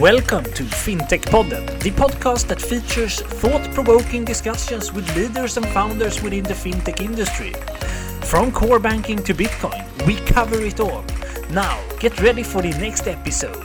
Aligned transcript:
Welcome 0.00 0.44
to 0.44 0.62
FinTech 0.64 1.22
Podden, 1.22 1.64
the 1.80 1.90
podcast 1.90 2.48
that 2.48 2.60
features 2.60 3.22
thought 3.22 3.72
provoking 3.72 4.26
discussions 4.26 4.92
with 4.92 5.08
leaders 5.16 5.56
and 5.56 5.66
founders 5.68 6.22
within 6.22 6.44
the 6.44 6.52
fintech 6.52 7.00
industry. 7.00 7.54
From 8.26 8.52
core 8.52 8.78
banking 8.78 9.22
to 9.22 9.32
Bitcoin, 9.32 9.86
we 10.06 10.16
cover 10.16 10.60
it 10.60 10.80
all. 10.80 11.02
Now, 11.48 11.82
get 11.98 12.20
ready 12.20 12.42
for 12.42 12.60
the 12.60 12.72
next 12.72 13.08
episode. 13.08 13.64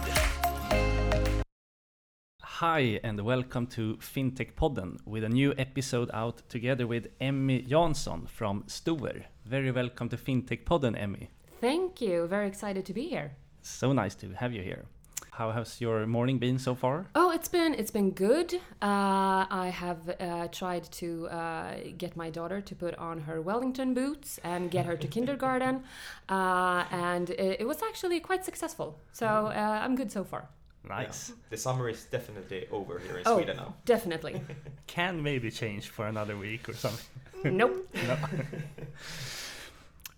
Hi, 2.42 3.02
and 3.04 3.20
welcome 3.20 3.68
to 3.68 3.98
FinTech 3.98 4.54
Podden 4.54 5.00
with 5.06 5.26
a 5.26 5.30
new 5.30 5.54
episode 5.58 6.10
out 6.14 6.48
together 6.48 6.88
with 6.88 7.08
Emmy 7.20 7.62
Jansson 7.64 8.30
from 8.30 8.64
Stoer. 8.68 9.26
Very 9.46 9.72
welcome 9.72 10.08
to 10.08 10.16
FinTech 10.16 10.64
Podden, 10.64 10.98
Emmy. 10.98 11.30
Thank 11.60 12.00
you. 12.00 12.26
Very 12.28 12.48
excited 12.48 12.86
to 12.86 12.94
be 12.94 13.10
here. 13.10 13.34
So 13.62 13.92
nice 13.92 14.16
to 14.16 14.32
have 14.32 14.54
you 14.54 14.62
here. 14.62 14.86
How 15.42 15.50
has 15.50 15.82
your 15.82 16.06
morning 16.06 16.38
been 16.38 16.60
so 16.60 16.76
far? 16.76 17.08
Oh, 17.16 17.32
it's 17.32 17.48
been 17.48 17.74
it's 17.74 17.90
been 17.90 18.12
good. 18.12 18.54
Uh, 18.80 19.42
I 19.66 19.72
have 19.74 20.02
uh, 20.08 20.48
tried 20.50 20.84
to 21.02 21.28
uh, 21.30 21.74
get 21.98 22.16
my 22.16 22.30
daughter 22.30 22.62
to 22.62 22.76
put 22.76 22.94
on 23.00 23.22
her 23.22 23.42
Wellington 23.42 23.96
boots 23.96 24.40
and 24.44 24.70
get 24.70 24.86
her 24.86 24.96
to 24.96 25.08
kindergarten, 25.16 25.82
uh, 26.30 26.84
and 26.92 27.32
it, 27.32 27.62
it, 27.62 27.68
was 27.68 27.82
actually 27.82 28.20
quite 28.20 28.46
successful. 28.46 29.00
So 29.14 29.26
uh, 29.26 29.82
I'm 29.84 29.96
good 29.96 30.12
so 30.12 30.24
far. 30.24 30.48
Nice. 30.88 31.30
Yeah. 31.30 31.36
The 31.50 31.58
summer 31.58 31.90
is 31.90 32.04
definitely 32.04 32.68
over 32.72 33.00
here 33.00 33.18
in 33.18 33.24
oh, 33.26 33.38
Sweden 33.38 33.58
now. 33.58 33.74
Definitely. 33.86 34.42
Can 34.86 35.24
maybe 35.24 35.50
change 35.50 35.90
for 35.90 36.06
another 36.06 36.38
week 36.38 36.70
or 36.70 36.76
something. 36.76 37.58
nope. 37.58 37.90
no. 38.08 38.18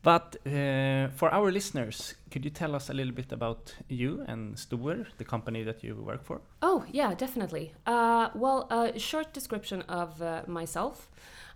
But 0.04 0.36
uh, 0.46 1.08
for 1.16 1.34
our 1.34 1.50
listeners, 1.50 2.16
could 2.30 2.44
you 2.44 2.52
tell 2.52 2.76
us 2.76 2.90
a 2.90 2.94
little 2.94 3.14
bit 3.14 3.32
about 3.32 3.74
you 3.88 4.26
and 4.28 4.60
Stoer, 4.60 5.08
the 5.18 5.24
company 5.24 5.64
that 5.64 5.82
you 5.82 5.96
work 5.96 6.26
for? 6.26 6.42
Oh, 6.62 6.84
yeah, 6.92 7.14
definitely. 7.16 7.74
Uh, 7.88 8.30
well, 8.36 8.68
a 8.70 9.00
short 9.00 9.32
description 9.32 9.82
of 9.84 10.22
uh, 10.22 10.42
myself. 10.46 11.10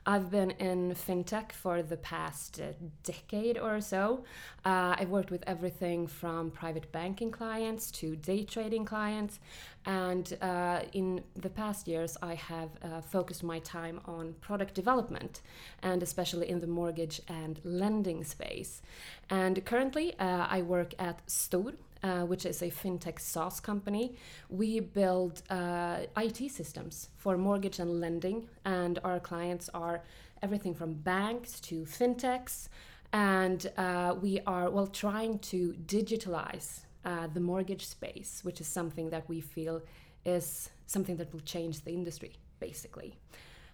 I've 0.08 0.32
been 0.32 0.52
in 0.52 0.96
fintech 0.96 1.52
for 1.52 1.84
the 1.84 1.98
past 1.98 2.62
uh, 2.62 2.68
decade 3.04 3.58
or 3.58 3.82
so. 3.82 4.24
Uh, 4.64 4.96
I've 4.98 5.10
worked 5.10 5.32
with 5.32 5.44
everything 5.46 6.08
from 6.08 6.50
private 6.50 6.90
banking 6.94 7.30
clients 7.30 7.92
to 7.92 8.16
day 8.16 8.46
trading 8.46 8.86
clients. 8.86 9.42
And 9.86 10.38
uh, 10.42 10.84
in 10.94 11.26
the 11.36 11.50
past 11.50 11.90
years, 11.90 12.16
I 12.22 12.36
have 12.36 12.70
uh, 12.82 13.02
focused 13.02 13.44
my 13.44 13.60
time 13.60 14.00
on 14.06 14.36
product 14.40 14.74
development 14.76 15.42
and 15.84 16.02
especially 16.02 16.50
in 16.50 16.62
the 16.62 16.68
mortgage 16.68 17.22
and 17.28 17.60
lending 17.66 18.24
space. 18.24 18.82
And 19.30 19.66
currently, 19.66 20.18
uh, 20.20 20.48
I 20.50 20.62
work 20.62 20.94
at 21.00 21.22
Stoer, 21.30 21.74
uh, 22.08 22.26
which 22.26 22.46
is 22.46 22.62
a 22.62 22.70
fintech 22.70 23.20
SaaS 23.20 23.60
company. 23.60 24.16
We 24.50 24.80
build 24.80 25.42
uh, 25.50 25.98
IT 26.16 26.40
systems 26.52 27.10
for 27.18 27.38
mortgage 27.38 27.80
and 27.80 28.00
lending, 28.00 28.48
and 28.64 29.00
our 29.04 29.20
clients 29.20 29.70
are 29.74 30.04
everything 30.42 30.74
from 30.74 30.94
banks 30.94 31.60
to 31.68 31.76
fintechs. 31.86 32.70
And 33.12 33.60
uh, 33.78 34.16
we 34.22 34.40
are 34.46 34.70
well 34.70 34.88
trying 34.88 35.40
to 35.52 35.60
digitalize 35.86 36.70
uh, 37.04 37.28
the 37.28 37.40
mortgage 37.40 37.86
space, 37.86 38.42
which 38.44 38.62
is 38.62 38.68
something 38.68 39.10
that 39.10 39.28
we 39.28 39.40
feel 39.42 39.82
is 40.26 40.70
something 40.86 41.18
that 41.18 41.32
will 41.34 41.46
change 41.56 41.84
the 41.84 41.92
industry, 41.92 42.34
basically. 42.60 43.16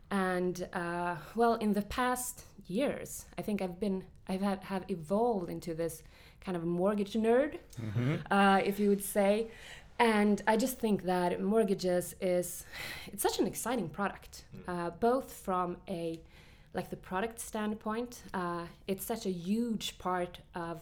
And 0.10 0.68
uh, 0.74 1.16
well, 1.36 1.56
in 1.56 1.74
the 1.74 1.82
past 1.82 2.46
years, 2.68 3.26
I 3.38 3.42
think 3.42 3.62
I've 3.62 3.80
been 3.80 4.04
I've 4.28 4.42
have, 4.42 4.64
have 4.64 4.86
evolved 4.88 5.50
into 5.50 5.74
this 5.74 6.04
kind 6.44 6.56
of 6.58 6.64
a 6.64 6.68
mortgage 6.68 7.14
nerd, 7.14 7.58
mm-hmm. 7.82 8.16
uh, 8.32 8.58
if 8.58 8.80
you 8.80 8.90
would 8.90 9.04
say. 9.04 9.48
And 10.00 10.42
I 10.48 10.58
just 10.58 10.80
think 10.80 11.04
that 11.04 11.42
mortgages 11.42 12.16
is 12.20 12.66
it's 13.08 13.22
such 13.22 13.40
an 13.40 13.48
exciting 13.48 13.90
product, 13.90 14.46
mm. 14.56 14.62
uh, 14.68 14.90
both 15.00 15.32
from 15.32 15.78
a 15.88 16.20
like 16.74 16.90
the 16.90 16.98
product 16.98 17.40
standpoint. 17.40 18.24
Uh, 18.34 18.66
it's 18.88 19.06
such 19.06 19.26
a 19.26 19.30
huge 19.30 19.98
part 20.00 20.40
of 20.56 20.82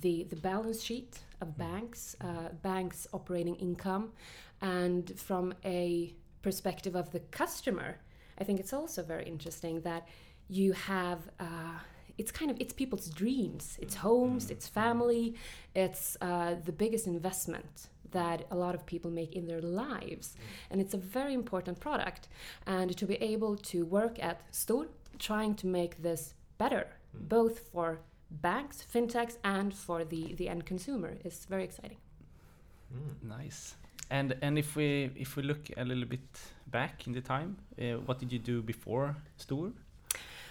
the 0.00 0.24
the 0.24 0.36
balance 0.36 0.82
sheet 0.82 1.20
of 1.40 1.48
mm. 1.48 1.58
banks, 1.58 2.16
uh, 2.20 2.50
banks 2.62 3.06
operating 3.12 3.56
income, 3.56 4.12
and 4.60 5.18
from 5.18 5.54
a 5.64 6.14
perspective 6.42 6.94
of 6.94 7.10
the 7.12 7.20
customer, 7.30 7.98
I 8.38 8.44
think 8.44 8.60
it's 8.60 8.72
also 8.72 9.02
very 9.02 9.24
interesting 9.24 9.80
that 9.82 10.06
you 10.48 10.72
have 10.72 11.18
uh, 11.38 11.78
it's 12.20 12.32
kind 12.40 12.50
of 12.50 12.56
it's 12.62 12.74
people's 12.82 13.08
dreams. 13.22 13.64
It's 13.84 13.96
homes 14.06 14.50
it's 14.54 14.68
family. 14.68 15.26
It's 15.74 16.04
uh, 16.20 16.52
the 16.68 16.76
biggest 16.82 17.06
investment 17.06 17.88
that 18.18 18.38
a 18.50 18.56
lot 18.64 18.74
of 18.74 18.82
people 18.92 19.10
make 19.10 19.32
in 19.40 19.44
their 19.46 19.62
lives. 19.62 20.26
And 20.70 20.80
it's 20.80 20.94
a 21.00 21.02
very 21.18 21.34
important 21.42 21.76
product. 21.86 22.28
And 22.66 22.88
to 23.00 23.06
be 23.12 23.16
able 23.34 23.54
to 23.72 23.78
work 23.98 24.14
at 24.30 24.36
Stoer 24.50 24.86
trying 25.18 25.54
to 25.62 25.66
make 25.66 26.02
this 26.02 26.34
better 26.58 26.84
mm. 26.86 27.28
both 27.36 27.56
for 27.72 27.88
banks 28.30 28.84
fintechs 28.92 29.36
and 29.42 29.70
for 29.74 29.98
the 30.12 30.22
the 30.40 30.46
end 30.52 30.62
consumer 30.72 31.12
is 31.24 31.46
very 31.52 31.64
exciting. 31.64 32.00
Mm. 32.94 33.38
nice. 33.38 33.60
And 34.16 34.28
and 34.44 34.58
if 34.58 34.76
we 34.76 34.88
if 35.16 35.30
we 35.36 35.42
look 35.50 35.62
a 35.76 35.84
little 35.90 36.08
bit 36.14 36.28
back 36.66 37.06
in 37.06 37.12
the 37.12 37.24
time 37.34 37.50
uh, 37.78 38.06
what 38.06 38.18
did 38.20 38.30
you 38.32 38.40
do 38.52 38.56
before 38.62 39.16
Stoer 39.36 39.72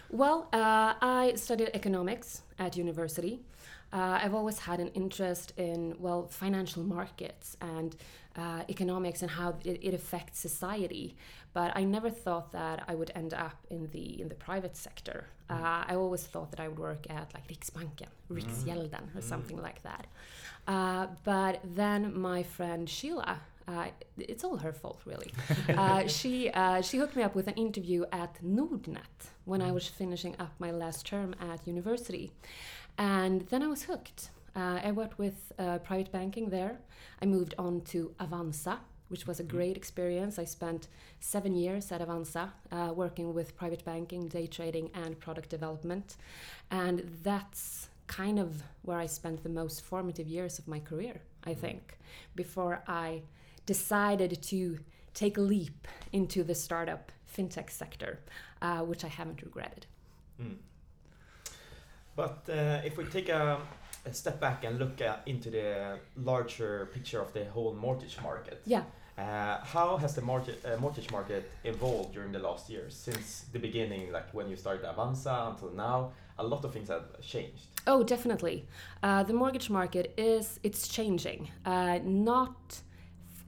well, 0.09 0.47
uh, 0.53 0.93
I 1.01 1.33
studied 1.35 1.71
economics 1.73 2.41
at 2.57 2.75
university. 2.75 3.41
Uh, 3.91 4.19
I've 4.21 4.35
always 4.35 4.59
had 4.59 4.79
an 4.79 4.89
interest 4.89 5.53
in 5.57 5.95
well 5.99 6.27
financial 6.27 6.83
markets 6.83 7.57
and 7.61 7.95
uh, 8.35 8.63
economics 8.69 9.21
and 9.23 9.31
how 9.31 9.55
it, 9.65 9.79
it, 9.81 9.93
affects 9.93 10.39
society, 10.39 11.15
but 11.53 11.75
I 11.75 11.83
never 11.83 12.09
thought 12.09 12.51
that 12.51 12.83
I 12.87 12.93
would 12.93 13.11
end 13.15 13.33
up 13.33 13.57
in 13.71 13.89
the 13.91 14.21
in 14.21 14.29
the 14.29 14.35
private 14.35 14.77
sector. 14.77 15.25
Mm. 15.49 15.59
Uh, 15.59 15.85
I 15.87 15.95
always 15.95 16.23
thought 16.23 16.51
that 16.51 16.59
I 16.59 16.67
would 16.67 16.77
work 16.77 17.09
at 17.09 17.33
like 17.33 17.47
Riksbanken, 17.47 18.09
mm. 18.31 18.37
Riksgälden, 18.37 19.15
or 19.15 19.21
mm. 19.21 19.23
something 19.23 19.59
like 19.59 19.81
that. 19.83 20.05
Uh, 20.67 21.07
but 21.23 21.59
then 21.63 22.17
my 22.19 22.43
friend 22.43 22.87
Sheila 22.87 23.39
uh, 23.69 23.87
it's 24.17 24.43
all 24.43 24.57
her 24.57 24.73
fault, 24.73 24.99
really. 25.05 25.31
uh, 25.69 26.07
she 26.17 26.49
uh, 26.49 26.81
she 26.81 26.97
hooked 26.97 27.15
me 27.15 27.23
up 27.23 27.35
with 27.35 27.47
an 27.47 27.53
interview 27.55 28.03
at 28.11 28.33
Nordnet 28.43 29.17
when 29.45 29.61
I 29.61 29.69
mm. 29.69 29.75
was 29.75 29.87
finishing 29.87 30.35
up 30.39 30.53
my 30.59 30.71
last 30.71 31.05
term 31.05 31.35
at 31.39 31.67
university, 31.67 32.31
and 32.97 33.41
then 33.49 33.61
I 33.61 33.67
was 33.67 33.83
hooked. 33.83 34.31
Uh, 34.55 34.79
I 34.83 34.91
worked 34.91 35.19
with 35.19 35.53
uh, 35.59 35.77
private 35.79 36.11
banking 36.11 36.49
there. 36.49 36.79
I 37.21 37.25
moved 37.25 37.53
on 37.59 37.81
to 37.91 38.11
Avanza, 38.19 38.79
which 39.09 39.27
was 39.27 39.39
a 39.39 39.43
mm. 39.43 39.49
great 39.49 39.77
experience. 39.77 40.39
I 40.39 40.45
spent 40.45 40.87
seven 41.19 41.55
years 41.55 41.91
at 41.91 42.01
Avanza 42.01 42.49
uh, 42.71 42.91
working 42.95 43.33
with 43.35 43.55
private 43.55 43.85
banking, 43.85 44.27
day 44.27 44.47
trading, 44.47 44.89
and 44.95 45.19
product 45.19 45.49
development, 45.49 46.17
and 46.71 47.19
that's 47.23 47.89
kind 48.07 48.39
of 48.39 48.63
where 48.81 48.97
I 48.97 49.05
spent 49.05 49.43
the 49.43 49.49
most 49.49 49.83
formative 49.83 50.27
years 50.27 50.57
of 50.57 50.67
my 50.67 50.79
career. 50.79 51.21
I 51.43 51.53
mm. 51.53 51.59
think 51.59 51.99
before 52.35 52.81
I 52.87 53.21
decided 53.75 54.31
to 54.41 54.59
take 55.13 55.37
a 55.37 55.45
leap 55.53 55.87
into 56.11 56.39
the 56.49 56.55
startup 56.55 57.11
fintech 57.33 57.69
sector, 57.69 58.11
uh, 58.63 58.79
which 58.89 59.03
I 59.03 59.11
haven't 59.19 59.39
regretted. 59.43 59.85
Mm. 60.41 60.57
But 62.15 62.39
uh, 62.49 62.87
if 62.89 62.97
we 62.97 63.03
take 63.17 63.29
a, 63.29 63.59
a, 64.09 64.13
step 64.21 64.37
back 64.39 64.63
and 64.65 64.79
look 64.79 65.01
at, 65.01 65.21
into 65.27 65.49
the 65.51 65.99
larger 66.31 66.89
picture 66.95 67.21
of 67.21 67.31
the 67.37 67.45
whole 67.45 67.73
mortgage 67.85 68.17
market, 68.23 68.57
yeah. 68.65 68.83
Uh, 69.19 69.57
how 69.75 69.97
has 69.97 70.15
the 70.15 70.21
mortgage, 70.21 70.59
uh, 70.65 70.77
mortgage 70.79 71.11
market 71.11 71.43
evolved 71.65 72.13
during 72.13 72.31
the 72.31 72.39
last 72.39 72.69
years 72.69 72.93
since 72.95 73.25
the 73.51 73.59
beginning, 73.59 74.03
like 74.13 74.27
when 74.37 74.49
you 74.49 74.55
started 74.55 74.83
Avanza 74.85 75.35
until 75.51 75.71
now? 75.71 76.11
A 76.37 76.43
lot 76.43 76.63
of 76.63 76.71
things 76.71 76.87
have 76.87 77.07
changed. 77.21 77.65
Oh, 77.85 78.01
definitely. 78.01 78.65
Uh, 79.03 79.23
the 79.23 79.33
mortgage 79.33 79.69
market 79.69 80.05
is 80.17 80.59
it's 80.63 80.87
changing. 80.87 81.49
Uh, 81.65 81.99
not 82.03 82.81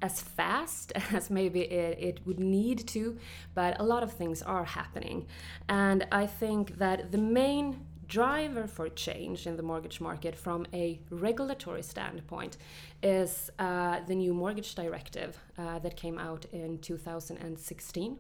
as 0.02 0.22
fast 0.22 0.92
as 1.14 1.30
maybe 1.30 1.62
it, 1.62 1.98
it, 2.00 2.20
would 2.26 2.40
need 2.40 2.88
to, 2.90 3.18
but 3.54 3.80
a 3.80 3.84
lot 3.84 4.04
of 4.04 4.12
things 4.14 4.42
are 4.42 4.66
happening. 4.66 5.26
And 5.70 6.08
I 6.12 6.28
think 6.28 6.78
that 6.78 7.12
the 7.12 7.18
main 7.18 7.86
driver 8.08 8.68
for 8.68 8.90
change 8.90 9.48
in 9.48 9.56
the 9.56 9.64
mortgage 9.64 10.02
market 10.02 10.36
from 10.36 10.68
a 10.74 11.00
regulatory 11.10 11.82
standpoint 11.82 12.58
is 13.04 13.50
uh, 13.60 14.00
the 14.08 14.16
new 14.16 14.34
mortgage 14.34 14.76
directive 14.76 15.38
uh, 15.58 15.80
that 15.80 15.96
came 15.96 16.18
out 16.18 16.46
in 16.52 16.78
2016, 16.80 18.18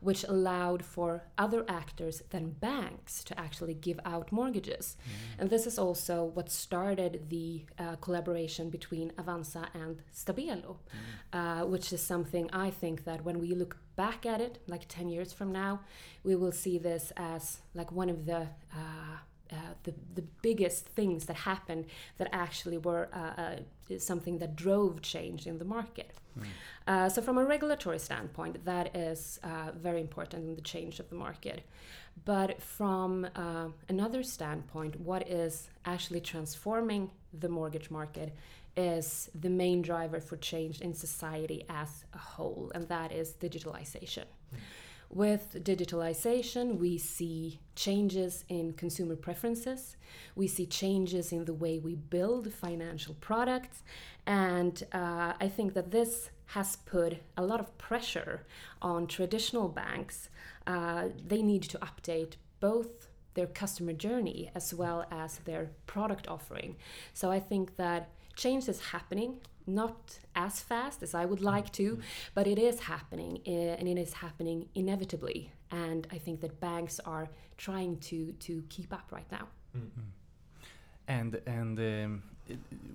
which 0.00 0.24
allowed 0.24 0.84
for 0.84 1.24
other 1.36 1.64
actors 1.68 2.22
than 2.30 2.50
banks 2.50 3.22
to 3.24 3.38
actually 3.38 3.74
give 3.74 4.00
out 4.04 4.32
mortgages. 4.32 4.96
Mm. 5.00 5.40
And 5.40 5.50
this 5.50 5.66
is 5.66 5.78
also 5.78 6.24
what 6.24 6.50
started 6.50 7.28
the 7.28 7.66
uh, 7.78 7.96
collaboration 7.96 8.70
between 8.70 9.10
Avanza 9.12 9.66
and 9.74 10.02
Stabelo, 10.14 10.76
mm. 11.34 11.68
which 11.68 11.92
is 11.92 12.02
something 12.02 12.48
I 12.52 12.70
think 12.70 13.04
that 13.04 13.24
when 13.24 13.38
we 13.38 13.54
look 13.54 13.76
back 13.96 14.24
at 14.24 14.40
it, 14.40 14.58
like 14.66 14.88
10 14.88 15.08
years 15.10 15.32
from 15.32 15.52
now, 15.52 15.80
we 16.24 16.34
will 16.36 16.52
see 16.52 16.78
this 16.78 17.12
as 17.16 17.60
like 17.74 17.92
one 17.92 18.08
of 18.08 18.24
the 18.24 18.48
uh, 19.52 19.56
the, 19.82 19.94
the 20.14 20.22
biggest 20.42 20.86
things 20.86 21.26
that 21.26 21.36
happened 21.36 21.86
that 22.18 22.28
actually 22.32 22.78
were 22.78 23.08
uh, 23.12 23.40
uh, 23.40 23.56
something 23.98 24.38
that 24.38 24.56
drove 24.56 25.02
change 25.02 25.46
in 25.46 25.58
the 25.58 25.64
market. 25.64 26.12
Mm. 26.38 26.44
Uh, 26.86 27.08
so, 27.08 27.20
from 27.22 27.38
a 27.38 27.44
regulatory 27.44 27.98
standpoint, 27.98 28.64
that 28.64 28.96
is 28.96 29.38
uh, 29.44 29.72
very 29.74 30.00
important 30.00 30.44
in 30.48 30.54
the 30.54 30.62
change 30.62 30.98
of 31.00 31.08
the 31.10 31.14
market. 31.14 31.62
But 32.24 32.62
from 32.62 33.26
uh, 33.36 33.68
another 33.88 34.22
standpoint, 34.22 35.00
what 35.00 35.28
is 35.28 35.68
actually 35.84 36.20
transforming 36.20 37.10
the 37.32 37.48
mortgage 37.48 37.90
market 37.90 38.34
is 38.76 39.30
the 39.34 39.50
main 39.50 39.82
driver 39.82 40.20
for 40.20 40.36
change 40.36 40.80
in 40.80 40.94
society 40.94 41.64
as 41.68 42.04
a 42.14 42.18
whole, 42.18 42.72
and 42.74 42.88
that 42.88 43.12
is 43.12 43.34
digitalization. 43.40 44.24
Mm. 44.54 44.58
With 45.14 45.62
digitalization, 45.62 46.78
we 46.78 46.96
see 46.96 47.60
changes 47.76 48.44
in 48.48 48.72
consumer 48.72 49.14
preferences, 49.14 49.96
we 50.34 50.48
see 50.48 50.64
changes 50.64 51.32
in 51.32 51.44
the 51.44 51.52
way 51.52 51.78
we 51.78 51.96
build 51.96 52.50
financial 52.50 53.14
products, 53.20 53.82
and 54.26 54.82
uh, 54.92 55.34
I 55.38 55.48
think 55.48 55.74
that 55.74 55.90
this 55.90 56.30
has 56.46 56.76
put 56.76 57.18
a 57.36 57.42
lot 57.42 57.60
of 57.60 57.76
pressure 57.76 58.46
on 58.80 59.06
traditional 59.06 59.68
banks. 59.68 60.30
Uh, 60.66 61.08
they 61.26 61.42
need 61.42 61.62
to 61.64 61.78
update 61.78 62.36
both 62.60 63.08
their 63.34 63.46
customer 63.46 63.92
journey 63.92 64.50
as 64.54 64.72
well 64.72 65.04
as 65.10 65.38
their 65.44 65.72
product 65.86 66.26
offering. 66.26 66.76
So 67.12 67.30
I 67.30 67.40
think 67.40 67.76
that 67.76 68.08
change 68.36 68.68
is 68.68 68.80
happening 68.80 69.40
not 69.66 70.18
as 70.34 70.60
fast 70.60 71.02
as 71.02 71.14
I 71.14 71.24
would 71.24 71.40
like 71.40 71.70
to, 71.72 71.98
but 72.34 72.46
it 72.46 72.58
is 72.58 72.80
happening 72.80 73.40
eh, 73.46 73.76
and 73.78 73.86
it 73.88 73.98
is 73.98 74.12
happening 74.12 74.68
inevitably. 74.74 75.52
And 75.70 76.06
I 76.10 76.18
think 76.18 76.40
that 76.40 76.60
banks 76.60 77.00
are 77.00 77.28
trying 77.56 77.98
to, 77.98 78.32
to 78.32 78.64
keep 78.68 78.92
up 78.92 79.10
right 79.10 79.30
now. 79.30 79.48
Mm. 79.76 79.88
And 81.08 81.40
and 81.46 81.78
um, 81.78 82.22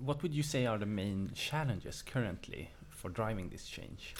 what 0.04 0.22
would 0.22 0.34
you 0.34 0.42
say 0.42 0.66
are 0.66 0.78
the 0.78 0.86
main 0.86 1.30
challenges 1.34 2.02
currently 2.02 2.70
for 2.88 3.10
driving 3.10 3.48
this 3.50 3.66
change? 3.66 4.14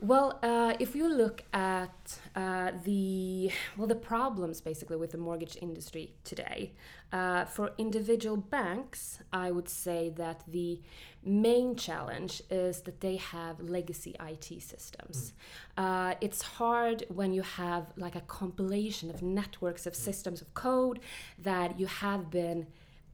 Well, 0.00 0.38
uh, 0.44 0.74
if 0.78 0.94
you 0.94 1.12
look 1.12 1.42
at 1.52 2.20
uh, 2.36 2.70
the 2.84 3.50
well, 3.76 3.88
the 3.88 3.96
problems 3.96 4.60
basically 4.60 4.96
with 4.96 5.10
the 5.10 5.18
mortgage 5.18 5.56
industry 5.60 6.14
today, 6.22 6.72
uh, 7.12 7.46
for 7.46 7.72
individual 7.78 8.36
banks, 8.36 9.18
I 9.32 9.50
would 9.50 9.68
say 9.68 10.10
that 10.10 10.44
the 10.46 10.80
main 11.24 11.74
challenge 11.74 12.42
is 12.48 12.82
that 12.82 13.00
they 13.00 13.16
have 13.16 13.58
legacy 13.60 14.14
IT 14.20 14.62
systems. 14.62 15.32
Uh, 15.76 16.14
it's 16.20 16.42
hard 16.42 17.04
when 17.08 17.32
you 17.32 17.42
have 17.42 17.86
like 17.96 18.14
a 18.14 18.20
compilation 18.20 19.10
of 19.10 19.20
networks 19.20 19.84
of 19.84 19.96
systems 19.96 20.40
of 20.40 20.54
code 20.54 21.00
that 21.40 21.80
you 21.80 21.86
have 21.86 22.30
been 22.30 22.68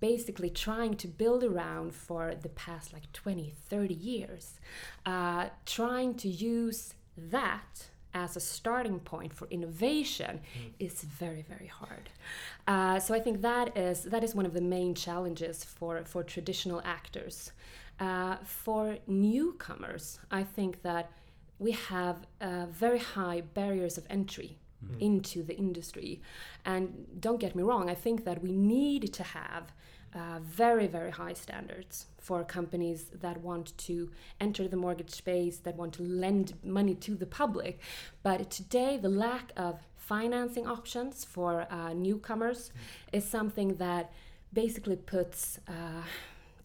basically 0.05 0.51
trying 0.51 0.95
to 0.95 1.09
build 1.09 1.43
around 1.43 1.95
for 1.95 2.35
the 2.35 2.51
past 2.51 2.93
like 2.93 3.11
20, 3.15 3.55
30 3.71 3.95
years, 3.95 4.61
uh, 5.07 5.47
trying 5.65 6.13
to 6.15 6.29
use 6.29 6.93
that 7.17 7.87
as 8.13 8.37
a 8.37 8.41
starting 8.41 9.01
point 9.01 9.33
for 9.33 9.49
innovation 9.49 10.41
is 10.79 11.01
very, 11.01 11.43
very 11.49 11.71
hard. 11.81 12.11
Uh, 12.69 13.01
so 13.01 13.15
I 13.15 13.21
think 13.25 13.41
that 13.41 13.75
is 13.79 14.03
that 14.03 14.23
is 14.23 14.35
one 14.35 14.45
of 14.45 14.53
the 14.53 14.67
main 14.77 14.95
challenges 14.95 15.65
for 15.65 16.05
for 16.05 16.23
traditional 16.23 16.83
actors. 16.85 17.53
Uh, 17.99 18.37
for 18.45 18.99
newcomers, 19.07 20.05
I 20.31 20.43
think 20.57 20.83
that 20.83 21.05
we 21.59 21.73
have 21.95 22.17
uh, 22.43 22.67
very 22.85 23.03
high 23.17 23.41
barriers 23.61 23.97
of 23.97 24.05
entry 24.11 24.59
into 25.01 25.43
the 25.43 25.57
industry. 25.57 26.21
And 26.65 27.07
don't 27.21 27.41
get 27.41 27.55
me 27.55 27.63
wrong, 27.63 27.91
I 27.91 27.95
think 27.95 28.25
that 28.25 28.43
we 28.43 28.53
need 28.53 29.13
to 29.15 29.23
have 29.23 29.73
uh, 30.15 30.39
very, 30.41 30.87
very 30.87 31.11
high 31.11 31.33
standards 31.33 32.07
for 32.19 32.45
companies 32.45 33.07
that 33.21 33.41
want 33.41 33.77
to 33.77 34.11
enter 34.41 34.69
the 34.69 34.77
mortgage 34.77 35.11
space, 35.11 35.59
that 35.59 35.77
want 35.77 35.93
to 35.95 36.03
lend 36.03 36.55
money 36.63 36.95
to 36.95 37.17
the 37.17 37.27
public. 37.27 37.81
But 38.23 38.51
today, 38.51 38.97
the 38.97 39.09
lack 39.09 39.53
of 39.57 39.81
financing 39.97 40.67
options 40.67 41.25
for 41.25 41.67
uh, 41.71 41.93
newcomers 41.95 42.71
is 43.13 43.29
something 43.29 43.77
that 43.77 44.13
basically 44.53 44.97
puts 44.97 45.59
uh, 45.67 46.03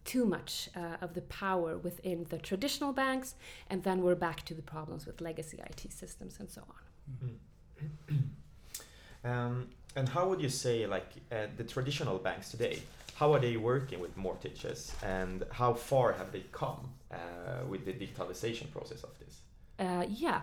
too 0.04 0.24
much 0.24 0.68
uh, 0.76 0.96
of 1.00 1.14
the 1.14 1.22
power 1.22 1.76
within 1.76 2.26
the 2.30 2.38
traditional 2.38 2.92
banks, 2.92 3.34
and 3.68 3.82
then 3.82 4.02
we're 4.02 4.14
back 4.14 4.44
to 4.44 4.54
the 4.54 4.62
problems 4.62 5.06
with 5.06 5.20
legacy 5.20 5.58
IT 5.58 5.92
systems 5.92 6.38
and 6.38 6.50
so 6.50 6.62
on. 6.62 7.20
Um, 9.22 9.68
and 9.96 10.08
how 10.08 10.28
would 10.28 10.40
you 10.40 10.48
say, 10.48 10.86
like 10.86 11.08
uh, 11.30 11.46
the 11.56 11.64
traditional 11.64 12.18
banks 12.18 12.50
today, 12.50 12.80
how 13.16 13.34
are 13.34 13.38
they 13.38 13.56
working 13.58 14.00
with 14.00 14.16
mortgages, 14.16 14.94
and 15.02 15.44
how 15.50 15.74
far 15.74 16.12
have 16.12 16.32
they 16.32 16.44
come 16.52 16.88
uh, 17.12 17.16
with 17.68 17.84
the 17.84 17.92
digitalization 17.92 18.70
process 18.70 19.02
of 19.04 19.10
this? 19.18 19.40
Uh, 19.78 20.04
yeah, 20.08 20.40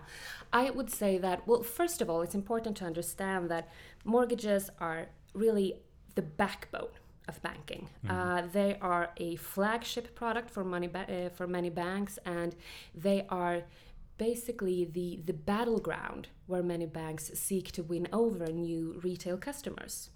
I 0.54 0.70
would 0.70 0.92
say 0.92 1.18
that, 1.18 1.48
well, 1.48 1.64
first 1.64 2.02
of 2.02 2.10
all, 2.10 2.22
it's 2.22 2.36
important 2.36 2.78
to 2.78 2.86
understand 2.86 3.50
that 3.50 3.70
mortgages 4.06 4.70
are 4.80 5.08
really 5.34 5.76
the 6.16 6.22
backbone 6.22 6.90
of 7.28 7.42
banking. 7.42 7.90
Uh, 8.10 8.44
they 8.54 8.78
are 8.82 9.10
a 9.18 9.36
flagship 9.36 10.16
product 10.16 10.50
for, 10.50 10.64
money 10.64 10.88
ba- 10.88 11.08
uh, 11.28 11.30
for 11.30 11.46
many 11.48 11.70
banks, 11.70 12.18
and 12.26 12.56
they 12.96 13.26
are 13.30 13.64
basically 14.18 14.86
the, 14.86 15.20
the 15.26 15.34
battleground 15.34 16.28
where 16.48 16.64
many 16.64 16.86
banks 16.86 17.32
seek 17.34 17.72
to 17.74 17.84
win 17.84 18.08
over 18.12 18.48
new 18.48 19.00
retail 19.04 19.38
customers. 19.38 20.10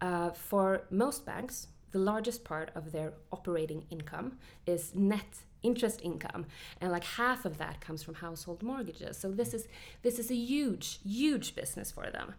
Uh, 0.00 0.30
for 0.30 0.82
most 0.90 1.24
banks, 1.24 1.68
the 1.92 1.98
largest 1.98 2.44
part 2.44 2.70
of 2.74 2.92
their 2.92 3.14
operating 3.32 3.84
income 3.90 4.38
is 4.66 4.94
net 4.94 5.38
interest 5.62 6.00
income 6.02 6.46
and 6.80 6.92
like 6.92 7.02
half 7.02 7.44
of 7.44 7.58
that 7.58 7.80
comes 7.80 8.02
from 8.02 8.14
household 8.14 8.62
mortgages. 8.62 9.16
So 9.16 9.30
this 9.30 9.54
is 9.54 9.66
this 10.02 10.18
is 10.18 10.30
a 10.30 10.34
huge 10.34 11.00
huge 11.02 11.54
business 11.54 11.90
for 11.90 12.10
them. 12.10 12.34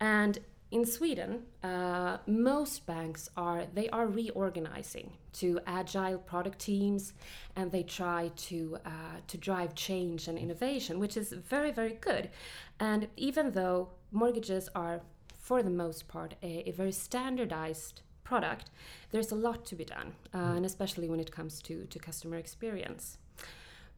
And 0.00 0.38
in 0.72 0.86
Sweden, 0.86 1.42
uh, 1.62 2.16
most 2.26 2.86
banks 2.86 3.28
are 3.36 3.66
they 3.74 3.90
are 3.90 4.06
reorganizing 4.06 5.12
to 5.34 5.60
agile 5.66 6.18
product 6.18 6.58
teams, 6.58 7.12
and 7.54 7.70
they 7.70 7.82
try 7.82 8.30
to 8.48 8.78
uh, 8.86 9.18
to 9.28 9.36
drive 9.36 9.74
change 9.74 10.28
and 10.28 10.38
innovation, 10.38 10.98
which 10.98 11.16
is 11.16 11.32
very 11.32 11.70
very 11.70 11.98
good. 12.00 12.30
And 12.80 13.08
even 13.16 13.52
though 13.52 13.90
mortgages 14.10 14.70
are, 14.74 15.02
for 15.38 15.62
the 15.62 15.70
most 15.84 16.08
part, 16.08 16.34
a, 16.42 16.68
a 16.70 16.72
very 16.72 16.92
standardized 16.92 18.00
product, 18.24 18.70
there's 19.10 19.30
a 19.30 19.34
lot 19.36 19.66
to 19.66 19.76
be 19.76 19.84
done, 19.84 20.14
uh, 20.34 20.54
and 20.56 20.64
especially 20.64 21.08
when 21.08 21.20
it 21.20 21.30
comes 21.30 21.60
to 21.62 21.84
to 21.84 21.98
customer 21.98 22.38
experience. 22.38 23.18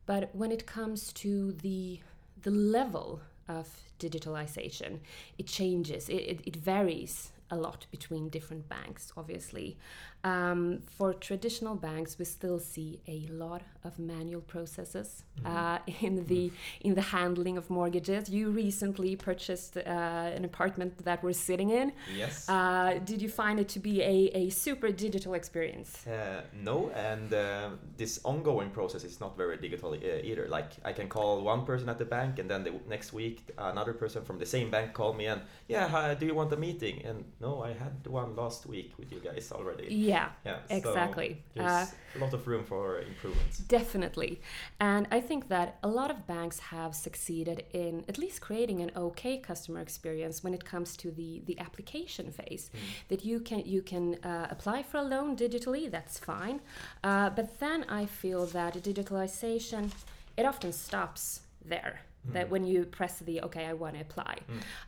But 0.07 0.35
when 0.35 0.51
it 0.51 0.67
comes 0.67 1.13
to 1.13 1.53
the 1.53 2.01
the 2.43 2.51
level 2.51 3.21
of 3.49 3.69
digitalization, 3.99 5.01
it 5.39 5.47
changes. 5.47 6.09
It, 6.09 6.15
it, 6.15 6.41
it 6.47 6.57
varies 6.57 7.33
a 7.51 7.57
lot 7.57 7.87
between 7.91 8.29
different 8.29 8.69
banks, 8.69 9.13
obviously. 9.17 9.77
Um, 10.25 10.81
for 10.87 11.13
traditional 11.13 11.75
banks, 11.75 12.19
we 12.19 12.25
still 12.25 12.59
see 12.59 12.99
a 13.07 13.27
lot 13.31 13.61
of 13.85 13.99
manual 13.99 14.41
processes 14.41 15.23
uh, 15.45 15.79
in 16.01 16.27
the 16.27 16.51
in 16.81 16.95
the 16.95 17.03
handling 17.03 17.59
of 17.59 17.69
mortgages. 17.69 18.31
You 18.31 18.51
recently 18.51 19.17
purchased 19.17 19.77
uh, 19.77 19.81
an 19.81 20.45
apartment 20.45 21.05
that 21.05 21.23
we're 21.23 21.35
sitting 21.35 21.71
in. 21.71 21.93
Yes. 22.17 22.49
Uh, 22.49 23.01
did 23.05 23.21
you 23.21 23.29
find 23.29 23.61
it 23.61 23.69
to 23.71 23.79
be 23.79 24.01
a, 24.01 24.31
a 24.35 24.51
super 24.51 24.91
digital 24.91 25.35
experience? 25.35 26.07
Uh, 26.07 26.43
no, 26.55 26.91
and 26.95 27.35
uh, 27.35 27.71
this 27.99 28.21
ongoing 28.25 28.71
process 28.71 29.05
is 29.05 29.21
not 29.21 29.37
very 29.37 29.59
digital 29.59 29.93
uh, 29.93 30.29
either. 30.29 30.49
Like 30.49 30.73
I 30.85 30.93
can 30.93 31.09
call 31.09 31.43
one 31.43 31.67
person 31.67 31.89
at 31.91 31.99
the 31.99 32.07
bank, 32.07 32.39
and 32.39 32.51
then 32.51 32.65
the 32.65 32.73
next 32.89 33.13
week 33.13 33.51
another 33.59 33.93
person 33.93 34.25
from 34.25 34.39
the 34.39 34.47
same 34.47 34.71
bank 34.71 34.95
call 34.95 35.13
me 35.13 35.27
and 35.27 35.43
yeah, 35.69 35.89
hi, 35.89 36.15
do 36.15 36.27
you 36.27 36.35
want 36.35 36.53
a 36.53 36.57
meeting? 36.57 37.03
And 37.05 37.25
no, 37.41 37.63
I 37.63 37.73
had 37.73 38.07
one 38.07 38.35
last 38.37 38.67
week 38.67 38.93
with 38.99 39.13
you 39.13 39.21
guys 39.21 39.53
already. 39.53 39.89
Yeah, 39.91 40.14
Yeah, 40.15 40.59
so 40.69 40.75
exactly. 40.77 41.43
there's 41.55 41.67
Uh, 41.67 41.87
a 42.17 42.19
lot 42.25 42.33
of 42.35 42.47
room 42.47 42.65
for 42.65 43.01
improvements. 43.01 43.59
Definitely. 43.59 44.33
And 44.79 45.07
I 45.11 45.21
think 45.21 45.49
that 45.49 45.69
a 45.83 45.89
lot 45.89 46.11
of 46.11 46.19
banks 46.27 46.59
have 46.75 46.95
succeeded 46.95 47.65
in 47.73 48.05
at 48.09 48.17
least 48.19 48.41
creating 48.41 48.79
an 48.81 48.91
okay 48.97 49.37
customer 49.39 49.81
experience 49.81 50.37
when 50.45 50.55
it 50.55 50.65
comes 50.65 50.97
to 51.03 51.11
the, 51.11 51.43
the 51.47 51.57
application 51.59 52.27
phase. 52.31 52.71
That 53.11 53.25
you 53.25 53.41
can 53.41 53.63
you 53.75 53.83
can 53.83 54.07
uh, 54.23 54.47
apply 54.55 54.83
for 54.83 54.99
a 54.99 55.07
loan 55.15 55.37
digitally, 55.37 55.91
that's 55.91 56.19
fine. 56.19 56.61
Uh, 57.03 57.31
but 57.39 57.47
then 57.59 57.81
I 58.01 58.07
feel 58.07 58.43
that 58.59 58.75
digitalization 58.91 59.91
it 60.37 60.45
often 60.45 60.73
stops 60.73 61.41
there. 61.65 62.01
That 62.33 62.49
when 62.51 62.65
you 62.67 62.85
press 62.87 63.19
the 63.19 63.43
okay, 63.43 63.67
I 63.67 63.75
want 63.75 63.95
to 63.95 64.01
apply, 64.01 64.39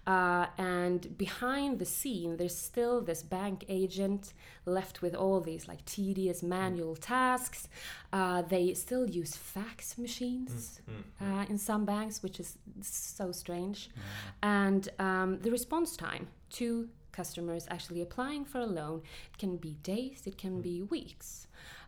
uh, 0.06 0.46
and 0.56 1.16
behind 1.18 1.78
the 1.78 1.84
scene, 1.84 2.36
there's 2.38 2.56
still 2.56 3.00
this 3.02 3.22
bank 3.22 3.64
agent 3.68 4.32
left 4.64 5.02
with 5.02 5.14
all 5.14 5.40
these 5.40 5.68
like 5.68 5.84
tedious 5.84 6.42
manual 6.42 6.96
tasks. 6.96 7.68
Uh, 8.12 8.42
they 8.42 8.72
still 8.74 9.08
use 9.08 9.36
fax 9.36 9.98
machines 9.98 10.80
uh, 11.20 11.44
in 11.48 11.58
some 11.58 11.84
banks, 11.84 12.22
which 12.22 12.40
is 12.40 12.56
so 12.80 13.32
strange. 13.32 13.90
And 14.42 14.88
um, 14.98 15.38
the 15.40 15.50
response 15.50 15.96
time 15.96 16.28
to 16.52 16.88
customers 17.12 17.66
actually 17.70 18.02
applying 18.02 18.44
for 18.44 18.60
a 18.60 18.66
loan. 18.66 19.02
It 19.32 19.38
can 19.38 19.56
be 19.56 19.72
days, 19.82 20.22
it 20.26 20.36
can 20.36 20.60
be 20.60 20.82
weeks. 20.82 21.46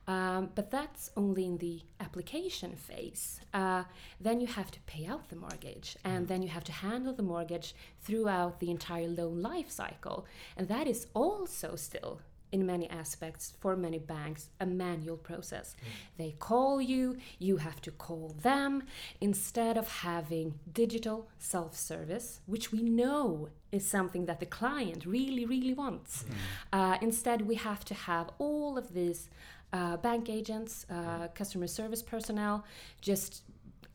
Um, 0.08 0.48
but 0.54 0.70
that's 0.70 1.10
only 1.18 1.44
in 1.44 1.58
the 1.58 1.82
application 2.00 2.74
phase. 2.76 3.40
Uh, 3.52 3.84
then 4.18 4.40
you 4.40 4.46
have 4.46 4.70
to 4.70 4.80
pay 4.86 5.06
out 5.06 5.28
the 5.28 5.36
mortgage, 5.36 5.96
and 6.02 6.26
then 6.26 6.42
you 6.42 6.48
have 6.48 6.64
to 6.64 6.72
handle 6.72 7.12
the 7.12 7.22
mortgage 7.22 7.74
throughout 8.00 8.58
the 8.58 8.70
entire 8.70 9.06
loan 9.06 9.42
life 9.42 9.70
cycle. 9.70 10.26
And 10.56 10.66
that 10.68 10.86
is 10.86 11.08
also 11.14 11.76
still 11.76 12.20
in 12.50 12.64
many 12.64 12.88
aspects 12.88 13.52
for 13.60 13.76
many 13.76 13.98
banks 13.98 14.48
a 14.60 14.66
manual 14.66 15.16
process. 15.16 15.76
They 16.16 16.34
call 16.38 16.80
you, 16.80 17.18
you 17.38 17.58
have 17.58 17.80
to 17.82 17.90
call 17.90 18.34
them 18.42 18.84
instead 19.20 19.76
of 19.76 19.88
having 19.88 20.54
digital 20.72 21.28
self 21.38 21.76
service, 21.76 22.40
which 22.46 22.72
we 22.72 22.82
know 22.82 23.50
is 23.70 23.86
something 23.86 24.24
that 24.26 24.40
the 24.40 24.46
client 24.46 25.04
really, 25.04 25.44
really 25.44 25.74
wants. 25.74 26.24
Uh, 26.72 26.96
instead, 27.02 27.46
we 27.46 27.56
have 27.56 27.84
to 27.84 27.94
have 27.94 28.30
all 28.38 28.78
of 28.78 28.94
these 28.94 29.28
uh, 29.72 29.96
bank 29.98 30.28
agents, 30.28 30.86
uh, 30.90 31.28
customer 31.34 31.66
service 31.66 32.02
personnel, 32.02 32.64
just 33.00 33.42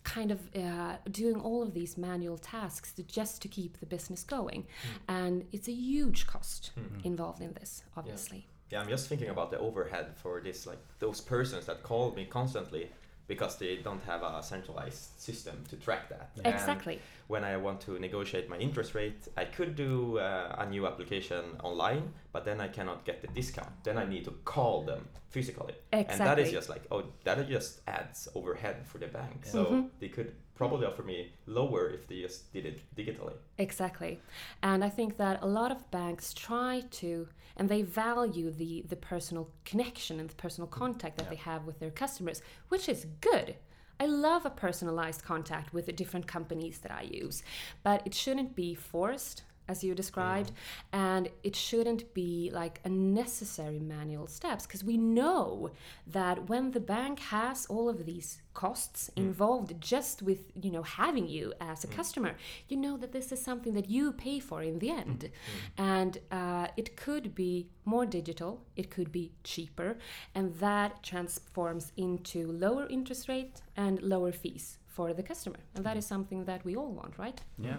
kind 0.04 0.32
of 0.32 0.40
uh, 0.56 0.98
doing 1.12 1.40
all 1.40 1.64
of 1.64 1.74
these 1.74 1.98
manual 1.98 2.38
tasks 2.38 2.92
to, 2.94 3.04
just 3.04 3.42
to 3.42 3.48
keep 3.48 3.80
the 3.80 3.86
business 3.86 4.24
going. 4.24 4.66
And 5.08 5.46
it's 5.52 5.68
a 5.68 5.74
huge 5.74 6.28
cost 6.28 6.72
involved 7.04 7.42
in 7.42 7.54
this, 7.54 7.84
obviously. 7.96 8.48
Yeah, 8.70 8.82
I'm 8.82 8.90
just 8.90 9.08
thinking 9.08 9.30
about 9.30 9.52
the 9.52 9.60
overhead 9.60 10.08
for 10.16 10.42
this, 10.42 10.66
like 10.68 10.80
those 11.00 11.22
persons 11.22 11.66
that 11.68 11.84
call 11.84 12.12
me 12.12 12.26
constantly 12.26 12.90
because 13.28 13.58
they 13.58 13.78
don't 13.78 14.04
have 14.04 14.22
a 14.24 14.44
centralized 14.44 15.20
system 15.20 15.64
to 15.70 15.76
track 15.78 16.10
that. 16.10 16.32
And 16.38 16.48
Exactly. 16.48 17.00
When 17.28 17.44
I 17.44 17.58
want 17.58 17.82
to 17.82 18.00
negotiate 18.00 18.50
my 18.50 18.58
interest 18.58 18.96
rate, 18.96 19.28
I 19.38 19.46
could 19.46 19.76
do 19.76 20.20
uh, 20.20 20.56
a 20.60 20.66
new 20.70 20.86
application 20.86 21.44
online, 21.64 22.14
but 22.32 22.46
then 22.46 22.60
I 22.60 22.68
cannot 22.68 23.06
get 23.06 23.22
the 23.22 23.28
discount. 23.28 23.84
Then 23.84 23.98
I 23.98 24.06
need 24.06 24.26
to 24.26 24.32
call 24.46 24.84
them 24.84 25.08
physically. 25.30 25.74
And 25.92 26.20
that 26.20 26.38
is 26.40 26.52
just 26.52 26.70
like, 26.70 26.84
oh, 26.92 27.04
that 27.24 27.48
just 27.48 27.82
adds 27.88 28.28
overhead 28.36 28.86
for 28.86 28.98
the 29.00 29.08
bank. 29.08 29.46
So 29.46 29.66
Mhm. 29.66 29.90
they 30.00 30.10
could 30.10 30.34
probably 30.56 30.86
offer 30.86 31.02
me 31.04 31.32
lower 31.48 31.90
if 31.90 32.08
they 32.08 32.22
just 32.22 32.54
did 32.54 32.66
it 32.66 32.80
digitally. 32.96 33.34
Exactly. 33.58 34.20
And 34.62 34.84
I 34.84 34.90
think 34.90 35.18
that 35.18 35.42
a 35.42 35.48
lot 35.48 35.72
of 35.72 35.90
banks 35.90 36.34
try 36.34 36.84
to, 37.02 37.28
and 37.58 37.68
they 37.70 37.82
value 37.82 38.52
the, 38.52 38.84
the 38.88 38.96
personal 38.96 39.50
connection 39.66 40.20
and 40.20 40.30
the 40.30 40.36
personal 40.36 40.68
contact 40.68 41.18
that 41.18 41.30
they 41.30 41.38
have 41.38 41.66
with 41.66 41.80
their 41.80 41.90
customers, 41.92 42.42
which 42.70 42.88
is 42.88 43.08
good. 43.22 43.56
I 44.00 44.06
love 44.06 44.46
a 44.46 44.50
personalized 44.50 45.24
contact 45.24 45.74
with 45.74 45.86
the 45.86 45.94
different 45.94 46.28
companies 46.28 46.80
that 46.80 46.92
I 46.92 47.04
use, 47.04 47.44
but 47.84 48.06
it 48.06 48.14
shouldn't 48.14 48.56
be 48.56 48.74
forced, 48.76 49.44
as 49.68 49.84
you 49.84 49.96
described, 49.96 50.52
and 50.92 51.30
it 51.44 51.56
shouldn't 51.56 52.14
be 52.14 52.52
like 52.54 52.80
unnecessary 52.84 53.80
manual 53.80 54.28
steps 54.28 54.66
because 54.66 54.84
we 54.84 54.98
know 54.98 55.72
that 56.08 56.50
when 56.50 56.72
the 56.72 56.80
bank 56.80 57.20
has 57.20 57.66
all 57.68 57.90
of 57.90 58.06
these 58.06 58.42
costs 58.54 59.10
mm. 59.10 59.24
involved 59.24 59.74
just 59.80 60.22
with 60.22 60.52
you 60.62 60.72
know 60.72 60.84
having 60.84 61.28
you 61.28 61.54
as 61.60 61.84
a 61.84 61.88
mm. 61.88 61.96
customer 61.96 62.36
you 62.70 62.78
know 62.78 62.98
that 62.98 63.12
this 63.12 63.32
is 63.32 63.42
something 63.42 63.74
that 63.74 63.90
you 63.90 64.12
pay 64.12 64.40
for 64.40 64.62
in 64.62 64.80
the 64.80 64.90
end. 64.90 65.30
Mm. 65.30 65.84
And 65.96 66.18
uh, 66.32 66.68
it 66.78 66.96
could 66.96 67.34
be 67.34 67.70
more 67.86 68.06
digital 68.06 68.62
it 68.76 68.90
could 68.90 69.12
be 69.12 69.32
cheaper 69.44 69.98
and 70.36 70.54
that 70.56 71.04
transforms 71.04 71.92
into 71.98 72.52
lower 72.52 72.88
interest 72.90 73.28
rate 73.28 73.62
and 73.76 74.02
lower 74.02 74.32
fees 74.32 74.78
for 74.88 75.14
the 75.14 75.24
customer. 75.24 75.58
And 75.76 75.84
that 75.86 75.98
is 75.98 76.06
something 76.06 76.46
that 76.46 76.64
we 76.64 76.76
all 76.76 76.92
want 76.92 77.18
right? 77.18 77.42
Yeah. 77.58 77.78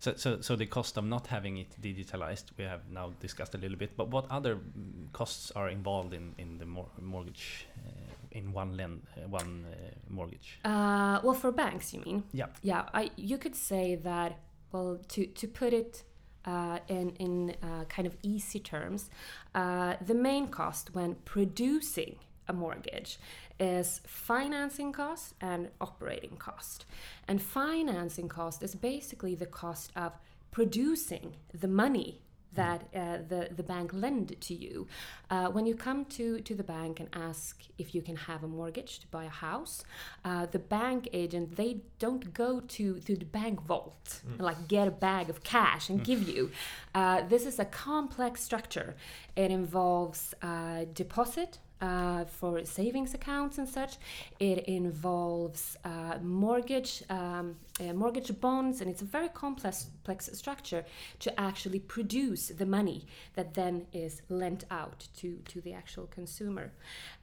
So, 0.00 0.14
so, 0.16 0.40
so 0.40 0.56
the 0.56 0.64
cost 0.64 0.96
of 0.96 1.04
not 1.04 1.26
having 1.26 1.58
it 1.58 1.76
digitalized, 1.80 2.44
we 2.56 2.64
have 2.64 2.80
now 2.90 3.12
discussed 3.20 3.54
a 3.54 3.58
little 3.58 3.76
bit. 3.76 3.98
But 3.98 4.08
what 4.08 4.24
other 4.30 4.56
mm, 4.56 5.12
costs 5.12 5.52
are 5.54 5.68
involved 5.68 6.14
in 6.14 6.34
in 6.38 6.58
the 6.58 6.64
mor- 6.64 6.88
mortgage, 6.98 7.66
uh, 7.86 8.38
in 8.38 8.54
one 8.54 8.76
lend, 8.78 9.02
uh, 9.16 9.28
one 9.28 9.66
uh, 9.70 9.76
mortgage? 10.08 10.58
Uh, 10.64 11.20
well, 11.22 11.34
for 11.34 11.52
banks, 11.52 11.92
you 11.92 12.00
mean? 12.00 12.22
Yeah. 12.32 12.46
Yeah, 12.62 12.88
I 12.94 13.10
you 13.16 13.36
could 13.38 13.54
say 13.54 13.96
that. 13.96 14.38
Well, 14.72 14.98
to 15.08 15.26
to 15.26 15.46
put 15.48 15.72
it 15.74 16.04
uh, 16.46 16.78
in 16.88 17.10
in 17.18 17.54
uh, 17.62 17.84
kind 17.84 18.06
of 18.06 18.16
easy 18.22 18.60
terms, 18.60 19.10
uh, 19.54 19.96
the 20.06 20.14
main 20.14 20.48
cost 20.48 20.94
when 20.94 21.16
producing 21.26 22.16
a 22.48 22.52
mortgage 22.52 23.18
is 23.60 24.00
financing 24.06 24.90
cost 24.90 25.34
and 25.40 25.68
operating 25.80 26.36
cost. 26.36 26.86
And 27.28 27.40
financing 27.40 28.28
cost 28.28 28.62
is 28.62 28.74
basically 28.74 29.34
the 29.34 29.46
cost 29.46 29.92
of 29.94 30.12
producing 30.50 31.36
the 31.54 31.68
money 31.68 32.22
that 32.54 32.82
uh, 32.94 33.18
the, 33.28 33.48
the 33.54 33.62
bank 33.62 33.92
lend 33.92 34.34
to 34.40 34.54
you. 34.54 34.88
Uh, 35.30 35.48
when 35.48 35.66
you 35.66 35.74
come 35.74 36.04
to, 36.04 36.40
to 36.40 36.54
the 36.54 36.64
bank 36.64 36.98
and 36.98 37.08
ask 37.12 37.62
if 37.78 37.94
you 37.94 38.02
can 38.02 38.16
have 38.16 38.42
a 38.42 38.48
mortgage 38.48 38.98
to 38.98 39.06
buy 39.08 39.24
a 39.24 39.28
house, 39.28 39.84
uh, 40.24 40.46
the 40.46 40.58
bank 40.58 41.08
agent, 41.12 41.56
they 41.56 41.78
don't 41.98 42.34
go 42.34 42.60
to, 42.60 42.98
to 43.00 43.16
the 43.16 43.24
bank 43.24 43.62
vault 43.62 44.22
and 44.26 44.40
like 44.40 44.66
get 44.66 44.88
a 44.88 44.90
bag 44.90 45.30
of 45.30 45.44
cash 45.44 45.88
and 45.88 46.02
give 46.02 46.28
you. 46.28 46.50
Uh, 46.94 47.22
this 47.28 47.46
is 47.46 47.58
a 47.58 47.64
complex 47.64 48.42
structure. 48.42 48.96
It 49.36 49.50
involves 49.50 50.34
uh, 50.42 50.86
deposit, 50.92 51.58
uh, 51.80 52.24
for 52.24 52.64
savings 52.64 53.14
accounts 53.14 53.58
and 53.58 53.68
such. 53.68 53.96
It 54.38 54.64
involves 54.64 55.76
uh, 55.84 56.18
mortgage, 56.22 57.02
um, 57.10 57.56
uh, 57.80 57.92
mortgage 57.92 58.38
bonds, 58.40 58.80
and 58.80 58.90
it's 58.90 59.02
a 59.02 59.06
very 59.06 59.28
complex, 59.28 59.86
complex 60.04 60.30
structure 60.32 60.84
to 61.20 61.40
actually 61.40 61.80
produce 61.80 62.48
the 62.48 62.66
money 62.66 63.06
that 63.34 63.54
then 63.54 63.86
is 63.92 64.22
lent 64.28 64.64
out 64.70 65.08
to 65.18 65.38
to 65.48 65.60
the 65.60 65.72
actual 65.72 66.06
consumer, 66.06 66.72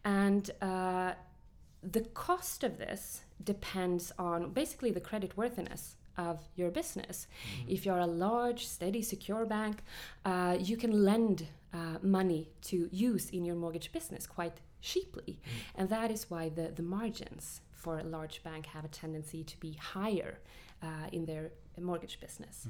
and. 0.03 0.51
Uh, 0.61 1.13
the 1.83 2.01
cost 2.01 2.63
of 2.63 2.79
this 2.79 3.21
depends 3.43 4.11
on 4.17 4.49
basically 4.49 4.91
the 4.91 4.99
credit 4.99 5.37
worthiness 5.37 5.95
of 6.17 6.39
your 6.55 6.71
business. 6.71 7.27
If 7.67 7.85
you're 7.85 7.99
a 7.99 8.07
large, 8.07 8.65
steady, 8.65 9.01
secure 9.01 9.45
bank, 9.45 9.83
uh, 10.25 10.57
you 10.59 10.75
can 10.75 11.05
lend 11.05 11.47
uh, 11.73 11.97
money 12.01 12.49
to 12.61 12.89
use 12.91 13.29
in 13.29 13.45
your 13.45 13.55
mortgage 13.55 13.91
business 13.91 14.25
quite 14.27 14.57
cheaply. 14.81 15.39
And 15.75 15.89
that 15.89 16.11
is 16.11 16.29
why 16.29 16.49
the, 16.49 16.71
the 16.75 16.83
margins 16.83 17.61
for 17.71 17.99
a 17.99 18.03
large 18.03 18.41
bank 18.43 18.65
have 18.67 18.85
a 18.85 18.87
tendency 18.89 19.43
to 19.43 19.57
be 19.59 19.73
higher 19.73 20.39
uh, 20.83 20.87
in 21.11 21.25
their 21.25 21.51
mortgage 21.79 22.19
business. 22.19 22.67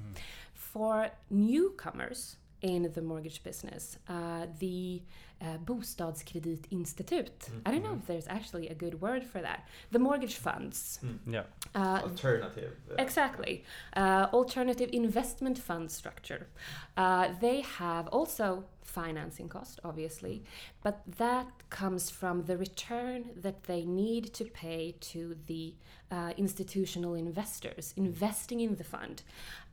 For 0.53 1.09
newcomers, 1.29 2.37
in 2.61 2.91
the 2.95 3.01
mortgage 3.01 3.43
business, 3.43 3.97
uh, 4.09 4.47
the 4.59 5.01
uh, 5.41 5.57
Bostadskreditinstitut. 5.63 7.29
I 7.65 7.71
don't 7.71 7.83
know 7.83 7.93
if 7.93 8.07
there's 8.07 8.27
actually 8.27 8.67
a 8.69 8.73
good 8.73 8.99
word 9.01 9.23
for 9.23 9.41
that. 9.41 9.67
The 9.91 9.99
mortgage 9.99 10.35
funds. 10.35 10.99
Yeah. 11.27 11.43
Uh, 11.75 12.01
Alternative. 12.03 12.73
uh, 12.91 12.95
Exactly. 12.97 13.63
Uh, 13.95 14.27
alternative 14.33 14.89
investment 14.93 15.57
fund 15.59 15.91
structure. 15.91 16.47
Uh, 16.95 17.29
they 17.39 17.61
have 17.61 18.07
also 18.07 18.63
financing 18.87 19.49
cost, 19.49 19.79
obviously, 19.83 20.43
but 20.83 21.01
that 21.17 21.47
comes 21.69 22.09
from 22.09 22.43
the 22.43 22.57
return 22.57 23.29
that 23.35 23.63
they 23.65 23.85
need 23.85 24.33
to 24.33 24.45
pay 24.45 24.95
to 24.99 25.35
the 25.47 25.73
uh, 26.11 26.33
institutional 26.37 27.13
investors 27.13 27.93
investing 27.97 28.59
in 28.61 28.75
the 28.75 28.83
fund. 28.83 29.23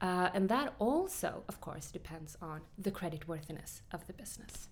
Uh, 0.00 0.30
and 0.34 0.48
that 0.48 0.74
also, 0.78 1.44
of 1.48 1.60
course, 1.60 1.90
depends 1.90 2.36
on 2.42 2.60
the 2.76 2.90
credit 2.90 3.28
worthiness 3.28 3.82
of 3.92 4.06
the 4.06 4.12
business. 4.12 4.68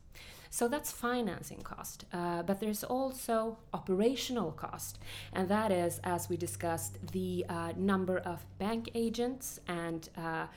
So 0.51 0.69
that's 0.69 0.93
financing 0.93 1.63
cost. 1.63 2.05
Uh, 2.13 2.43
but 2.43 2.61
there's 2.61 2.85
also 2.85 3.57
operational 3.73 4.53
cost. 4.53 4.99
And 5.33 5.49
that 5.49 5.73
is, 5.73 5.99
as 6.05 6.29
we 6.29 6.37
discussed, 6.37 6.99
the 7.13 7.47
uh, 7.49 7.73
number 7.75 8.19
of 8.19 8.45
bank 8.59 8.91
agents 8.95 9.61
and 9.67 10.11
uh, 10.15 10.49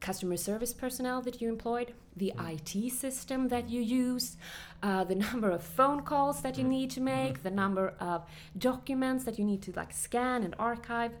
customer 0.00 0.36
service 0.36 0.74
personnel 0.74 1.22
that 1.22 1.40
you 1.40 1.48
employed, 1.48 1.94
the 2.20 2.32
IT 2.52 2.92
system 2.92 3.48
that 3.48 3.68
you 3.68 3.80
use, 3.80 4.36
uh, 4.82 5.02
the 5.04 5.14
number 5.26 5.50
of 5.50 5.62
phone 5.62 6.02
calls 6.02 6.42
that 6.42 6.56
you 6.56 6.64
need 6.64 6.90
to 6.90 7.00
make, 7.00 7.42
the 7.42 7.50
number 7.50 7.94
of 7.98 8.22
documents 8.56 9.24
that 9.24 9.38
you 9.38 9.44
need 9.44 9.62
to 9.62 9.72
like 9.72 9.92
scan 9.92 10.44
and 10.44 10.54
archive. 10.58 11.12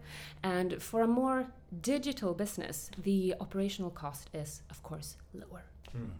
And 0.42 0.80
for 0.80 1.00
a 1.02 1.08
more 1.08 1.46
digital 1.80 2.34
business, 2.34 2.90
the 3.02 3.34
operational 3.40 3.90
cost 3.90 4.30
is, 4.32 4.62
of 4.70 4.82
course, 4.82 5.16
lower. 5.34 5.64
Hmm. 5.92 6.12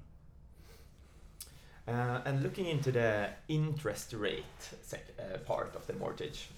Uh, 1.87 2.21
and 2.25 2.43
looking 2.43 2.67
into 2.67 2.91
the 2.93 3.29
interest 3.49 4.13
rate 4.13 4.45
uh, 4.93 5.39
part 5.39 5.75
of 5.75 5.87
the 5.87 5.95
mortgage, 5.95 6.49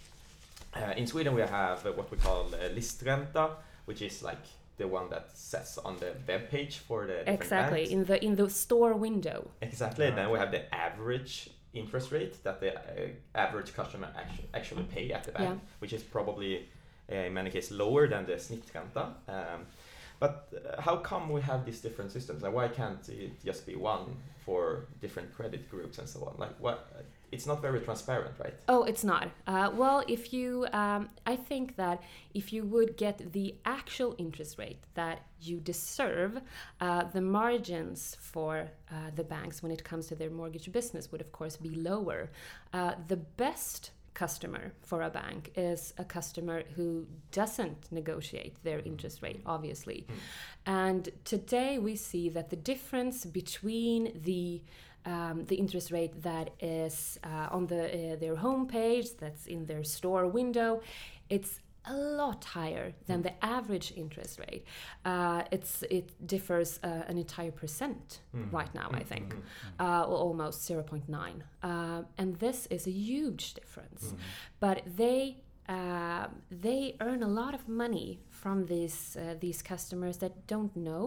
uh, 0.74 0.92
in 0.96 1.06
Sweden 1.06 1.34
we 1.34 1.42
have 1.42 1.86
uh, 1.86 1.92
what 1.92 2.10
we 2.10 2.16
call 2.18 2.46
uh, 2.54 2.68
listränta, 2.74 3.50
which 3.86 4.02
is 4.02 4.22
like 4.22 4.44
the 4.78 4.88
one 4.88 5.08
that 5.10 5.30
says 5.34 5.78
on 5.84 5.96
the 5.98 6.12
web 6.28 6.48
page 6.50 6.78
for 6.78 7.06
the 7.06 7.30
Exactly 7.30 7.80
banks. 7.80 7.90
in 7.92 8.04
the 8.04 8.24
in 8.24 8.34
the 8.36 8.48
store 8.50 8.94
window. 8.94 9.50
Exactly. 9.60 10.10
Then 10.10 10.30
we 10.30 10.38
have 10.38 10.50
the 10.50 10.64
average 10.74 11.50
interest 11.74 12.12
rate 12.12 12.42
that 12.44 12.60
the 12.60 12.74
uh, 12.76 13.08
average 13.34 13.74
customer 13.74 14.08
actually, 14.16 14.48
actually 14.54 14.82
pay 14.84 15.12
at 15.12 15.24
the 15.24 15.32
bank, 15.32 15.60
Yeah. 15.60 15.68
which 15.80 15.92
is 15.92 16.02
probably 16.02 16.68
uh, 17.10 17.14
in 17.26 17.32
many 17.34 17.50
cases 17.50 17.70
lower 17.72 18.08
than 18.08 18.26
the 18.26 18.34
snittränta. 18.38 19.04
Um, 19.28 19.66
But 20.20 20.52
uh, 20.54 20.80
how 20.80 20.96
come 20.98 21.32
we 21.32 21.40
have 21.42 21.64
these 21.64 21.80
different 21.82 22.12
systems? 22.12 22.42
Like, 22.42 22.54
why 22.54 22.68
can't 22.68 23.08
it 23.08 23.44
just 23.44 23.66
be 23.66 23.74
one 23.74 24.04
for 24.44 24.86
different 25.00 25.34
credit 25.36 25.68
groups 25.70 25.98
and 25.98 26.08
so 26.08 26.18
on? 26.28 26.34
Like, 26.38 26.54
what? 26.60 26.78
It's 27.32 27.46
not 27.46 27.62
very 27.62 27.80
transparent, 27.80 28.34
right? 28.38 28.54
Oh, 28.68 28.84
it's 28.84 29.02
not. 29.02 29.30
Uh, 29.46 29.70
well, 29.74 30.04
if 30.06 30.34
you, 30.34 30.66
um, 30.74 31.08
I 31.26 31.34
think 31.34 31.76
that 31.76 32.02
if 32.34 32.52
you 32.52 32.62
would 32.64 32.98
get 32.98 33.32
the 33.32 33.54
actual 33.64 34.14
interest 34.18 34.58
rate 34.58 34.84
that 34.94 35.22
you 35.40 35.58
deserve, 35.58 36.40
uh, 36.80 37.04
the 37.04 37.22
margins 37.22 38.18
for 38.20 38.68
uh, 38.90 38.94
the 39.16 39.24
banks 39.24 39.62
when 39.62 39.72
it 39.72 39.82
comes 39.82 40.08
to 40.08 40.14
their 40.14 40.30
mortgage 40.30 40.70
business 40.70 41.10
would, 41.10 41.22
of 41.22 41.32
course, 41.32 41.56
be 41.56 41.70
lower. 41.70 42.30
Uh, 42.74 42.92
the 43.08 43.16
best 43.16 43.92
customer 44.14 44.72
for 44.82 45.02
a 45.02 45.10
bank 45.10 45.52
is 45.56 45.94
a 45.98 46.04
customer 46.04 46.62
who 46.76 47.06
doesn't 47.30 47.90
negotiate 47.90 48.62
their 48.62 48.80
interest 48.80 49.22
rate, 49.22 49.40
obviously. 49.46 50.06
Mm. 50.06 50.14
And 50.66 51.08
today 51.24 51.78
we 51.78 51.96
see 51.96 52.28
that 52.28 52.50
the 52.50 52.56
difference 52.56 53.24
between 53.24 54.20
the 54.22 54.62
um, 55.06 55.44
the 55.47 55.56
interest 55.56 55.90
rate 55.90 56.23
that 56.23 56.50
is 56.61 57.18
uh, 57.25 57.49
on 57.56 57.66
the 57.66 57.82
uh, 58.12 58.16
their 58.16 58.37
homepage, 58.37 59.16
that's 59.18 59.47
in 59.47 59.66
their 59.66 59.85
store 59.85 60.26
window, 60.26 60.80
it's 61.28 61.61
a 61.85 61.94
lot 61.97 62.44
higher 62.44 62.92
than 63.06 63.18
Mm. 63.21 63.23
the 63.25 63.44
average 63.44 63.92
interest 63.97 64.38
rate. 64.38 64.64
Uh, 65.04 65.42
it's 65.50 65.82
it 65.90 66.12
differs 66.26 66.78
uh, 66.85 67.11
an 67.11 67.18
entire 67.18 67.50
percent 67.52 68.21
Mm. 68.35 68.52
right 68.52 68.73
now, 68.75 68.88
I 68.92 69.02
Mm, 69.02 69.09
think, 69.09 69.35
mm, 69.35 69.40
uh, 69.80 70.04
almost 70.06 70.64
zero 70.66 70.82
point 70.82 71.09
nine, 71.09 71.42
uh, 71.62 72.02
and 72.18 72.37
this 72.38 72.66
is 72.71 72.87
a 72.87 72.90
huge 72.92 73.54
difference. 73.54 74.12
mm. 74.12 74.18
But 74.61 74.82
they 74.97 75.37
uh, 75.68 76.26
they 76.62 76.97
earn 77.00 77.23
a 77.23 77.28
lot 77.28 77.54
of 77.54 77.68
money 77.68 78.18
from 78.42 78.66
these 78.66 78.99
uh, 79.16 79.34
these 79.44 79.61
customers 79.72 80.16
that 80.22 80.34
don't 80.54 80.75
know 80.88 81.04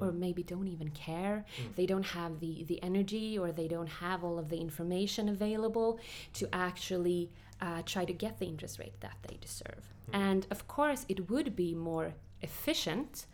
or 0.00 0.08
Mm. 0.08 0.18
maybe 0.24 0.42
don't 0.42 0.68
even 0.76 0.90
care. 1.06 1.36
Mm. 1.44 1.74
They 1.78 1.86
don't 1.92 2.08
have 2.18 2.32
the 2.44 2.54
the 2.70 2.78
energy 2.90 3.38
or 3.42 3.48
they 3.60 3.68
don't 3.74 3.92
have 4.06 4.18
all 4.26 4.38
of 4.42 4.46
the 4.52 4.58
information 4.68 5.24
available 5.28 5.90
to 6.38 6.44
actually 6.68 7.22
uh, 7.66 7.80
try 7.92 8.04
to 8.04 8.14
get 8.24 8.32
the 8.38 8.46
interest 8.52 8.78
rate 8.82 8.98
that 9.06 9.16
they 9.26 9.36
deserve. 9.48 9.84
Mm. 9.88 10.24
And 10.26 10.40
of 10.54 10.60
course, 10.76 11.00
it 11.08 11.30
would 11.30 11.50
be 11.64 11.70
more 11.90 12.08
efficient 12.48 13.26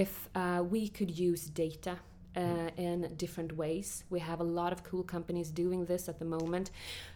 if 0.00 0.12
uh, 0.34 0.62
we 0.74 0.82
could 0.96 1.12
use 1.30 1.42
data. 1.66 1.96
Uh, 2.34 2.70
in 2.88 2.98
different 3.24 3.52
ways. 3.62 4.04
We 4.14 4.20
have 4.20 4.40
a 4.40 4.48
lot 4.60 4.72
of 4.72 4.82
cool 4.90 5.04
companies 5.16 5.48
doing 5.62 5.84
this 5.84 6.08
at 6.08 6.16
the 6.18 6.24
moment 6.24 6.70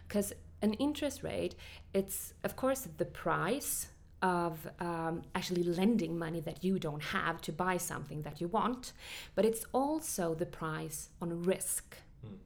because 0.07 0.27
an 0.61 0.73
interest 0.73 1.23
rate, 1.23 1.53
it's 1.99 2.19
of 2.47 2.51
course 2.55 2.81
the 3.01 3.09
price 3.25 3.87
of 4.21 4.67
um, 4.79 5.21
actually 5.35 5.63
lending 5.63 6.17
money 6.17 6.39
that 6.41 6.63
you 6.63 6.79
don't 6.79 7.03
have 7.03 7.41
to 7.41 7.51
buy 7.51 7.77
something 7.77 8.23
that 8.23 8.41
you 8.41 8.47
want, 8.47 8.93
but 9.35 9.45
it's 9.45 9.65
also 9.73 10.33
the 10.33 10.45
price 10.45 11.09
on 11.21 11.43
risk. 11.43 11.97
Mm. 12.25 12.37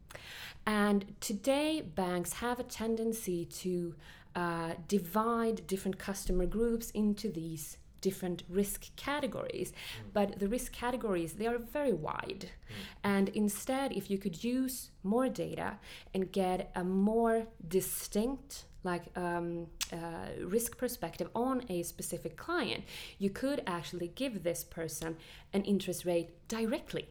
And 0.66 1.16
today, 1.22 1.82
banks 1.82 2.34
have 2.34 2.60
a 2.60 2.64
tendency 2.64 3.46
to 3.46 3.96
uh, 4.36 4.74
divide 4.88 5.66
different 5.68 5.98
customer 5.98 6.46
groups 6.46 6.92
into 6.92 7.30
these 7.30 7.78
different 8.02 8.44
risk 8.50 8.88
categories 8.96 9.72
but 10.12 10.40
the 10.40 10.48
risk 10.48 10.72
categories 10.72 11.34
they 11.34 11.46
are 11.46 11.60
very 11.60 11.94
wide 11.94 12.50
and 13.04 13.30
instead 13.30 13.92
if 13.92 14.10
you 14.10 14.18
could 14.18 14.44
use 14.44 14.90
more 15.04 15.30
data 15.30 15.78
and 16.14 16.32
get 16.32 16.72
a 16.76 16.84
more 16.84 17.46
distinct 17.68 18.66
like 18.84 19.04
um, 19.16 19.68
uh, 19.92 19.98
risk 20.46 20.78
perspective 20.78 21.30
on 21.34 21.64
a 21.70 21.84
specific 21.84 22.36
client 22.38 22.84
you 23.20 23.30
could 23.30 23.62
actually 23.68 24.12
give 24.16 24.44
this 24.44 24.64
person 24.64 25.16
an 25.54 25.62
interest 25.64 26.06
rate 26.06 26.30
directly 26.48 27.06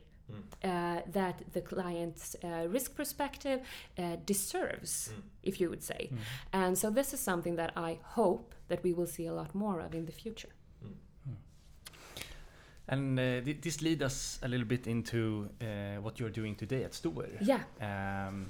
uh, 0.64 1.00
that 1.12 1.42
the 1.52 1.60
client's 1.60 2.36
uh, 2.44 2.68
risk 2.68 2.94
perspective 2.94 3.60
uh, 3.98 4.16
deserves, 4.26 5.10
Mm. 5.12 5.22
if 5.42 5.60
you 5.60 5.68
would 5.68 5.82
say. 5.82 6.08
Mm. 6.12 6.18
And 6.52 6.78
so 6.78 6.90
this 6.90 7.12
is 7.12 7.20
something 7.20 7.56
that 7.56 7.72
I 7.76 7.98
hope 8.14 8.54
that 8.68 8.82
we 8.84 8.92
will 8.92 9.06
see 9.08 9.26
a 9.26 9.32
lot 9.32 9.54
more 9.54 9.80
of 9.80 9.92
in 9.94 10.06
the 10.06 10.12
future. 10.12 10.50
And 12.88 13.18
uh, 13.18 13.40
th- 13.44 13.60
this 13.60 13.82
leads 13.82 14.02
us 14.02 14.38
a 14.42 14.48
little 14.48 14.66
bit 14.66 14.86
into 14.86 15.48
uh, 15.60 16.00
what 16.02 16.18
you're 16.18 16.30
doing 16.30 16.56
today 16.56 16.84
at 16.84 16.92
Stoer. 16.94 17.28
Yeah. 17.40 17.62
Um, 17.80 18.46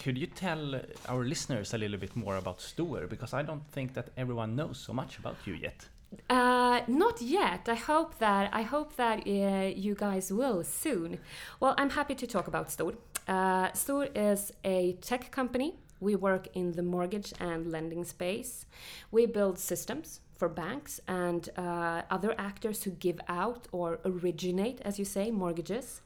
could 0.00 0.16
you 0.16 0.26
tell 0.26 0.80
our 1.08 1.24
listeners 1.24 1.74
a 1.74 1.78
little 1.78 1.98
bit 1.98 2.16
more 2.16 2.36
about 2.36 2.60
Stoer? 2.60 3.06
Because 3.06 3.34
I 3.34 3.42
don't 3.42 3.66
think 3.70 3.94
that 3.94 4.08
everyone 4.16 4.56
knows 4.56 4.78
so 4.78 4.92
much 4.92 5.18
about 5.18 5.36
you 5.44 5.54
yet. 5.54 5.88
Uh, 6.28 6.80
not 6.88 7.20
yet. 7.20 7.68
I 7.68 7.74
hope 7.74 8.18
that 8.18 8.50
I 8.52 8.62
hope 8.62 8.96
that 8.96 9.26
uh, 9.26 9.70
you 9.76 9.94
guys 9.94 10.32
will 10.32 10.64
soon. 10.64 11.18
Well, 11.60 11.74
I'm 11.78 11.90
happy 11.90 12.14
to 12.14 12.26
talk 12.26 12.48
about 12.48 12.70
Stoer. 12.70 12.94
Uh, 13.28 13.68
is 14.14 14.52
a 14.64 14.94
tech 15.00 15.30
company. 15.30 15.78
We 16.00 16.16
work 16.16 16.48
in 16.54 16.72
the 16.72 16.82
mortgage 16.82 17.32
and 17.38 17.70
lending 17.70 18.04
space. 18.04 18.64
We 19.12 19.26
build 19.26 19.58
systems 19.58 20.20
for 20.40 20.48
banks 20.48 21.00
and 21.06 21.42
uh, 21.58 22.00
other 22.16 22.32
actors 22.38 22.82
who 22.84 22.92
give 22.92 23.20
out 23.28 23.68
or 23.72 23.88
originate, 24.06 24.78
as 24.88 24.98
you 24.98 25.04
say, 25.04 25.30
mortgages, 25.30 26.00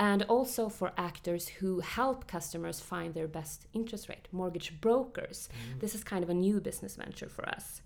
and 0.00 0.20
also 0.24 0.68
for 0.68 0.88
actors 1.10 1.44
who 1.56 1.78
help 1.80 2.26
customers 2.26 2.80
find 2.80 3.14
their 3.14 3.28
best 3.28 3.58
interest 3.72 4.08
rate, 4.08 4.26
mortgage 4.32 4.70
brokers. 4.80 5.48
This 5.78 5.94
is 5.94 6.02
kind 6.02 6.24
of 6.24 6.30
a 6.30 6.34
new 6.34 6.60
business 6.60 6.96
venture 6.96 7.28
for 7.28 7.48
us. 7.48 7.80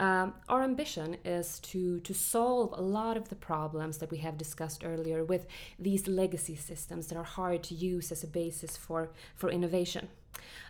Um, 0.00 0.34
our 0.48 0.62
ambition 0.64 1.08
is 1.24 1.60
to, 1.70 2.00
to 2.00 2.12
solve 2.12 2.74
a 2.76 2.82
lot 2.82 3.16
of 3.16 3.28
the 3.28 3.36
problems 3.36 3.98
that 3.98 4.10
we 4.10 4.18
have 4.26 4.36
discussed 4.36 4.82
earlier 4.84 5.24
with 5.24 5.46
these 5.78 6.08
legacy 6.08 6.56
systems 6.56 7.06
that 7.06 7.16
are 7.16 7.30
hard 7.40 7.62
to 7.68 7.74
use 7.74 8.10
as 8.10 8.24
a 8.24 8.26
basis 8.42 8.76
for, 8.76 9.10
for 9.36 9.48
innovation. 9.50 10.08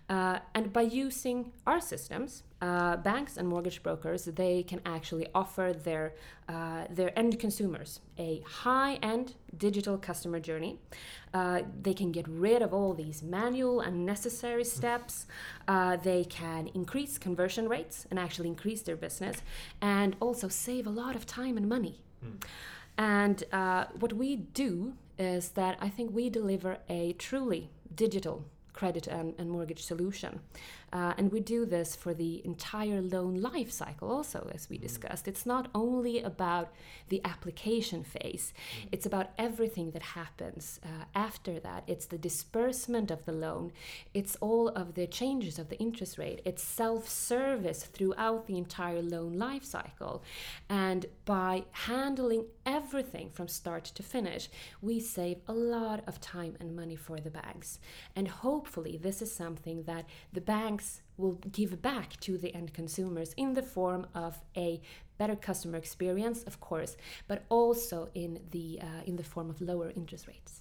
Uh, 0.09 0.39
and 0.55 0.73
by 0.73 0.83
using 0.83 1.51
our 1.67 1.81
systems, 1.81 2.43
uh, 2.61 2.97
banks 2.99 3.37
and 3.37 3.49
mortgage 3.49 3.83
brokers 3.83 4.25
they 4.25 4.63
can 4.63 4.81
actually 4.85 5.27
offer 5.35 5.73
their 5.73 6.15
uh, 6.49 6.85
their 6.91 7.19
end 7.19 7.39
consumers 7.39 8.01
a 8.19 8.43
high-end 8.47 9.35
digital 9.57 9.97
customer 9.99 10.41
journey. 10.41 10.79
Uh, 11.33 11.63
they 11.83 11.95
can 11.95 12.13
get 12.13 12.27
rid 12.29 12.61
of 12.63 12.73
all 12.73 12.93
these 12.95 13.23
manual 13.23 13.81
unnecessary 13.81 14.65
steps. 14.65 15.27
Uh, 15.67 15.97
they 15.97 16.25
can 16.25 16.69
increase 16.75 17.19
conversion 17.19 17.69
rates 17.69 18.07
and 18.11 18.19
actually 18.19 18.49
increase 18.49 18.83
their 18.83 18.97
business, 18.97 19.43
and 19.81 20.17
also 20.21 20.49
save 20.49 20.87
a 20.87 20.91
lot 20.91 21.17
of 21.17 21.27
time 21.27 21.57
and 21.57 21.69
money. 21.69 22.03
Mm. 22.25 22.43
And 22.97 23.45
uh, 23.53 23.87
what 23.99 24.13
we 24.13 24.37
do 24.37 24.95
is 25.19 25.51
that 25.51 25.77
I 25.81 25.89
think 25.89 26.15
we 26.15 26.29
deliver 26.31 26.79
a 26.89 27.15
truly 27.15 27.71
digital 27.95 28.45
credit 28.75 29.07
and, 29.07 29.35
and 29.39 29.51
mortgage 29.51 29.83
solution. 29.83 30.41
Uh, 30.95 31.13
and 31.19 31.33
we 31.33 31.41
do 31.41 31.67
this 31.67 31.97
for 31.97 32.15
the 32.15 32.41
entire 32.45 33.03
loan 33.03 33.35
life 33.35 33.73
cycle, 33.73 34.13
also, 34.13 34.49
as 34.55 34.71
we 34.71 34.79
discussed. 34.79 35.27
It's 35.27 35.45
not 35.45 35.69
only 35.75 36.23
about 36.23 36.73
the 37.09 37.21
application 37.25 38.05
phase, 38.05 38.53
it's 38.93 39.05
about 39.05 39.31
everything 39.37 39.91
that 39.91 40.03
happens 40.03 40.79
uh, 40.85 41.07
after 41.17 41.59
that. 41.59 41.83
It's 41.89 42.07
the 42.07 42.17
disbursement 42.17 43.11
of 43.11 43.25
the 43.25 43.33
loan, 43.33 43.73
it's 44.15 44.37
all 44.37 44.69
of 44.69 44.95
the 44.95 45.09
changes 45.09 45.59
of 45.59 45.69
the 45.69 45.79
interest 45.81 46.17
rate, 46.17 46.41
it's 46.45 46.63
self 46.63 47.09
service 47.09 47.83
throughout 47.83 48.47
the 48.47 48.57
entire 48.57 49.03
loan 49.03 49.33
life 49.37 49.65
cycle. 49.65 50.23
And 50.69 51.07
by 51.25 51.65
handling 51.73 52.45
everything 52.65 53.31
from 53.31 53.49
start 53.49 53.85
to 53.85 54.03
finish, 54.05 54.49
we 54.81 55.01
save 55.01 55.39
a 55.49 55.53
lot 55.53 56.05
of 56.07 56.21
time 56.21 56.57
and 56.61 56.77
money 56.77 56.95
for 56.95 57.19
the 57.19 57.31
banks. 57.31 57.81
And 58.15 58.29
hopefully, 58.29 58.97
this 58.97 59.21
is 59.21 59.35
something 59.35 59.83
that 59.85 60.05
the 60.33 60.41
banks 60.41 60.84
will 61.17 61.39
give 61.59 61.81
back 61.81 62.09
to 62.21 62.33
the 62.43 62.51
end 62.55 62.73
consumers 62.81 63.31
in 63.37 63.55
the 63.55 63.63
form 63.63 64.07
of 64.15 64.33
a 64.57 64.81
better 65.19 65.37
customer 65.37 65.79
experience, 65.85 66.43
of 66.51 66.55
course, 66.69 66.97
but 67.31 67.39
also 67.49 67.99
in 68.15 68.31
the 68.51 68.67
uh, 68.87 69.03
in 69.07 69.15
the 69.17 69.27
form 69.33 69.49
of 69.51 69.61
lower 69.61 69.91
interest 70.01 70.25
rates. 70.27 70.53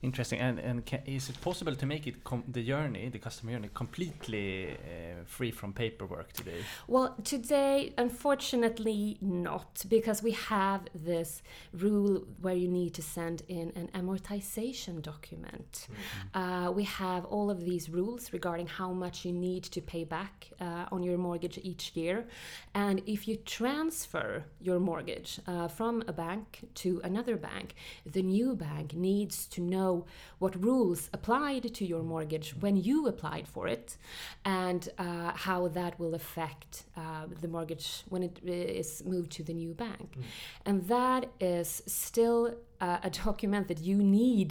Interesting. 0.00 0.38
And 0.38 0.58
and 0.60 0.86
ca 0.86 1.00
is 1.06 1.28
it 1.28 1.40
possible 1.40 1.74
to 1.74 1.86
make 1.86 2.06
it 2.06 2.22
com- 2.22 2.44
the 2.46 2.62
journey, 2.62 3.08
the 3.08 3.18
customer 3.18 3.52
journey, 3.52 3.70
completely 3.74 4.70
uh, 4.70 5.24
free 5.26 5.50
from 5.50 5.72
paperwork 5.72 6.32
today? 6.32 6.60
Well, 6.86 7.16
today, 7.24 7.92
unfortunately, 7.98 9.18
not, 9.20 9.84
because 9.88 10.22
we 10.22 10.32
have 10.32 10.82
this 10.94 11.42
rule 11.72 12.24
where 12.40 12.54
you 12.54 12.68
need 12.68 12.94
to 12.94 13.02
send 13.02 13.42
in 13.48 13.72
an 13.74 13.88
amortization 13.94 15.02
document. 15.02 15.88
Uh, 16.32 16.70
we 16.74 16.84
have 16.84 17.24
all 17.24 17.50
of 17.50 17.64
these 17.64 17.90
rules 17.90 18.32
regarding 18.32 18.68
how 18.68 18.92
much 18.92 19.24
you 19.24 19.32
need 19.32 19.64
to 19.64 19.80
pay 19.80 20.04
back 20.04 20.50
uh, 20.60 20.86
on 20.92 21.02
your 21.02 21.18
mortgage 21.18 21.58
each 21.62 21.96
year. 21.96 22.26
And 22.74 23.02
if 23.06 23.26
you 23.26 23.36
transfer 23.36 24.44
your 24.60 24.78
mortgage 24.78 25.40
uh, 25.46 25.66
from 25.66 26.04
a 26.06 26.12
bank 26.12 26.68
to 26.76 27.00
another 27.02 27.36
bank, 27.36 27.74
the 28.06 28.22
new 28.22 28.54
bank 28.54 28.94
needs 28.94 29.46
to 29.46 29.60
know 29.60 29.87
know 29.88 30.06
what 30.38 30.52
rules 30.70 31.00
applied 31.12 31.64
to 31.78 31.84
your 31.92 32.02
mortgage 32.02 32.48
when 32.60 32.76
you 32.76 33.06
applied 33.06 33.46
for 33.54 33.64
it 33.66 33.96
and 34.44 34.82
uh, 34.98 35.32
how 35.46 35.68
that 35.68 35.92
will 36.00 36.14
affect 36.14 36.84
uh, 36.96 37.26
the 37.42 37.48
mortgage 37.48 37.88
when 38.12 38.22
it 38.22 38.38
is 38.44 39.02
moved 39.04 39.30
to 39.38 39.42
the 39.42 39.54
new 39.62 39.72
bank. 39.74 40.08
Mm. 40.16 40.22
And 40.66 40.76
that 40.88 41.22
is 41.40 41.82
still 41.86 42.40
uh, 42.80 43.08
a 43.08 43.10
document 43.26 43.68
that 43.68 43.80
you 43.80 43.96
need 44.20 44.50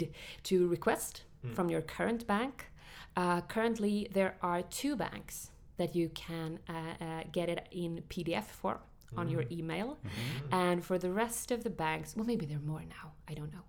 to 0.50 0.68
request 0.68 1.24
Mm. 1.46 1.54
from 1.54 1.70
your 1.70 1.82
current 1.82 2.26
bank. 2.26 2.54
Uh, 3.16 3.40
currently, 3.42 4.08
there 4.12 4.34
are 4.42 4.62
two 4.62 4.96
banks 4.96 5.50
that 5.76 5.94
you 5.94 6.08
can 6.08 6.58
uh, 6.68 6.72
uh, 6.72 7.22
get 7.30 7.48
it 7.48 7.68
in 7.70 8.02
PDF 8.08 8.44
form 8.60 8.80
on 9.16 9.28
your 9.28 9.42
Mm. 9.44 9.52
email. 9.58 9.98
Mhm. 10.04 10.52
And 10.52 10.84
for 10.84 10.98
the 10.98 11.10
rest 11.10 11.50
of 11.50 11.62
the 11.64 11.70
banks, 11.70 12.14
well, 12.16 12.26
maybe 12.26 12.46
there 12.46 12.58
are 12.58 12.70
more 12.74 12.84
now, 12.98 13.12
I 13.28 13.34
don't 13.34 13.52
know. 13.52 13.64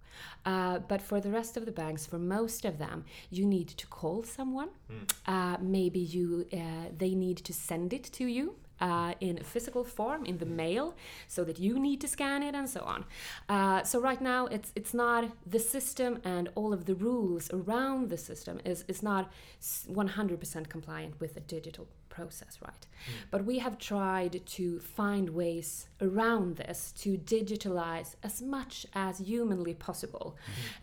Uh, 0.45 0.79
but 0.79 1.01
for 1.01 1.19
the 1.21 1.31
rest 1.31 1.55
of 1.57 1.65
the 1.65 1.71
banks, 1.71 2.05
for 2.05 2.19
most 2.19 2.65
of 2.65 2.77
them, 2.77 3.05
you 3.29 3.45
need 3.45 3.67
to 3.69 3.87
call 3.87 4.23
someone. 4.23 4.69
Mm. 4.89 5.07
Uh, 5.25 5.57
maybe 5.61 5.99
you, 5.99 6.45
uh, 6.53 6.89
they 6.97 7.15
need 7.15 7.37
to 7.45 7.53
send 7.53 7.93
it 7.93 8.03
to 8.13 8.25
you. 8.25 8.55
Uh, 8.81 9.13
in 9.19 9.37
a 9.37 9.43
physical 9.43 9.83
form 9.83 10.23
in 10.25 10.37
the 10.37 10.45
mail 10.45 10.95
so 11.27 11.43
that 11.43 11.59
you 11.59 11.77
need 11.77 11.99
to 11.99 12.07
scan 12.07 12.41
it 12.41 12.55
and 12.55 12.69
so 12.69 12.79
on 12.85 13.03
uh, 13.49 13.83
so 13.83 13.99
right 13.99 14.21
now 14.21 14.45
it's 14.45 14.71
it's 14.73 14.93
not 14.93 15.21
the 15.45 15.59
system 15.59 16.21
and 16.23 16.47
all 16.55 16.71
of 16.71 16.85
the 16.85 16.95
rules 16.95 17.51
around 17.51 18.07
the 18.09 18.17
system 18.17 18.57
is 18.63 18.85
is 18.87 19.03
not 19.03 19.29
100% 19.87 20.69
compliant 20.69 21.19
with 21.19 21.33
the 21.33 21.41
digital 21.41 21.87
process 22.19 22.53
right 22.67 22.85
but 23.31 23.45
we 23.45 23.59
have 23.59 23.77
tried 23.77 24.45
to 24.45 24.79
find 24.79 25.29
ways 25.29 25.87
around 26.01 26.57
this 26.57 26.91
to 27.03 27.17
digitalize 27.17 28.15
as 28.23 28.41
much 28.41 28.85
as 28.93 29.19
humanly 29.19 29.73
possible. 29.73 30.35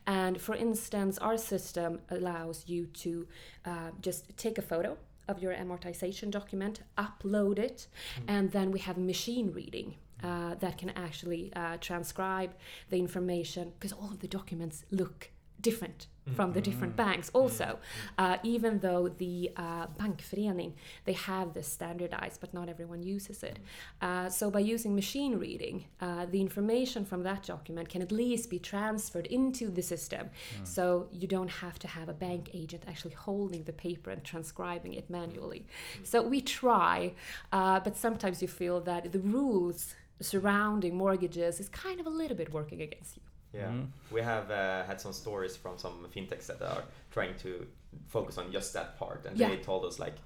And 0.07 0.41
for 0.41 0.55
instance, 0.55 1.19
our 1.19 1.39
system 1.39 2.01
allows 2.11 2.65
you 2.67 2.87
to 3.05 3.27
uh, 3.65 3.91
just 4.01 4.37
take 4.37 4.59
a 4.59 4.63
photo 4.63 4.97
of 5.29 5.43
your 5.43 5.55
amortization 5.55 6.31
document, 6.31 6.81
upload 6.97 7.59
it, 7.59 7.89
and 8.29 8.53
then 8.53 8.71
we 8.71 8.79
have 8.81 8.97
machine 8.99 9.53
reading. 9.53 9.97
Uh, 10.23 10.55
that 10.55 10.79
can 10.79 10.89
actually 10.91 11.53
uh, 11.55 11.77
transcribe 11.79 12.51
the 12.89 12.99
information 12.99 13.71
because 13.75 13.93
all 13.93 14.11
of 14.11 14.21
the 14.21 14.27
documents 14.27 14.83
look 14.91 15.31
different 15.61 16.07
from 16.35 16.53
the 16.53 16.61
different 16.61 16.97
banks 16.97 17.31
also. 17.33 17.79
Uh, 18.19 18.37
even 18.43 18.79
though 18.81 19.09
the 19.09 19.51
uh, 19.57 19.87
bankförening 19.99 20.73
they 21.05 21.13
have 21.13 21.53
this 21.55 21.69
standardized 21.69 22.41
but 22.41 22.53
not 22.53 22.69
everyone 22.69 23.03
uses 23.03 23.43
it. 23.43 23.59
Uh, 24.01 24.29
so 24.29 24.51
by 24.51 24.61
using 24.61 24.95
machine 24.95 25.39
reading 25.39 25.85
uh, 26.01 26.27
the 26.27 26.41
information 26.41 27.05
from 27.05 27.23
that 27.23 27.43
document 27.45 27.89
can 27.89 28.03
at 28.03 28.11
least 28.11 28.51
be 28.51 28.59
transferred 28.59 29.27
into 29.27 29.71
the 29.71 29.83
system. 29.83 30.29
So 30.65 31.09
you 31.13 31.29
don't 31.29 31.51
have 31.51 31.79
to 31.81 31.89
have 31.89 32.09
a 32.09 32.15
bank 32.15 32.51
agent 32.55 32.83
actually 32.89 33.15
holding 33.15 33.63
the 33.65 33.73
paper 33.73 34.11
and 34.11 34.23
transcribing 34.25 34.95
it 34.95 35.09
manually. 35.09 35.67
So 36.03 36.23
we 36.23 36.41
try 36.41 37.13
uh, 37.53 37.81
but 37.81 37.97
sometimes 37.97 38.43
you 38.43 38.49
feel 38.49 38.81
that 38.81 39.13
the 39.13 39.21
rules 39.21 39.95
surrounding 40.21 40.97
mortgages 40.97 41.61
is 41.61 41.69
kind 41.69 42.01
of 42.01 42.07
a 42.07 42.11
little 42.11 42.37
bit 42.37 42.53
working 42.53 42.81
against 42.81 43.17
you 43.17 43.23
Yeah, 43.57 43.69
Mhm. 43.71 43.87
we 44.11 44.21
have 44.23 44.51
uh, 44.51 44.85
had 44.85 45.01
some 45.01 45.13
stories 45.13 45.57
from 45.57 45.79
some 45.79 46.07
fintechs 46.15 46.47
that 46.47 46.61
are 46.63 46.85
trying 47.11 47.35
to 47.39 47.67
focus 48.09 48.39
on 48.39 48.53
just 48.53 48.73
that 48.75 48.99
part, 48.99 49.25
and 49.27 49.39
Yeah. 49.39 49.49
they 49.51 49.57
told 49.63 49.85
us 49.85 49.99
like 49.99 50.17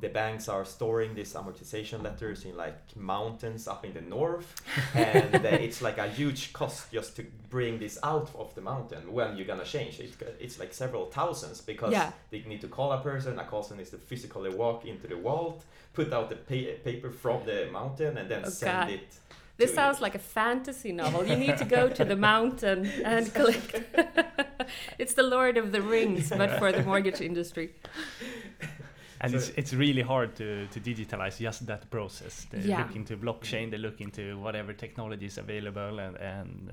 the 0.00 0.08
banks 0.08 0.48
are 0.48 0.64
storing 0.64 1.14
these 1.14 1.34
amortization 1.34 2.02
letters 2.02 2.44
in 2.46 2.56
like 2.56 2.96
mountains 2.96 3.68
up 3.68 3.84
in 3.84 3.92
the 3.92 4.00
north, 4.00 4.48
and 4.94 5.34
uh, 5.46 5.48
it's 5.66 5.80
like 5.82 5.98
a 5.98 6.08
huge 6.08 6.52
cost 6.52 6.90
just 6.92 7.14
to 7.16 7.22
bring 7.50 7.78
this 7.78 7.98
out 8.02 8.30
of 8.34 8.54
the 8.54 8.60
mountain 8.62 9.12
when 9.12 9.36
you're 9.36 9.46
gonna 9.46 9.64
change 9.64 10.00
it. 10.00 10.10
It's 10.40 10.58
like 10.58 10.72
several 10.72 11.04
thousands 11.10 11.60
because 11.60 11.92
Yeah. 11.92 12.10
they 12.30 12.40
need 12.46 12.60
to 12.62 12.68
call 12.68 12.92
a 12.92 13.00
person. 13.00 13.38
A 13.38 13.44
person 13.44 13.76
needs 13.76 13.90
to 13.90 13.98
physically 13.98 14.50
walk 14.50 14.84
into 14.86 15.06
the 15.06 15.16
vault, 15.16 15.64
put 15.92 16.12
out 16.12 16.30
the 16.30 16.36
pa- 16.36 16.78
paper 16.82 17.10
from 17.10 17.44
the 17.44 17.68
mountain, 17.70 18.16
and 18.18 18.28
then 18.30 18.42
Oh, 18.46 18.48
send 18.50 18.72
God. 18.80 18.90
it. 18.90 19.14
This 19.60 19.74
sounds 19.74 19.98
you. 19.98 20.02
like 20.06 20.14
a 20.14 20.18
fantasy 20.40 20.92
novel. 20.92 21.24
You 21.26 21.36
need 21.36 21.56
to 21.58 21.64
go 21.64 21.88
to 21.88 22.04
the 22.04 22.16
mountain 22.16 22.86
and 23.04 23.32
collect. 23.34 23.82
it's 24.98 25.14
the 25.14 25.22
Lord 25.22 25.56
of 25.58 25.70
the 25.72 25.80
Rings, 25.82 26.30
but 26.30 26.58
for 26.58 26.72
the 26.72 26.82
mortgage 26.82 27.20
industry. 27.20 27.70
And 29.22 29.32
So- 29.32 29.36
it's 29.38 29.48
it's 29.58 29.72
really 29.74 30.02
hard 30.02 30.34
to, 30.36 30.66
to 30.74 30.80
digitalize 30.80 31.36
just 31.44 31.66
that 31.66 31.90
process. 31.90 32.46
They 32.50 32.60
Yeah. 32.60 32.78
look 32.82 32.96
into 32.96 33.16
blockchain, 33.16 33.70
they 33.70 33.76
look 33.78 34.00
into 34.00 34.22
whatever 34.44 34.72
technology 34.72 35.26
is 35.26 35.36
available, 35.38 35.98
and, 36.00 36.16
and 36.16 36.70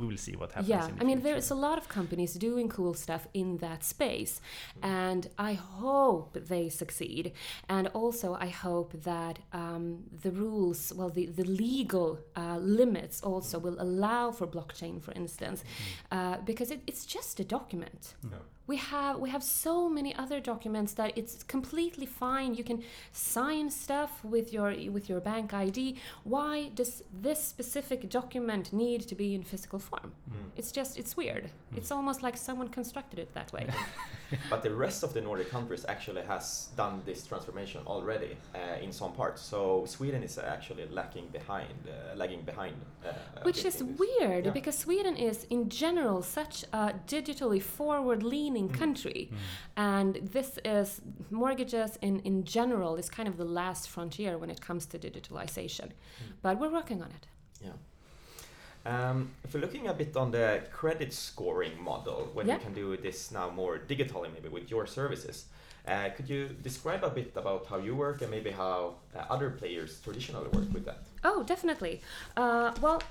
we 0.00 0.06
will 0.06 0.16
see 0.16 0.34
what 0.40 0.50
happens. 0.52 0.68
Yeah, 0.68 0.88
in 0.88 0.96
the 0.96 1.02
I 1.02 1.04
mean, 1.04 1.18
future. 1.18 1.32
there's 1.32 1.50
a 1.50 1.60
lot 1.68 1.78
of 1.78 1.88
companies 1.88 2.32
doing 2.34 2.68
cool 2.68 2.94
stuff 2.94 3.28
in 3.34 3.58
that 3.58 3.84
space, 3.84 4.40
and 4.82 5.22
I 5.50 5.52
hope 5.54 6.32
they 6.52 6.68
succeed. 6.82 7.32
And 7.68 7.84
also, 7.88 8.28
I 8.40 8.48
hope 8.48 8.90
that 9.12 9.36
um, 9.52 9.84
the 10.24 10.30
rules, 10.30 10.92
well, 10.96 11.10
the, 11.10 11.26
the 11.26 11.44
legal 11.44 12.18
uh, 12.36 12.58
limits 12.58 13.20
also 13.22 13.58
will 13.58 13.76
allow 13.78 14.30
for 14.32 14.46
blockchain, 14.46 15.02
for 15.02 15.12
instance, 15.12 15.62
uh, 16.10 16.38
because 16.50 16.70
it, 16.70 16.80
it's 16.86 17.04
just 17.06 17.40
a 17.40 17.44
document. 17.44 18.14
No. 18.22 18.38
We 18.66 18.76
have 18.76 19.18
we 19.18 19.30
have 19.30 19.42
so 19.42 19.88
many 19.88 20.14
other 20.14 20.38
documents 20.40 20.92
that 20.94 21.16
it's 21.16 21.42
completely 21.42 22.06
fine. 22.06 22.54
You 22.54 22.64
can 22.64 22.82
sign 23.12 23.70
stuff 23.70 24.24
with 24.24 24.52
your 24.52 24.74
with 24.90 25.08
your 25.08 25.20
bank 25.20 25.52
ID. 25.52 25.96
Why 26.24 26.70
does 26.74 27.02
this 27.12 27.42
specific 27.42 28.08
document 28.08 28.72
need 28.72 29.00
to 29.08 29.14
be 29.14 29.34
in 29.34 29.42
physical 29.42 29.78
form? 29.78 30.12
Mm. 30.30 30.50
It's 30.56 30.72
just 30.72 30.98
it's 30.98 31.16
weird. 31.16 31.50
It's 31.76 31.90
almost 31.90 32.22
like 32.22 32.36
someone 32.36 32.68
constructed 32.68 33.18
it 33.18 33.34
that 33.34 33.52
way. 33.52 33.66
But 34.50 34.62
the 34.62 34.74
rest 34.74 35.02
of 35.02 35.12
the 35.12 35.20
Nordic 35.20 35.50
countries 35.50 35.84
actually 35.88 36.22
has 36.22 36.68
done 36.76 37.02
this 37.04 37.26
transformation 37.26 37.80
already 37.86 38.36
uh, 38.54 38.82
in 38.84 38.92
some 38.92 39.12
parts. 39.12 39.42
So 39.42 39.84
Sweden 39.86 40.22
is 40.22 40.38
actually 40.38 40.86
lacking 40.90 41.26
behind, 41.32 41.74
uh, 41.88 42.16
lagging 42.16 42.42
behind. 42.42 42.74
Uh, 43.04 43.12
Which 43.42 43.64
is 43.64 43.82
weird 43.82 44.44
Yeah. 44.46 44.52
because 44.52 44.76
Sweden 44.78 45.16
is, 45.16 45.46
in 45.50 45.68
general, 45.68 46.22
such 46.22 46.64
a 46.72 46.92
digitally 47.06 47.60
forward 47.62 48.22
leaning 48.22 48.68
Mm. 48.68 48.78
country. 48.78 49.30
And 49.76 50.14
this 50.32 50.58
is, 50.64 51.00
mortgages 51.30 51.98
in, 52.02 52.20
in 52.20 52.44
general 52.44 52.96
is 52.96 53.08
kind 53.10 53.28
of 53.28 53.36
the 53.36 53.44
last 53.60 53.88
frontier 53.88 54.38
when 54.38 54.50
it 54.50 54.60
comes 54.60 54.86
to 54.86 54.98
digitalization. 54.98 55.86
Mm. 55.90 55.92
But 56.42 56.58
we're 56.60 56.72
working 56.80 57.02
on 57.02 57.08
it. 57.18 57.26
Yeah. 57.62 57.72
Um, 58.86 59.30
if 59.44 59.52
we're 59.54 59.60
looking 59.60 59.88
a 59.88 59.94
bit 59.94 60.16
on 60.16 60.30
the 60.30 60.62
credit 60.72 61.12
scoring 61.12 61.82
model, 61.82 62.30
when 62.32 62.46
Yeah. 62.46 62.54
you 62.54 62.60
can 62.60 62.74
do 62.74 62.96
this 62.96 63.30
now 63.30 63.50
more 63.50 63.78
digitally, 63.78 64.32
maybe 64.32 64.48
with 64.48 64.70
your 64.70 64.86
services, 64.86 65.46
uh, 65.86 66.08
could 66.16 66.28
you 66.28 66.48
describe 66.62 67.04
a 67.04 67.10
bit 67.10 67.32
about 67.36 67.66
how 67.66 67.78
you 67.78 67.94
work 67.94 68.22
and 68.22 68.30
maybe 68.30 68.50
how 68.50 68.94
uh, 69.14 69.24
other 69.30 69.50
players 69.50 70.00
traditionally 70.00 70.48
work 70.48 70.72
with 70.72 70.84
that? 70.84 70.98
Oh, 71.24 71.42
definitely. 71.42 72.00
Uh, 72.36 72.72
well, 72.80 73.02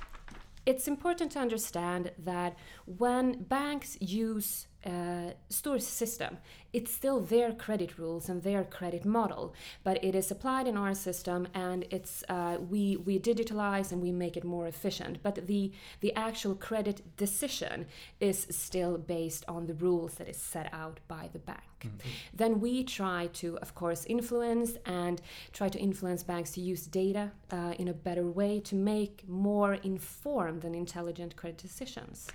it's 0.65 0.87
important 0.87 1.31
to 1.33 1.39
understand 1.39 2.11
that 2.19 2.55
when 2.85 3.43
banks 3.43 3.97
use 3.99 4.67
uh, 4.85 5.31
Stoer's 5.49 5.85
system, 5.87 6.37
it's 6.73 6.93
still 6.93 7.19
their 7.19 7.51
credit 7.51 7.97
rules 7.97 8.29
and 8.29 8.43
their 8.43 8.63
credit 8.63 9.05
model, 9.05 9.53
but 9.83 10.03
it 10.03 10.15
is 10.15 10.31
applied 10.31 10.67
in 10.67 10.77
our 10.77 10.93
system, 10.93 11.47
and 11.53 11.85
it's 11.89 12.23
uh, 12.29 12.57
we 12.69 12.97
we 12.97 13.19
digitalize 13.19 13.91
and 13.91 14.01
we 14.01 14.11
make 14.11 14.37
it 14.37 14.43
more 14.43 14.67
efficient. 14.67 15.21
But 15.23 15.47
the 15.47 15.71
the 16.01 16.13
actual 16.15 16.55
credit 16.55 17.17
decision 17.17 17.85
is 18.19 18.47
still 18.49 18.97
based 18.97 19.45
on 19.47 19.67
the 19.67 19.73
rules 19.73 20.15
that 20.15 20.27
is 20.29 20.37
set 20.37 20.71
out 20.73 20.99
by 21.07 21.29
the 21.33 21.39
bank. 21.39 21.59
Then 22.33 22.59
we 22.59 22.83
try 22.83 23.27
to, 23.33 23.57
of 23.61 23.73
course, 23.73 24.05
influence 24.05 24.77
and 24.85 25.21
try 25.53 25.69
to 25.69 25.79
influence 25.79 26.23
banks 26.23 26.51
to 26.51 26.61
use 26.61 26.85
data 26.85 27.31
uh, 27.51 27.73
in 27.79 27.87
a 27.87 27.93
better 27.93 28.25
way 28.25 28.59
to 28.61 28.75
make 28.75 29.23
more 29.27 29.75
informed 29.75 30.65
and 30.65 30.75
intelligent 30.75 31.35
credit 31.35 31.57
decisions. 31.57 32.27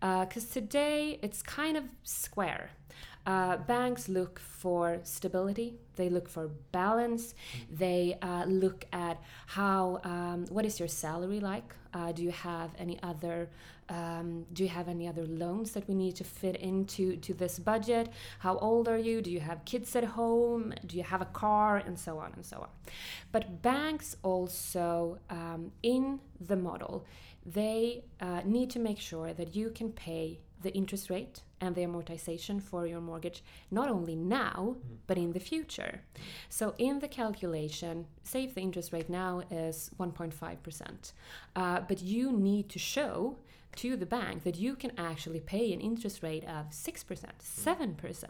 Because 0.00 0.46
today 0.46 1.18
it's 1.22 1.42
kind 1.42 1.76
of 1.76 1.84
square. 2.02 2.70
Uh, 3.28 3.58
banks 3.58 4.08
look 4.08 4.38
for 4.38 5.00
stability. 5.02 5.74
They 5.96 6.08
look 6.08 6.30
for 6.30 6.48
balance. 6.72 7.34
They 7.70 8.16
uh, 8.22 8.46
look 8.46 8.86
at 8.90 9.20
how 9.46 10.00
um, 10.02 10.46
what 10.48 10.64
is 10.64 10.78
your 10.78 10.88
salary 10.88 11.38
like? 11.38 11.74
Uh, 11.92 12.12
do 12.12 12.22
you 12.22 12.30
have 12.30 12.70
any 12.78 12.98
other 13.02 13.50
um, 13.90 14.46
do 14.52 14.62
you 14.62 14.68
have 14.70 14.88
any 14.88 15.08
other 15.08 15.26
loans 15.26 15.72
that 15.72 15.86
we 15.88 15.94
need 15.94 16.16
to 16.16 16.24
fit 16.24 16.56
into 16.56 17.16
to 17.16 17.34
this 17.34 17.58
budget? 17.58 18.08
How 18.38 18.56
old 18.58 18.88
are 18.88 18.98
you? 18.98 19.20
Do 19.20 19.30
you 19.30 19.40
have 19.40 19.62
kids 19.66 19.94
at 19.94 20.04
home? 20.04 20.72
Do 20.86 20.96
you 20.96 21.02
have 21.02 21.20
a 21.20 21.26
car? 21.26 21.76
And 21.78 21.98
so 21.98 22.18
on 22.18 22.32
and 22.34 22.46
so 22.46 22.56
on. 22.60 22.68
But 23.30 23.60
banks 23.60 24.16
also 24.22 25.18
um, 25.28 25.72
in 25.82 26.20
the 26.40 26.56
model 26.56 27.04
they 27.44 28.04
uh, 28.20 28.40
need 28.44 28.70
to 28.70 28.78
make 28.78 28.98
sure 28.98 29.32
that 29.32 29.54
you 29.54 29.70
can 29.70 29.90
pay 29.92 30.40
the 30.62 30.70
interest 30.74 31.08
rate 31.08 31.42
and 31.60 31.74
the 31.74 31.82
amortization 31.82 32.62
for 32.62 32.86
your 32.86 33.00
mortgage 33.00 33.42
not 33.70 33.88
only 33.88 34.14
now 34.14 34.76
but 35.06 35.18
in 35.18 35.32
the 35.32 35.40
future. 35.40 36.00
So 36.48 36.74
in 36.78 36.98
the 37.00 37.08
calculation, 37.08 38.06
say 38.22 38.44
if 38.44 38.54
the 38.54 38.60
interest 38.60 38.92
rate 38.92 39.08
now 39.08 39.42
is 39.50 39.90
1.5%, 39.98 41.12
uh, 41.56 41.80
but 41.88 42.02
you 42.02 42.32
need 42.32 42.68
to 42.70 42.78
show 42.78 43.38
to 43.76 43.96
the 43.96 44.06
bank 44.06 44.42
that 44.42 44.56
you 44.56 44.74
can 44.74 44.92
actually 44.98 45.40
pay 45.40 45.72
an 45.72 45.80
interest 45.80 46.22
rate 46.22 46.44
of 46.44 46.70
6%, 46.70 47.04
7%. 47.40 48.24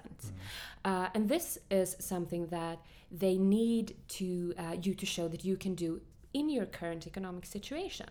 Uh, 0.84 1.08
and 1.14 1.28
this 1.28 1.58
is 1.70 1.96
something 1.98 2.46
that 2.48 2.78
they 3.10 3.38
need 3.38 3.96
to 4.08 4.52
uh, 4.58 4.76
you 4.82 4.94
to 4.94 5.06
show 5.06 5.28
that 5.28 5.44
you 5.44 5.56
can 5.56 5.74
do 5.74 6.00
in 6.34 6.50
your 6.50 6.66
current 6.66 7.06
economic 7.06 7.46
situation. 7.46 8.06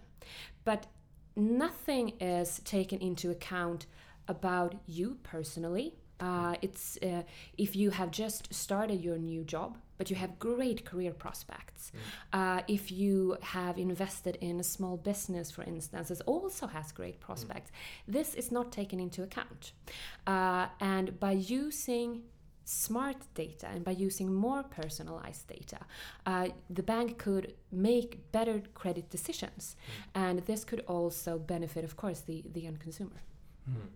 But 0.66 0.88
nothing 1.36 2.14
is 2.20 2.60
taken 2.66 3.00
into 3.00 3.30
account 3.30 3.86
about 4.28 4.76
you 4.86 5.18
personally. 5.24 5.94
Uh, 6.20 6.56
it's 6.62 6.98
uh, 7.04 7.22
if 7.58 7.76
you 7.76 7.92
have 7.92 8.10
just 8.10 8.52
started 8.54 9.02
your 9.02 9.18
new 9.18 9.44
job, 9.44 9.78
but 9.98 10.10
you 10.10 10.16
have 10.16 10.40
great 10.40 10.84
career 10.84 11.12
prospects. 11.12 11.92
Uh, 12.34 12.62
if 12.68 12.92
you 12.92 13.38
have 13.42 13.78
invested 13.78 14.38
in 14.42 14.60
a 14.60 14.64
small 14.64 14.98
business, 14.98 15.52
for 15.52 15.64
instance, 15.64 16.10
it 16.10 16.22
also 16.26 16.68
has 16.68 16.92
great 16.92 17.20
prospects. 17.20 17.72
This 18.08 18.34
is 18.34 18.52
not 18.52 18.72
taken 18.72 19.00
into 19.00 19.24
account. 19.24 19.74
Uh, 20.26 20.68
and 20.80 21.20
by 21.20 21.34
using 21.34 22.24
smart 22.66 23.16
data 23.34 23.68
and 23.68 23.84
by 23.84 23.92
using 23.92 24.34
more 24.34 24.62
personalized 24.64 25.48
data, 25.48 25.80
uh, 26.26 26.50
the 26.70 26.84
bank 26.84 27.18
could 27.18 27.54
make 27.72 28.32
better 28.32 28.62
credit 28.74 29.10
decisions. 29.10 29.76
And 30.14 30.40
this 30.40 30.66
could 30.66 30.82
also 30.88 31.40
benefit, 31.40 31.84
of 31.86 31.96
course, 31.96 32.22
the, 32.22 32.44
the 32.54 32.68
end 32.68 32.80
consumer. 32.80 33.22
Hmm. 33.66 33.88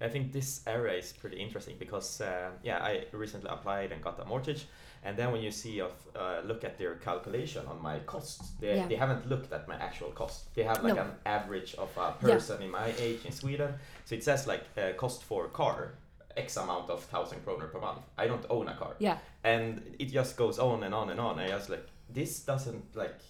I 0.00 0.08
think 0.08 0.32
this 0.32 0.62
area 0.66 0.98
is 0.98 1.12
pretty 1.12 1.36
interesting 1.36 1.76
because 1.78 2.20
uh, 2.20 2.50
yeah, 2.62 2.78
I 2.82 3.04
recently 3.12 3.50
applied 3.50 3.92
and 3.92 4.02
got 4.02 4.18
a 4.20 4.24
mortgage, 4.24 4.66
and 5.04 5.16
then 5.16 5.30
when 5.32 5.42
you 5.42 5.50
see 5.50 5.80
of 5.80 5.92
uh, 6.16 6.40
look 6.44 6.64
at 6.64 6.78
their 6.78 6.94
calculation 6.96 7.66
on 7.66 7.82
my 7.82 7.98
costs, 8.06 8.52
they, 8.60 8.76
Yeah. 8.76 8.88
they 8.88 8.96
haven't 8.96 9.28
looked 9.28 9.52
at 9.52 9.68
my 9.68 9.76
actual 9.76 10.10
cost. 10.12 10.54
They 10.54 10.62
have 10.64 10.82
like 10.82 10.94
No. 10.96 11.02
an 11.02 11.10
average 11.26 11.74
of 11.74 11.90
a 11.98 12.00
Yeah. 12.00 12.12
person 12.34 12.62
in 12.62 12.70
my 12.70 12.92
age 12.98 13.24
in 13.26 13.32
Sweden, 13.32 13.74
so 14.06 14.14
it 14.14 14.24
says 14.24 14.46
like 14.46 14.64
uh, 14.78 14.92
cost 14.96 15.22
for 15.24 15.48
car 15.48 15.94
X 16.36 16.56
amount 16.56 16.88
of 16.90 17.02
thousand 17.04 17.44
kroner 17.44 17.66
per 17.68 17.80
month. 17.80 18.02
I 18.16 18.26
don't 18.26 18.46
own 18.48 18.68
a 18.68 18.74
car, 18.74 18.94
Yeah, 18.98 19.18
and 19.44 19.82
it 19.98 20.06
just 20.12 20.36
goes 20.36 20.58
on 20.58 20.82
and 20.84 20.94
on 20.94 21.10
and 21.10 21.20
on. 21.20 21.38
I 21.38 21.48
just 21.48 21.68
like 21.70 21.86
this 22.14 22.40
doesn't 22.40 22.96
like 22.96 23.20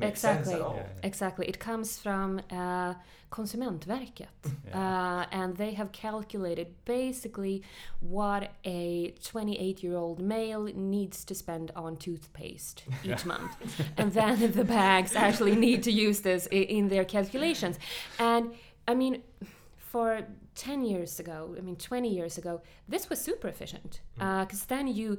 Exactly. 0.00 0.54
at 0.54 0.60
all. 0.60 0.76
Yeah. 0.76 0.86
exactly. 1.02 1.46
It 1.46 1.58
comes 1.58 1.98
from 1.98 2.40
uh, 2.50 2.94
Konsumentverket. 3.30 4.26
Yeah. 4.68 4.78
Uh, 4.78 5.26
and 5.32 5.56
they 5.56 5.72
have 5.72 5.90
calculated 5.90 6.68
basically 6.84 7.62
what 7.98 8.52
a 8.64 9.14
28 9.24 9.82
year 9.82 9.96
old 9.96 10.20
male 10.20 10.64
needs 10.64 11.24
to 11.24 11.34
spend 11.34 11.72
on 11.74 11.96
toothpaste 11.96 12.84
each 13.04 13.24
month. 13.24 13.50
And 13.96 14.12
then 14.12 14.52
the 14.60 14.64
banks 14.64 15.16
actually 15.16 15.56
need 15.56 15.82
to 15.84 15.92
use 15.92 16.20
this 16.20 16.46
in 16.52 16.88
their 16.88 17.04
calculations. 17.04 17.78
And 18.18 18.52
I 18.86 18.94
mean, 18.94 19.22
for 19.78 20.22
10 20.60 20.84
years 20.84 21.18
ago, 21.18 21.54
I 21.56 21.62
mean 21.62 21.76
20 21.76 22.14
years 22.14 22.36
ago, 22.36 22.60
this 22.86 23.08
was 23.08 23.18
super 23.18 23.48
efficient 23.48 24.00
hmm. 24.18 24.22
uh, 24.22 24.44
because 24.44 24.64
then 24.66 24.86
you 24.88 25.18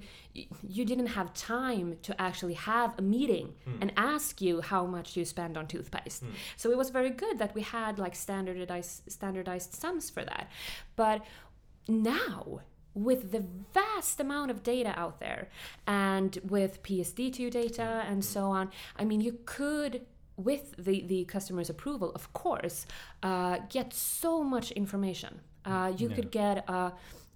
you 0.61 0.85
didn't 0.85 1.07
have 1.07 1.33
time 1.33 1.97
to 2.03 2.21
actually 2.21 2.53
have 2.53 2.93
a 2.99 3.01
meeting 3.01 3.55
hmm. 3.65 3.81
and 3.81 3.91
ask 3.97 4.39
you 4.39 4.61
how 4.61 4.85
much 4.85 5.17
you 5.17 5.25
spend 5.25 5.57
on 5.57 5.65
toothpaste. 5.65 6.21
Hmm. 6.21 6.33
So 6.57 6.69
it 6.69 6.77
was 6.77 6.91
very 6.91 7.09
good 7.09 7.39
that 7.39 7.55
we 7.55 7.63
had 7.63 7.97
like 7.97 8.15
standardized 8.15 9.11
standardized 9.11 9.73
sums 9.73 10.11
for 10.11 10.23
that. 10.23 10.47
But 10.95 11.25
now 11.87 12.61
with 12.93 13.31
the 13.31 13.43
vast 13.73 14.19
amount 14.19 14.51
of 14.51 14.61
data 14.61 14.93
out 14.95 15.19
there 15.19 15.49
and 15.87 16.37
with 16.43 16.83
PSD2 16.83 17.49
data 17.49 18.03
and 18.07 18.23
so 18.23 18.43
on, 18.51 18.69
I 18.99 19.05
mean, 19.05 19.21
you 19.21 19.39
could, 19.45 20.05
with 20.43 20.75
the, 20.77 21.03
the 21.07 21.25
customer's 21.25 21.69
approval, 21.69 22.11
of 22.15 22.31
course, 22.33 22.85
uh, 23.23 23.57
get 23.69 23.93
so 23.93 24.43
much 24.43 24.71
information. 24.71 25.41
Uh, 25.65 25.93
you 25.97 26.07
Yeah. 26.09 26.15
could 26.15 26.31
get 26.31 26.55
a, 26.69 26.91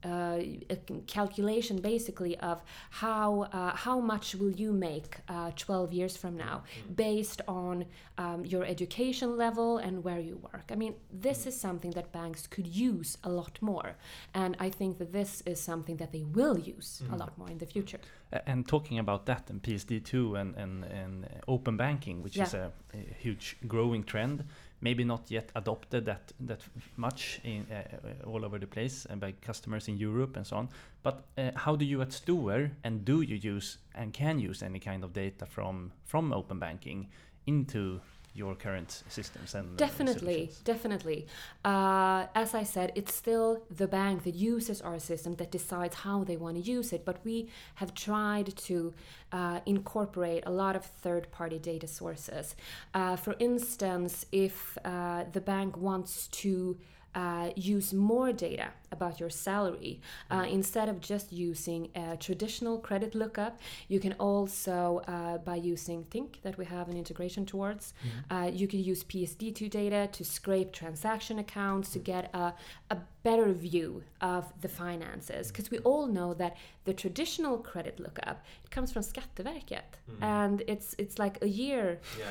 uh, 0.06 0.40
a 0.70 0.78
calculation 1.08 1.78
basically 1.82 2.38
of 2.40 2.62
how 2.90 3.48
uh, 3.52 3.76
how 3.76 4.00
much 4.00 4.36
will 4.36 4.52
you 4.52 4.72
make 4.72 5.18
uh, 5.28 5.52
12 5.56 5.94
years 5.94 6.16
from 6.18 6.38
now 6.38 6.64
based 6.96 7.42
on 7.48 7.86
um, 8.18 8.46
your 8.46 8.64
education 8.66 9.38
level 9.38 9.78
and 9.78 10.04
where 10.04 10.20
you 10.20 10.36
work. 10.54 10.66
I 10.72 10.76
mean, 10.76 10.96
this 11.12 11.48
is 11.48 11.60
something 11.60 11.92
that 11.92 12.12
banks 12.12 12.48
could 12.48 12.68
use 12.68 13.18
a 13.24 13.30
lot 13.30 13.56
more, 13.62 13.96
and 14.34 14.56
I 14.60 14.70
think 14.70 14.98
that 15.00 15.12
this 15.12 15.42
is 15.46 15.60
something 15.60 15.98
that 15.98 16.12
they 16.12 16.24
will 16.38 16.60
use 16.60 17.02
a 17.12 17.16
lot 17.16 17.38
more 17.38 17.50
in 17.50 17.58
the 17.58 17.66
future. 17.66 18.00
And 18.46 18.68
talking 18.68 19.00
about 19.00 19.26
that 19.28 19.50
and 19.50 19.62
PSD2 19.62 20.40
and, 20.40 20.56
and, 20.56 20.84
and 20.84 21.28
open 21.48 21.78
banking, 21.78 22.22
which 22.22 22.38
is 22.38 22.54
a, 22.54 22.72
a 22.94 22.98
huge 23.20 23.58
growing 23.68 24.04
trend, 24.04 24.44
maybe 24.86 25.04
not 25.04 25.32
yet 25.32 25.52
adopted 25.56 26.06
that, 26.06 26.32
that 26.40 26.62
much 26.96 27.42
in, 27.44 27.66
uh, 27.72 28.30
all 28.30 28.46
over 28.46 28.60
the 28.60 28.68
place 28.68 29.08
and 29.10 29.20
by 29.20 29.32
customers 29.42 29.88
in 29.88 29.98
Europe 29.98 30.38
and 30.38 30.46
so 30.46 30.58
on. 30.58 30.70
But 31.02 31.24
uh, 31.38 31.52
how 31.56 31.76
do 31.76 31.86
you 31.86 32.02
at 32.04 32.14
Stoer 32.14 32.70
and 32.84 33.04
do 33.04 33.22
you 33.22 33.36
use 33.54 33.80
and 33.96 34.14
can 34.14 34.38
use 34.40 34.62
any 34.62 34.80
kind 34.80 35.04
of 35.04 35.12
data 35.12 35.46
from, 35.46 35.92
from 36.04 36.32
open 36.32 36.60
banking 36.60 37.08
into 37.48 38.00
your 38.36 38.54
current 38.54 39.04
systems 39.08 39.56
and 39.56 39.66
uh, 39.74 39.78
Definitely, 39.78 40.34
solutions? 40.34 40.60
definitely. 40.60 41.28
Uh, 41.64 42.26
as 42.36 42.54
I 42.54 42.64
said, 42.64 42.92
it's 42.94 43.16
still 43.16 43.64
the 43.76 43.88
bank 43.88 44.24
that 44.26 44.36
uses 44.36 44.82
our 44.82 45.00
system 45.00 45.36
that 45.36 45.52
decides 45.52 45.96
how 45.96 46.26
they 46.26 46.36
want 46.36 46.58
to 46.58 46.62
use 46.62 46.92
it. 46.92 47.06
But 47.06 47.20
we 47.24 47.50
have 47.76 47.94
tried 47.94 48.56
to 48.58 48.94
uh, 49.32 49.62
incorporate 49.66 50.44
a 50.46 50.52
lot 50.52 50.76
of 50.76 50.84
third 50.84 51.32
party 51.32 51.60
data 51.60 51.88
sources. 51.88 52.56
Uh, 52.94 53.16
for 53.16 53.36
instance, 53.40 54.26
if 54.34 54.78
uh, 54.84 55.24
the 55.32 55.42
bank 55.42 55.78
wants 55.78 56.28
to 56.28 56.78
uh, 57.16 57.50
use 57.56 57.94
more 57.94 58.32
data 58.34 58.68
about 58.92 59.20
your 59.20 59.30
salary. 59.30 60.02
Uh, 60.30 60.46
instead 60.50 60.88
of 60.90 61.00
just 61.00 61.32
using 61.32 61.90
a 61.96 62.18
traditional 62.18 62.78
credit 62.78 63.16
lookup, 63.16 63.60
you 63.88 64.00
can 64.00 64.14
also, 64.20 65.02
uh, 65.08 65.38
by 65.40 65.56
using 65.56 66.04
Tink, 66.12 66.42
that 66.44 66.58
we 66.58 66.66
have 66.66 66.90
an 66.90 66.98
integration 66.98 67.46
towards, 67.46 67.94
uh, 68.30 68.50
you 68.54 68.68
can 68.68 68.84
use 68.84 69.04
PSD2 69.04 69.70
data 69.70 70.10
to 70.12 70.24
scrape 70.24 70.72
transaction 70.72 71.40
accounts 71.40 71.92
to 71.92 72.00
get 72.00 72.30
a, 72.34 72.54
a 72.92 72.98
better 73.24 73.52
view 73.54 74.04
of 74.22 74.44
the 74.62 74.70
finances. 74.70 75.48
Because 75.52 75.72
we 75.72 75.80
all 75.80 76.08
know 76.08 76.34
that 76.36 76.58
the 76.84 76.94
traditional 76.94 77.58
credit 77.58 78.00
lookup 78.00 78.44
it 78.64 78.72
comes 78.72 78.92
from 78.92 79.02
Skatteverket, 79.02 79.90
and 80.22 80.64
it's 80.68 80.96
it's 80.98 81.18
like 81.18 81.36
a 81.42 81.48
year 81.48 82.00
Yeah, 82.20 82.26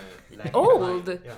yeah, 0.45 0.51
Old. 0.55 1.09
Yeah. 1.09 1.35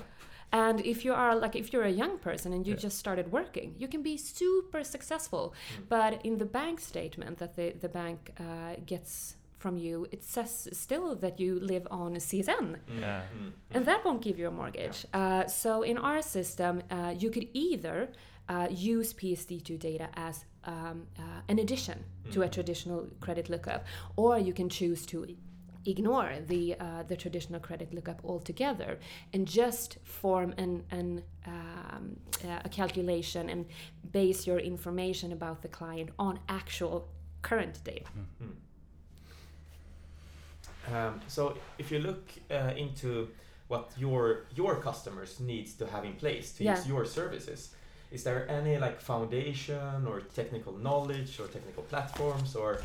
And 0.51 0.79
if 0.81 1.03
you 1.05 1.13
are 1.13 1.35
like 1.35 1.55
if 1.55 1.71
you're 1.73 1.83
a 1.85 1.91
young 2.03 2.17
person 2.19 2.53
and 2.53 2.65
you 2.67 2.73
Yeah. 2.73 2.79
just 2.87 2.97
started 2.97 3.31
working, 3.31 3.75
you 3.77 3.87
can 3.87 4.01
be 4.03 4.17
super 4.17 4.83
successful. 4.83 5.53
But 5.89 6.25
in 6.25 6.37
the 6.37 6.45
bank 6.45 6.79
statement 6.79 7.37
that 7.37 7.55
the 7.55 7.73
the 7.81 7.89
bank 7.89 8.19
uh, 8.39 8.75
gets 8.85 9.35
from 9.59 9.77
you, 9.77 10.05
it 10.11 10.23
says 10.23 10.67
still 10.71 11.15
that 11.15 11.39
you 11.39 11.59
live 11.59 11.87
on 11.91 12.15
CSN, 12.19 12.77
Yeah. 12.99 13.21
Mm, 13.35 13.51
and 13.75 13.85
that 13.85 14.05
won't 14.05 14.21
give 14.21 14.37
you 14.39 14.47
a 14.47 14.51
mortgage. 14.51 15.05
Uh, 15.13 15.47
so 15.47 15.81
in 15.83 15.97
our 15.97 16.21
system, 16.21 16.81
uh, 16.91 17.13
you 17.23 17.29
could 17.31 17.47
either 17.53 18.09
uh, 18.49 18.67
use 18.69 19.13
PSD2 19.13 19.77
data 19.79 20.07
as 20.15 20.45
um, 20.63 21.07
uh, 21.17 21.21
an 21.49 21.57
addition 21.59 22.03
to 22.31 22.41
a 22.43 22.49
traditional 22.49 23.07
credit 23.19 23.49
lookup, 23.49 23.81
or 24.15 24.37
you 24.37 24.53
can 24.53 24.69
choose 24.69 25.05
to 25.07 25.25
ignore 25.87 26.33
the 26.47 26.75
uh, 26.79 27.03
the 27.07 27.15
traditional 27.15 27.59
credit 27.59 27.93
lookup 27.93 28.19
altogether 28.23 28.99
and 29.33 29.47
just 29.47 29.97
form 30.03 30.53
an, 30.57 30.83
an 30.91 31.23
um, 31.45 32.15
uh, 32.45 32.59
a 32.65 32.69
calculation 32.69 33.49
and 33.49 33.65
base 34.11 34.45
your 34.45 34.59
information 34.59 35.31
about 35.31 35.61
the 35.61 35.67
client 35.67 36.09
on 36.19 36.39
actual 36.49 37.07
current 37.41 37.83
data. 37.83 38.05
Um, 40.93 41.19
so 41.27 41.57
if 41.77 41.91
you 41.91 41.99
look 41.99 42.23
uh, 42.49 42.71
into 42.77 43.29
what 43.67 43.91
your 43.97 44.45
your 44.55 44.75
customers 44.75 45.39
needs 45.39 45.73
to 45.73 45.85
have 45.87 46.05
in 46.05 46.13
place 46.13 46.53
to 46.57 46.63
Yeah. 46.63 46.77
use 46.77 46.87
your 46.87 47.05
services, 47.05 47.75
is 48.11 48.23
there 48.23 48.49
any 48.49 48.77
like 48.77 49.01
foundation 49.01 50.07
or 50.07 50.21
technical 50.35 50.73
knowledge 50.73 51.39
or 51.39 51.47
technical 51.47 51.83
platforms 51.83 52.55
or 52.55 52.81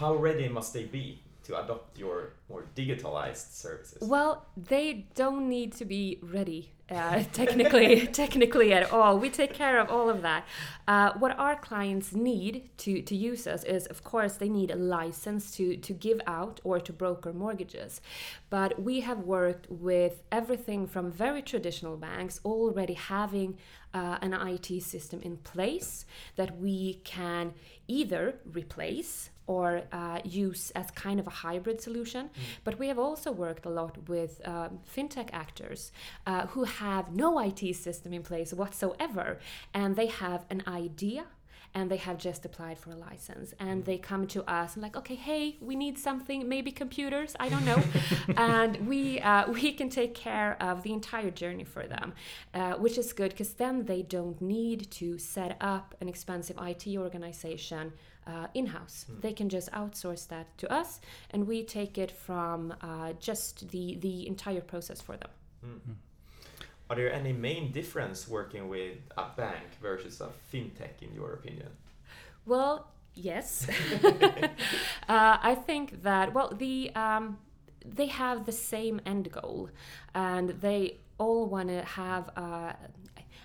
how 0.00 0.14
ready 0.14 0.48
must 0.48 0.72
they 0.72 0.84
be 0.84 1.18
to 1.44 1.62
adopt 1.62 1.98
your 1.98 2.34
more 2.48 2.64
digitalized 2.74 3.52
services? 3.54 3.98
Well, 4.00 4.46
they 4.56 5.06
don't 5.14 5.48
need 5.48 5.72
to 5.74 5.84
be 5.84 6.18
ready 6.22 6.74
uh, 6.90 7.22
technically, 7.32 8.06
technically 8.22 8.72
at 8.72 8.92
all. 8.92 9.18
We 9.18 9.30
take 9.30 9.54
care 9.54 9.78
of 9.80 9.88
all 9.90 10.10
of 10.10 10.20
that. 10.22 10.46
Uh, 10.86 11.12
what 11.18 11.38
our 11.38 11.56
clients 11.56 12.12
need 12.12 12.68
to, 12.78 13.00
to 13.00 13.16
use 13.16 13.46
us 13.46 13.64
is, 13.64 13.86
of 13.86 14.04
course, 14.04 14.34
they 14.34 14.50
need 14.50 14.70
a 14.70 14.76
license 14.76 15.50
to, 15.56 15.76
to 15.78 15.92
give 15.94 16.20
out 16.26 16.60
or 16.62 16.78
to 16.80 16.92
broker 16.92 17.32
mortgages. 17.32 18.02
But 18.50 18.82
we 18.82 19.00
have 19.00 19.20
worked 19.20 19.66
with 19.70 20.22
everything 20.30 20.86
from 20.86 21.10
very 21.10 21.40
traditional 21.40 21.96
banks 21.96 22.38
already 22.44 22.94
having 22.94 23.56
uh, 23.94 24.18
an 24.20 24.34
IT 24.34 24.82
system 24.82 25.20
in 25.22 25.38
place 25.38 26.04
that 26.36 26.58
we 26.58 27.00
can 27.04 27.54
either 27.88 28.40
replace 28.52 29.30
or 29.46 29.82
uh, 29.92 30.20
use 30.24 30.70
as 30.72 30.90
kind 30.90 31.20
of 31.20 31.26
a 31.26 31.30
hybrid 31.30 31.80
solution. 31.80 32.30
But 32.64 32.78
we 32.78 32.88
have 32.88 32.98
also 32.98 33.30
worked 33.32 33.66
a 33.66 33.70
lot 33.70 34.08
with 34.08 34.40
um, 34.44 34.80
fintech 34.94 35.30
actors 35.32 35.92
uh, 36.26 36.46
who 36.48 36.64
have 36.64 37.14
no 37.14 37.38
IT 37.38 37.74
system 37.74 38.12
in 38.12 38.22
place 38.22 38.52
whatsoever, 38.52 39.38
and 39.72 39.96
they 39.96 40.06
have 40.06 40.44
an 40.50 40.62
idea 40.66 41.24
and 41.76 41.90
they 41.90 41.96
have 41.96 42.18
just 42.18 42.44
applied 42.44 42.78
for 42.78 42.90
a 42.90 42.96
license. 42.96 43.52
And 43.58 43.84
they 43.84 43.98
come 43.98 44.26
to 44.28 44.48
us 44.50 44.74
and 44.74 44.82
like 44.82 44.96
okay 44.96 45.16
hey 45.16 45.56
we 45.60 45.74
need 45.74 45.98
something 45.98 46.48
maybe 46.48 46.70
computers 46.70 47.34
i 47.40 47.48
don't 47.48 47.64
know. 47.64 47.82
And 48.36 48.86
we 48.86 49.20
uh, 49.20 49.50
we 49.50 49.72
can 49.72 49.88
take 49.88 50.14
care 50.14 50.56
of 50.60 50.82
the 50.82 50.92
entire 50.92 51.30
journey 51.30 51.64
for 51.64 51.86
them 51.86 52.14
uh, 52.54 52.74
which 52.74 52.96
is 52.98 53.12
good 53.12 53.30
because 53.30 53.54
then 53.54 53.84
they 53.84 54.02
don't 54.02 54.40
need 54.40 54.90
to 54.92 55.18
set 55.18 55.56
up 55.60 55.94
an 56.00 56.08
expensive 56.08 56.56
it 56.58 56.98
organization 56.98 57.92
uh, 58.26 58.46
in-house 58.54 59.06
they 59.20 59.32
can 59.32 59.48
just 59.48 59.70
outsource 59.72 60.26
that 60.28 60.46
to 60.58 60.70
us 60.72 61.00
and 61.30 61.46
we 61.46 61.62
take 61.62 61.98
it 61.98 62.10
from 62.10 62.74
uh, 62.80 63.12
just 63.20 63.68
the 63.70 63.96
the 64.00 64.26
entire 64.26 64.60
process 64.60 65.00
for 65.00 65.16
them 65.16 65.30
Are 66.90 66.96
there 66.96 67.12
any 67.12 67.32
main 67.32 67.72
difference 67.72 68.28
working 68.28 68.68
with 68.68 68.98
a 69.16 69.26
bank 69.36 69.64
versus 69.80 70.20
a 70.20 70.28
fintech 70.52 71.00
in 71.00 71.14
your 71.14 71.32
opinion? 71.32 71.68
Well, 72.44 72.88
yes. 73.14 73.66
uh, 74.04 74.48
I 75.08 75.54
think 75.66 76.02
that 76.02 76.34
well, 76.34 76.52
the 76.54 76.90
um, 76.94 77.38
they 77.84 78.06
have 78.06 78.44
the 78.44 78.52
same 78.52 79.00
end 79.06 79.32
goal, 79.32 79.70
and 80.14 80.50
they 80.50 80.98
all 81.18 81.46
want 81.46 81.68
to 81.68 81.82
have. 81.82 82.30
Uh, 82.36 82.72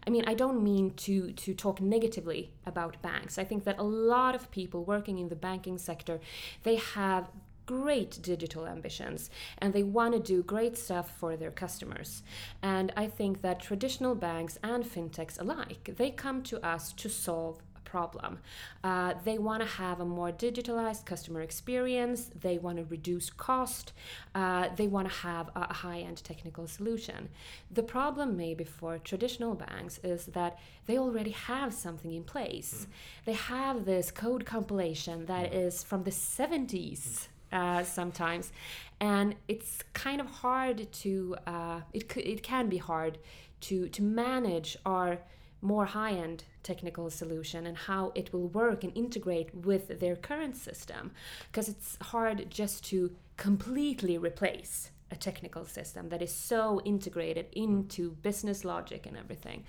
I 0.09 0.11
mean, 0.11 0.23
I 0.25 0.33
don't 0.33 0.63
mean 0.63 0.95
to 1.05 1.33
to 1.33 1.53
talk 1.53 1.79
negatively 1.79 2.49
about 2.65 2.99
banks. 3.03 3.37
I 3.37 3.43
think 3.43 3.63
that 3.65 3.77
a 3.77 3.83
lot 3.83 4.33
of 4.33 4.49
people 4.49 4.83
working 4.83 5.19
in 5.19 5.29
the 5.29 5.35
banking 5.35 5.77
sector, 5.77 6.19
they 6.63 6.77
have 6.77 7.29
great 7.67 8.17
digital 8.23 8.65
ambitions 8.65 9.29
and 9.59 9.71
they 9.71 9.83
want 9.83 10.15
to 10.15 10.19
do 10.19 10.41
great 10.41 10.75
stuff 10.75 11.15
for 11.19 11.37
their 11.37 11.51
customers. 11.51 12.23
And 12.63 12.91
I 12.97 13.05
think 13.05 13.41
that 13.41 13.59
traditional 13.59 14.15
banks 14.15 14.57
and 14.63 14.83
fintechs 14.83 15.39
alike, 15.39 15.91
they 15.97 16.09
come 16.09 16.41
to 16.41 16.57
us 16.65 16.91
to 16.93 17.07
solve 17.07 17.61
problem. 17.89 18.39
Uh, 18.83 19.13
they 19.25 19.37
want 19.37 19.61
to 19.61 19.67
have 19.83 19.99
a 19.99 20.05
more 20.05 20.31
digitalized 20.31 21.05
customer 21.05 21.41
experience, 21.41 22.29
they 22.39 22.57
want 22.57 22.77
to 22.77 22.85
reduce 22.85 23.29
cost, 23.29 23.93
uh, 24.35 24.69
they 24.75 24.87
want 24.87 25.09
to 25.09 25.15
have 25.29 25.49
a 25.55 25.73
high 25.73 25.99
end 25.99 26.23
technical 26.23 26.67
solution. 26.67 27.29
The 27.71 27.83
problem, 27.83 28.37
maybe, 28.37 28.63
for 28.63 28.97
traditional 28.99 29.55
banks 29.55 29.99
is 30.03 30.21
that 30.27 30.59
they 30.85 30.97
already 30.97 31.31
have 31.31 31.73
something 31.73 32.13
in 32.13 32.23
place. 32.23 32.87
They 33.25 33.37
have 33.55 33.85
this 33.85 34.11
code 34.11 34.45
compilation 34.45 35.25
that 35.25 35.53
is 35.53 35.83
from 35.83 36.03
the 36.03 36.11
70s 36.11 37.27
uh, 37.51 37.83
sometimes, 37.83 38.51
and 38.99 39.35
it's 39.47 39.79
kind 39.93 40.21
of 40.21 40.27
hard 40.27 40.91
to 41.03 41.35
uh, 41.47 41.81
it 41.93 42.11
c- 42.11 42.21
it 42.33 42.43
can 42.43 42.69
be 42.69 42.77
hard 42.77 43.17
to 43.61 43.89
to 43.89 44.01
manage 44.03 44.77
our 44.85 45.19
more 45.61 45.85
high 45.85 46.11
end 46.11 46.43
technical 46.63 47.09
solution 47.09 47.65
and 47.65 47.77
how 47.77 48.11
it 48.15 48.31
will 48.31 48.47
work 48.47 48.83
and 48.83 48.95
integrate 48.95 49.53
with 49.53 49.99
their 49.99 50.15
current 50.15 50.55
system 50.55 51.11
because 51.51 51.67
it's 51.67 51.97
hard 52.01 52.49
just 52.49 52.83
to 52.85 53.11
completely 53.37 54.17
replace 54.17 54.91
a 55.11 55.15
technical 55.15 55.65
system 55.65 56.09
that 56.09 56.21
is 56.21 56.31
so 56.31 56.81
integrated 56.85 57.47
into 57.53 58.11
business 58.21 58.63
logic 58.63 59.05
and 59.05 59.17
everything. 59.17 59.63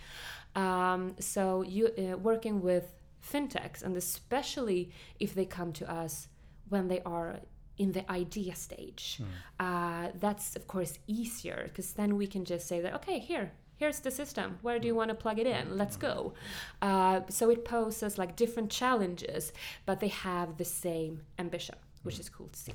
Um, 0.54 1.14
so 1.18 1.62
you 1.62 1.86
uh, 1.86 2.16
working 2.18 2.60
with 2.60 2.92
fintechs 3.26 3.82
and 3.82 3.96
especially 3.96 4.90
if 5.18 5.34
they 5.34 5.44
come 5.44 5.72
to 5.72 5.90
us 5.90 6.28
when 6.68 6.88
they 6.88 7.00
are 7.02 7.40
in 7.78 7.92
the 7.92 8.10
idea 8.10 8.54
stage. 8.54 9.20
Uh, 9.58 10.08
that's 10.16 10.54
of 10.56 10.66
course 10.66 10.98
easier 11.06 11.64
because 11.64 11.92
then 11.94 12.16
we 12.16 12.26
can 12.26 12.44
just 12.44 12.68
say 12.68 12.80
that 12.80 12.94
okay, 12.94 13.18
here, 13.18 13.52
here's 13.80 14.00
the 14.00 14.10
system. 14.10 14.58
Where 14.62 14.78
do 14.78 14.86
you 14.86 14.94
want 14.94 15.08
to 15.08 15.14
plug 15.14 15.38
it 15.38 15.46
in? 15.46 15.76
Let's 15.78 15.96
go. 15.96 16.34
Uh, 16.82 17.20
so 17.28 17.50
it 17.50 17.64
poses 17.64 18.18
like 18.18 18.36
different 18.36 18.70
challenges, 18.70 19.52
but 19.86 19.98
they 20.00 20.08
have 20.08 20.48
the 20.58 20.64
same 20.64 21.22
ambition, 21.38 21.76
which 22.04 22.18
is 22.20 22.28
cool 22.28 22.48
to 22.48 22.58
see. 22.58 22.74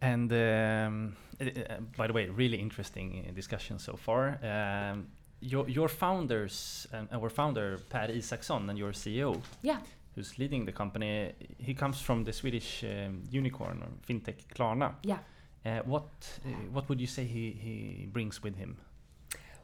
And 0.00 0.32
um, 0.32 1.16
uh, 1.40 1.44
uh, 1.44 1.80
by 1.96 2.06
the 2.06 2.12
way, 2.12 2.28
really 2.28 2.58
interesting 2.58 3.32
discussion 3.34 3.78
so 3.78 3.96
far. 3.96 4.38
Um, 4.42 5.08
your 5.40 5.68
your 5.68 5.88
founders, 5.88 6.86
and 6.92 7.08
our 7.12 7.28
founder 7.30 7.78
Per 7.90 8.06
Isaksson 8.12 8.70
and 8.70 8.78
your 8.78 8.92
CEO, 8.92 9.40
Yeah. 9.62 9.78
who's 10.14 10.38
leading 10.38 10.64
the 10.66 10.72
company, 10.72 11.32
he 11.58 11.74
comes 11.74 12.00
from 12.00 12.24
the 12.24 12.32
Swedish 12.32 12.84
um, 12.84 13.22
unicorn 13.30 13.82
or 13.82 13.88
fintech 14.08 14.36
Klarna. 14.54 14.94
Yeah. 15.02 15.18
Uh, 15.64 15.82
what 15.84 16.08
uh, 16.44 16.48
what 16.74 16.88
would 16.88 17.00
you 17.00 17.06
say 17.06 17.24
he, 17.24 17.50
he 17.50 18.06
brings 18.12 18.42
with 18.42 18.56
him? 18.56 18.76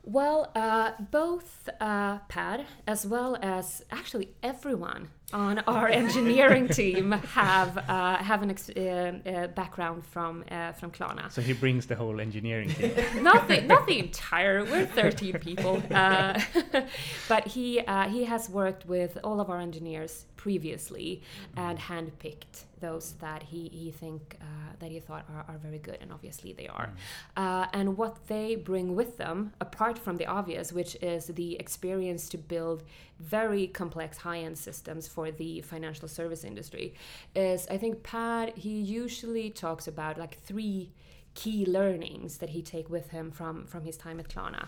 Well, 0.04 0.50
uh, 0.56 0.92
both 0.98 1.68
uh, 1.80 2.18
Per 2.28 2.64
as 2.86 3.06
well 3.06 3.38
as 3.40 3.84
actually 3.90 4.30
everyone 4.42 5.10
on 5.32 5.58
our 5.60 5.88
engineering 5.88 6.68
team 6.68 7.12
have 7.12 7.78
uh, 7.78 8.16
have 8.16 8.42
an 8.42 8.50
ex- 8.50 8.70
uh, 8.70 9.12
uh, 9.26 9.46
background 9.48 10.04
from 10.04 10.44
uh, 10.50 10.72
from 10.72 10.90
Klarna. 10.90 11.30
So 11.30 11.40
he 11.40 11.52
brings 11.52 11.86
the 11.86 11.96
whole 11.96 12.20
engineering 12.20 12.68
team. 12.70 12.92
not 13.22 13.48
the 13.48 13.60
not 13.62 13.86
the 13.86 13.98
entire. 13.98 14.64
We're 14.64 14.86
13 14.86 15.38
people, 15.38 15.82
uh, 15.90 16.40
but 17.28 17.46
he 17.46 17.80
uh, 17.80 18.08
he 18.08 18.24
has 18.24 18.48
worked 18.50 18.86
with 18.86 19.18
all 19.24 19.40
of 19.40 19.48
our 19.50 19.60
engineers 19.60 20.26
previously 20.36 21.22
and 21.56 21.78
handpicked 21.78 22.64
those 22.80 23.12
that 23.20 23.42
he 23.44 23.68
he 23.68 23.90
think 23.90 24.36
uh, 24.40 24.44
that 24.80 24.90
he 24.90 25.00
thought 25.00 25.24
are, 25.32 25.44
are 25.48 25.58
very 25.58 25.78
good, 25.78 25.98
and 26.02 26.12
obviously 26.12 26.52
they 26.52 26.68
are. 26.68 26.90
Uh, 27.36 27.66
and 27.72 27.96
what 27.96 28.26
they 28.26 28.56
bring 28.56 28.94
with 28.94 29.16
them, 29.16 29.52
apart 29.60 29.98
from 29.98 30.16
the 30.16 30.26
obvious, 30.26 30.72
which 30.72 30.96
is 31.00 31.26
the 31.26 31.54
experience 31.56 32.28
to 32.28 32.36
build 32.36 32.82
very 33.20 33.68
complex 33.68 34.18
high-end 34.18 34.58
systems 34.58 35.06
for 35.14 35.30
the 35.30 35.60
financial 35.72 36.08
service 36.08 36.44
industry, 36.44 36.94
is 37.34 37.66
I 37.70 37.76
think 37.82 38.02
Pat 38.02 38.56
he 38.56 38.74
usually 39.02 39.48
talks 39.50 39.86
about 39.86 40.18
like 40.18 40.34
three 40.50 40.92
key 41.34 41.64
learnings 41.64 42.38
that 42.38 42.50
he 42.50 42.60
take 42.62 42.88
with 42.90 43.10
him 43.10 43.30
from 43.30 43.66
from 43.66 43.82
his 43.84 43.96
time 43.96 44.18
at 44.20 44.28
Klarna. 44.28 44.64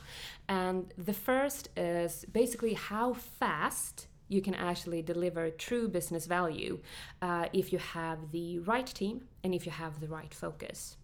And 0.48 0.92
the 0.96 1.12
first 1.12 1.68
is 1.76 2.24
basically 2.40 2.74
how 2.74 3.14
fast 3.14 4.06
you 4.28 4.40
can 4.40 4.54
actually 4.54 5.02
deliver 5.02 5.50
true 5.50 5.86
business 5.88 6.26
value 6.26 6.78
uh, 7.20 7.46
if 7.52 7.72
you 7.72 7.78
have 7.78 8.18
the 8.32 8.58
right 8.60 8.86
team 8.86 9.16
and 9.42 9.54
if 9.54 9.66
you 9.66 9.72
have 9.72 10.00
the 10.00 10.08
right 10.08 10.32
focus. 10.32 10.96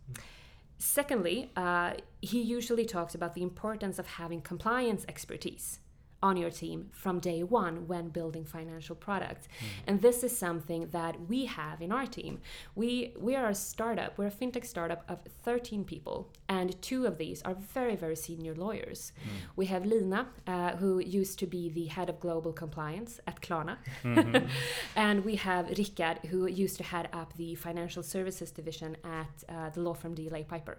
Secondly, 0.79 1.51
uh, 1.57 1.93
he 2.23 2.41
usually 2.41 2.87
talks 2.87 3.15
about 3.15 3.35
the 3.35 3.43
importance 3.43 3.99
of 3.99 4.07
having 4.07 4.41
compliance 4.41 5.05
expertise 5.07 5.81
on 6.23 6.37
your 6.37 6.51
team 6.51 6.89
from 6.93 7.19
day 7.19 7.43
one 7.43 7.87
when 7.87 8.09
building 8.09 8.45
financial 8.45 8.95
products. 8.95 9.49
And 9.87 10.01
this 10.03 10.23
is 10.23 10.37
something 10.37 10.89
that 10.91 11.29
we 11.29 11.47
have 11.47 11.81
in 11.81 11.93
our 11.93 12.07
team. 12.07 12.41
We 12.75 13.15
we 13.19 13.37
are 13.37 13.49
a 13.49 13.55
startup, 13.55 14.19
we're 14.19 14.27
a 14.27 14.31
fintech 14.31 14.67
startup 14.67 15.05
of 15.09 15.19
13 15.45 15.85
people, 15.85 16.31
and 16.49 16.81
two 16.83 17.07
of 17.07 17.17
these 17.19 17.43
are 17.43 17.55
very, 17.55 17.97
very 17.97 18.17
senior 18.17 18.55
lawyers. 18.55 19.13
We 19.57 19.67
have 19.67 19.85
Lina, 19.87 20.29
uh, 20.47 20.77
who 20.77 20.99
used 20.99 21.39
to 21.39 21.47
be 21.47 21.69
the 21.69 21.87
head 21.87 22.09
of 22.09 22.21
global 22.21 22.53
compliance 22.53 23.21
at 23.27 23.41
Klarna. 23.41 23.77
and 24.97 25.25
we 25.25 25.37
have 25.37 25.69
Rickard, 25.79 26.19
who 26.31 26.47
used 26.47 26.77
to 26.79 26.85
head 26.85 27.09
up 27.13 27.37
the 27.37 27.55
financial 27.55 28.03
services 28.03 28.51
division 28.51 28.97
at 29.05 29.45
uh, 29.49 29.71
the 29.71 29.81
law 29.81 29.95
firm 29.95 30.15
DLA 30.15 30.47
Piper. 30.47 30.79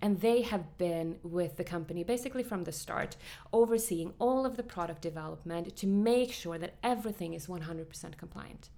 And 0.00 0.20
they 0.20 0.42
have 0.42 0.78
been 0.78 1.18
with 1.22 1.56
the 1.56 1.64
company 1.64 2.04
basically 2.04 2.42
from 2.42 2.64
the 2.64 2.72
start, 2.72 3.16
overseeing 3.52 4.14
all 4.18 4.46
of 4.46 4.56
the 4.56 4.62
product 4.76 5.02
development 5.02 5.76
to 5.76 5.86
make 5.86 6.32
sure 6.32 6.56
that 6.58 6.72
everything 6.82 7.34
is 7.34 7.46
100% 7.46 8.16
compliant. 8.16 8.70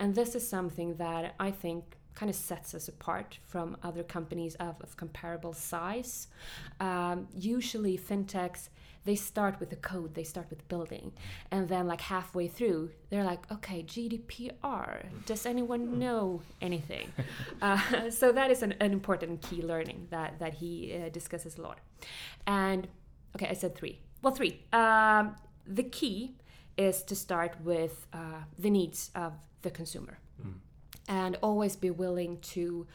And 0.00 0.14
this 0.14 0.34
is 0.34 0.46
something 0.56 0.96
that 0.96 1.34
I 1.38 1.50
think 1.62 1.96
kind 2.14 2.30
of 2.30 2.36
sets 2.36 2.74
us 2.74 2.88
apart 2.88 3.38
from 3.44 3.76
other 3.82 4.02
companies 4.02 4.54
of, 4.56 4.74
of 4.80 4.96
comparable 4.96 5.52
size. 5.52 6.28
Um, 6.80 7.28
usually, 7.32 7.96
fintechs 7.96 8.70
they 9.06 9.14
start 9.14 9.60
with 9.60 9.70
the 9.70 9.76
code, 9.76 10.14
they 10.14 10.24
start 10.24 10.50
with 10.50 10.66
building, 10.66 11.12
and 11.52 11.68
then 11.68 11.86
like 11.86 12.00
halfway 12.00 12.48
through, 12.48 12.90
they're 13.08 13.28
like, 13.32 13.48
okay, 13.52 13.84
GDPR. 13.84 15.06
Does 15.26 15.46
anyone 15.46 16.00
know 16.00 16.42
anything? 16.60 17.12
uh, 17.62 18.10
so 18.20 18.32
that 18.32 18.50
is 18.50 18.62
an, 18.62 18.74
an 18.80 18.92
important 18.92 19.42
key 19.42 19.62
learning 19.62 20.08
that 20.10 20.40
that 20.40 20.54
he 20.54 20.70
uh, 20.92 21.08
discusses 21.10 21.56
a 21.56 21.62
lot. 21.62 21.78
And 22.48 22.88
okay, 23.36 23.48
I 23.48 23.54
said 23.54 23.76
three. 23.76 24.00
Well, 24.26 24.34
three. 24.34 24.58
Um, 24.72 25.36
the 25.68 25.84
key 25.84 26.34
is 26.76 27.04
to 27.04 27.14
start 27.14 27.60
with 27.62 28.08
uh, 28.12 28.42
the 28.58 28.70
needs 28.70 29.12
of 29.14 29.34
the 29.62 29.70
consumer 29.70 30.18
and 31.06 31.38
always 31.44 31.76
be 31.76 31.92
willing 31.92 32.40
to 32.40 32.88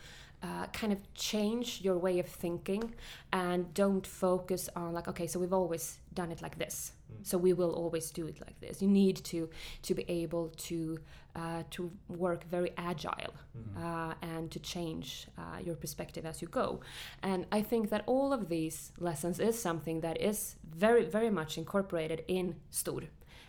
uh, 0.43 0.65
kind 0.67 0.91
of 0.91 0.99
change 1.13 1.81
your 1.81 1.97
way 1.97 2.19
of 2.19 2.25
thinking 2.25 2.93
and 3.31 3.73
don't 3.73 4.05
focus 4.07 4.69
on 4.75 4.93
like 4.93 5.07
okay 5.07 5.27
so 5.27 5.39
we've 5.39 5.53
always 5.53 5.99
done 6.13 6.31
it 6.31 6.41
like 6.41 6.57
this. 6.57 6.93
So 7.23 7.37
we 7.37 7.53
will 7.53 7.71
always 7.71 8.09
do 8.09 8.25
it 8.27 8.39
like 8.39 8.59
this. 8.61 8.81
You 8.81 8.87
need 8.87 9.17
to 9.25 9.49
to 9.83 9.93
be 9.93 10.05
able 10.07 10.49
to 10.69 10.99
uh, 11.35 11.63
to 11.71 11.91
work 12.07 12.43
very 12.49 12.71
agile 12.77 13.33
uh, 13.77 14.13
and 14.21 14.51
to 14.51 14.59
change 14.59 15.27
uh, 15.37 15.59
your 15.63 15.75
perspective 15.75 16.25
as 16.25 16.41
you 16.41 16.47
go. 16.47 16.81
And 17.23 17.45
i 17.51 17.61
think 17.61 17.89
that 17.89 18.03
all 18.05 18.33
of 18.33 18.49
these 18.49 18.91
lessons 18.99 19.39
is 19.39 19.55
something 19.61 20.01
that 20.01 20.19
is 20.21 20.55
very 20.85 21.05
very 21.05 21.29
much 21.29 21.57
incorporated 21.57 22.23
in 22.27 22.55
Stoer 22.69 23.03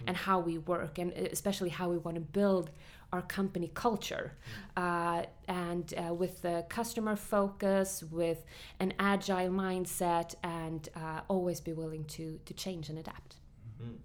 and 0.06 0.16
how 0.16 0.38
we 0.40 0.58
work 0.58 0.98
and 0.98 1.12
especially 1.12 1.70
how 1.70 1.88
we 1.88 1.98
want 1.98 2.16
to 2.16 2.20
build 2.20 2.70
our 3.12 3.22
company 3.22 3.70
culture 3.74 4.32
uh, 4.76 5.22
and 5.48 5.94
uh, 5.94 6.14
with 6.14 6.42
the 6.42 6.64
customer 6.68 7.14
focus 7.16 8.02
with 8.10 8.44
an 8.80 8.92
agile 8.98 9.50
mindset 9.50 10.34
and 10.42 10.88
uh, 10.96 11.20
always 11.28 11.60
be 11.60 11.72
willing 11.72 12.04
to 12.04 12.38
to 12.44 12.54
change 12.54 12.88
and 12.88 12.98
adapt 12.98 13.36
Mm. 13.82 13.96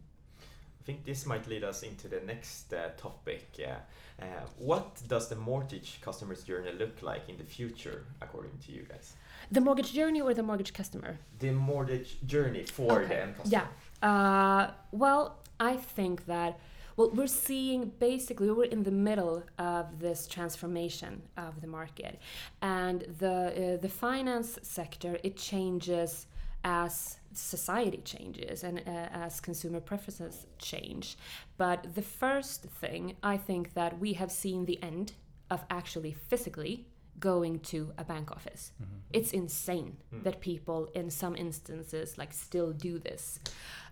I 0.82 0.84
think 0.84 1.06
this 1.06 1.26
might 1.26 1.48
lead 1.48 1.64
us 1.64 1.84
into 1.84 2.08
the 2.08 2.22
next 2.22 2.74
uh, 2.74 2.90
topic. 2.98 3.46
Uh, 3.60 4.24
uh, 4.24 4.26
what 4.58 5.02
does 5.08 5.28
the 5.28 5.36
mortgage 5.36 6.00
customer's 6.02 6.44
journey 6.44 6.72
look 6.72 7.02
like 7.02 7.30
in 7.30 7.38
the 7.38 7.44
future, 7.44 8.06
according 8.22 8.58
to 8.66 8.72
you 8.72 8.84
guys? 8.84 9.14
the 9.52 9.62
mortgage 9.62 9.94
journey 9.94 10.22
or 10.22 10.34
the 10.34 10.44
mortgage 10.44 10.74
customer 10.74 11.18
The 11.40 11.52
mortgage 11.52 12.18
journey 12.26 12.64
for 12.64 13.06
the 13.06 13.22
end 13.22 13.38
customer. 13.38 13.68
Yeah. 14.02 14.10
Uh, 14.10 14.72
well, 14.92 15.38
I 15.60 15.78
think 15.78 16.26
that 16.26 16.60
well, 16.98 17.12
we're 17.12 17.28
seeing 17.28 17.92
basically 18.00 18.52
we're 18.52 18.66
in 18.66 18.84
the 18.84 18.92
middle 18.92 19.44
of 19.60 20.00
this 20.00 20.28
transformation 20.28 21.22
of 21.38 21.62
the 21.62 21.68
market, 21.68 22.20
and 22.62 23.02
the 23.20 23.76
uh, 23.76 23.82
the 23.82 23.90
finance 23.90 24.60
sector 24.64 25.18
it 25.24 25.38
changes 25.38 26.28
as 26.64 27.18
society 27.34 28.02
changes 28.04 28.64
and 28.64 28.80
uh, 28.80 29.08
as 29.14 29.40
consumer 29.40 29.80
preferences 29.80 30.48
change. 30.58 31.18
But 31.58 31.96
the 31.96 32.02
first 32.02 32.64
thing 32.64 33.16
I 33.24 33.38
think 33.38 33.74
that 33.76 34.00
we 34.00 34.14
have 34.14 34.32
seen 34.32 34.66
the 34.66 34.82
end 34.82 35.14
of 35.50 35.64
actually 35.70 36.14
physically 36.14 36.88
going 37.20 37.60
to 37.60 37.94
a 37.98 38.04
bank 38.04 38.32
office. 38.32 38.72
It's 39.12 39.32
insane 39.32 39.98
that 40.24 40.40
people 40.40 40.90
in 40.94 41.10
some 41.10 41.36
instances 41.36 42.18
like 42.18 42.34
still 42.34 42.72
do 42.74 43.00
this. 43.00 43.40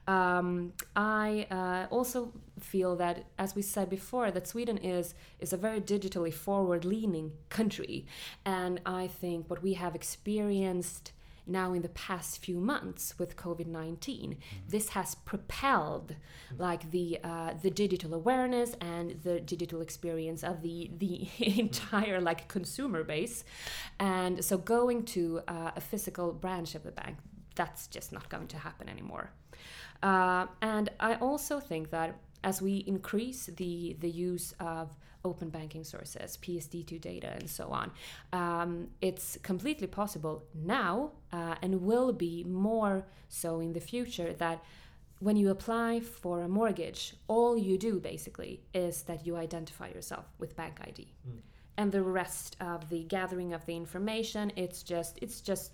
Um, 0.07 0.73
I 0.95 1.47
uh, 1.49 1.87
also 1.93 2.31
feel 2.59 2.95
that, 2.97 3.25
as 3.39 3.55
we 3.55 3.61
said 3.61 3.89
before, 3.89 4.31
that 4.31 4.47
Sweden 4.47 4.77
is 4.77 5.15
is 5.39 5.51
a 5.51 5.57
very 5.57 5.81
digitally 5.81 6.33
forward-leaning 6.33 7.31
country, 7.49 8.05
and 8.45 8.79
I 8.85 9.07
think 9.07 9.49
what 9.49 9.63
we 9.63 9.73
have 9.73 9.95
experienced 9.95 11.11
now 11.47 11.73
in 11.73 11.81
the 11.81 11.89
past 11.89 12.43
few 12.43 12.59
months 12.59 13.19
with 13.19 13.35
COVID-19, 13.35 14.37
this 14.67 14.89
has 14.89 15.15
propelled 15.15 16.15
like 16.57 16.91
the 16.91 17.19
uh, 17.23 17.53
the 17.61 17.69
digital 17.69 18.13
awareness 18.13 18.75
and 18.81 19.19
the 19.23 19.39
digital 19.39 19.81
experience 19.81 20.43
of 20.43 20.61
the 20.61 20.91
the 20.97 21.27
entire 21.59 22.21
like 22.21 22.47
consumer 22.47 23.03
base, 23.03 23.43
and 23.99 24.43
so 24.43 24.57
going 24.57 25.03
to 25.03 25.41
uh, 25.47 25.71
a 25.75 25.81
physical 25.81 26.31
branch 26.31 26.75
of 26.75 26.83
the 26.83 26.91
bank, 26.91 27.17
that's 27.55 27.87
just 27.87 28.11
not 28.11 28.29
going 28.29 28.47
to 28.47 28.57
happen 28.57 28.89
anymore. 28.89 29.31
Uh, 30.03 30.47
and 30.61 30.89
I 30.99 31.15
also 31.15 31.59
think 31.59 31.89
that 31.91 32.15
as 32.43 32.61
we 32.61 32.83
increase 32.87 33.47
the 33.47 33.95
the 33.99 34.09
use 34.09 34.53
of 34.59 34.95
open 35.23 35.49
banking 35.49 35.83
sources, 35.83 36.37
PSD2 36.41 37.01
data, 37.01 37.31
and 37.39 37.49
so 37.49 37.69
on, 37.69 37.91
um, 38.31 38.87
it's 39.01 39.37
completely 39.41 39.87
possible 39.87 40.43
now 40.53 41.11
uh, 41.33 41.55
and 41.63 41.81
will 41.81 42.13
be 42.13 42.43
more 42.43 43.05
so 43.27 43.59
in 43.59 43.73
the 43.73 43.79
future 43.79 44.33
that 44.33 44.63
when 45.19 45.35
you 45.35 45.49
apply 45.49 45.99
for 45.99 46.41
a 46.41 46.47
mortgage, 46.47 47.15
all 47.27 47.57
you 47.57 47.77
do 47.77 47.99
basically 47.99 48.61
is 48.73 49.03
that 49.03 49.25
you 49.25 49.35
identify 49.35 49.87
yourself 49.87 50.25
with 50.39 50.55
bank 50.55 50.75
ID. 50.81 51.07
And 51.77 51.91
the 51.91 52.03
rest 52.03 52.55
of 52.61 52.89
the 52.89 53.03
gathering 53.03 53.53
of 53.53 53.65
the 53.65 53.75
information, 53.75 54.51
it's 54.55 54.83
just 54.83 55.17
it's 55.21 55.41
just 55.41 55.71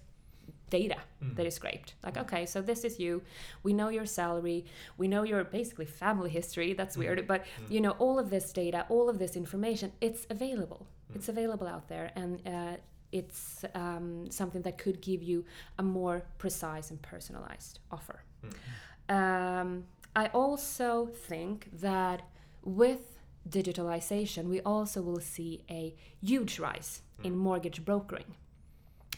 data 0.71 0.97
mm. 1.23 1.35
that 1.35 1.45
is 1.45 1.53
scraped. 1.53 1.93
Like, 2.03 2.15
mm. 2.15 2.21
okay, 2.21 2.45
so 2.47 2.61
this 2.61 2.83
is 2.83 2.99
you. 2.99 3.21
We 3.61 3.73
know 3.73 3.89
your 3.89 4.07
salary. 4.07 4.65
We 4.97 5.07
know 5.07 5.21
your 5.23 5.43
basically 5.43 5.85
family 5.85 6.31
history. 6.31 6.73
That's 6.73 6.93
mm-hmm. 6.93 7.15
weird, 7.15 7.27
but 7.27 7.43
mm. 7.43 7.69
you 7.69 7.81
know 7.81 7.91
all 7.99 8.17
of 8.17 8.31
this 8.31 8.51
data, 8.51 8.87
all 8.89 9.07
of 9.09 9.19
this 9.19 9.35
information. 9.35 9.91
It's 10.01 10.25
available. 10.29 10.87
It's 11.13 11.27
available 11.27 11.67
out 11.67 11.89
there, 11.89 12.09
and 12.15 12.41
uh, 12.47 12.77
it's 13.11 13.65
um, 13.75 14.31
something 14.31 14.61
that 14.61 14.77
could 14.77 15.01
give 15.01 15.21
you 15.21 15.43
a 15.77 15.83
more 15.83 16.23
precise 16.37 16.89
and 16.89 17.01
personalized 17.01 17.79
offer. 17.91 18.23
Um, 19.09 19.83
I 20.15 20.27
also 20.27 21.07
think 21.07 21.67
that 21.81 22.21
with 22.63 23.19
digitalization, 23.49 24.45
we 24.45 24.61
also 24.61 25.01
will 25.01 25.19
see 25.19 25.63
a 25.69 25.95
huge 26.21 26.59
rise 26.59 27.01
in 27.23 27.35
mortgage 27.37 27.83
brokering. 27.83 28.35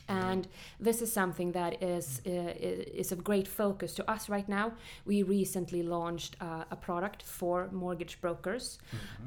And 0.08 0.48
this 0.80 1.02
is 1.02 1.12
something 1.12 1.52
that 1.54 1.82
is 1.82 2.22
uh, 2.26 2.30
is 2.30 3.12
of 3.12 3.24
great 3.24 3.48
focus 3.48 3.94
to 3.96 4.12
us 4.12 4.30
right 4.30 4.48
now. 4.50 4.74
We 5.06 5.24
recently 5.24 5.84
launched 5.84 6.36
uh, 6.42 6.66
a 6.72 6.76
product 6.76 7.24
for 7.24 7.70
mortgage 7.72 8.20
brokers, 8.22 8.80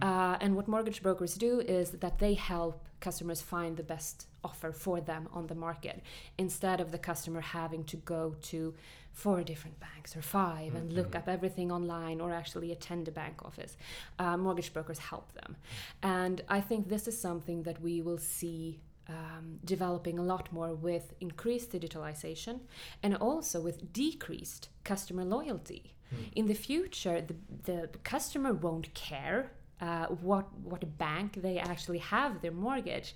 uh, 0.02 0.36
and 0.40 0.54
what 0.54 0.68
mortgage 0.68 1.02
brokers 1.02 1.34
do 1.34 1.60
is 1.60 1.90
that 1.90 2.18
they 2.18 2.34
help 2.34 2.86
customers 3.00 3.40
find 3.40 3.76
the 3.76 3.82
best 3.82 4.26
offer 4.42 4.72
for 4.72 5.00
them 5.00 5.28
on 5.32 5.46
the 5.46 5.54
market, 5.54 6.02
instead 6.38 6.80
of 6.80 6.92
the 6.92 6.98
customer 6.98 7.40
having 7.40 7.84
to 7.84 7.96
go 7.96 8.34
to 8.42 8.74
four 9.12 9.42
different 9.42 9.80
banks 9.80 10.14
or 10.14 10.20
5 10.20 10.74
and 10.74 10.92
look 10.92 11.16
up 11.16 11.26
everything 11.26 11.72
online 11.72 12.20
or 12.20 12.32
actually 12.32 12.70
attend 12.70 13.08
a 13.08 13.10
bank 13.10 13.42
office. 13.42 13.76
Uh, 14.18 14.36
mortgage 14.36 14.72
brokers 14.74 14.98
help 14.98 15.32
them, 15.32 15.56
and 16.02 16.42
I 16.48 16.60
think 16.60 16.88
this 16.88 17.08
is 17.08 17.18
something 17.18 17.62
that 17.62 17.80
we 17.80 18.02
will 18.02 18.18
see 18.18 18.80
um, 19.08 19.58
developing 19.64 20.18
a 20.18 20.22
lot 20.22 20.52
more 20.52 20.74
with 20.74 21.14
increased 21.20 21.70
digitalization 21.72 22.60
and 23.02 23.16
also 23.16 23.60
with 23.60 23.92
decreased 23.92 24.68
customer 24.84 25.24
loyalty. 25.24 25.92
In 26.34 26.46
the 26.46 26.54
future, 26.54 27.20
the, 27.20 27.34
the 27.64 27.88
customer 28.04 28.52
won't 28.52 28.94
care. 28.94 29.50
Uh, 29.78 30.06
what 30.22 30.46
what 30.64 30.96
bank 30.96 31.34
they 31.42 31.58
actually 31.58 31.98
have 31.98 32.40
their 32.40 32.52
mortgage, 32.52 33.14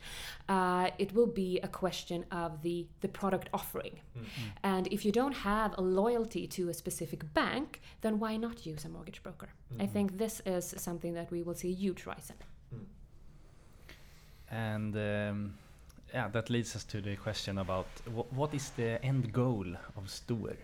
uh, 0.48 0.90
it 0.98 1.14
will 1.14 1.26
be 1.26 1.58
a 1.62 1.68
question 1.68 2.22
of 2.30 2.60
the 2.60 2.86
the 3.00 3.08
product 3.08 3.48
offering, 3.54 3.98
and 4.62 4.86
if 4.88 5.04
you 5.06 5.12
don't 5.12 5.32
have 5.32 5.72
a 5.78 5.80
loyalty 5.80 6.46
to 6.46 6.68
a 6.68 6.74
specific 6.74 7.32
bank, 7.32 7.80
then 8.02 8.18
why 8.18 8.36
not 8.36 8.66
use 8.66 8.84
a 8.84 8.90
mortgage 8.90 9.22
broker? 9.22 9.48
I 9.78 9.86
think 9.86 10.18
this 10.18 10.42
is 10.44 10.74
something 10.76 11.14
that 11.14 11.30
we 11.30 11.42
will 11.42 11.54
see 11.54 11.70
a 11.70 11.74
huge 11.74 12.04
rise 12.04 12.30
in. 12.30 12.36
And 14.50 14.96
um, 14.96 15.54
yeah, 16.12 16.28
that 16.28 16.50
leads 16.50 16.76
us 16.76 16.84
to 16.84 17.00
the 17.00 17.16
question 17.16 17.58
about 17.58 17.86
wh- 18.06 18.32
what 18.36 18.54
is 18.54 18.70
the 18.70 19.02
end 19.04 19.32
goal 19.32 19.66
of 19.96 20.10
Stoer? 20.10 20.56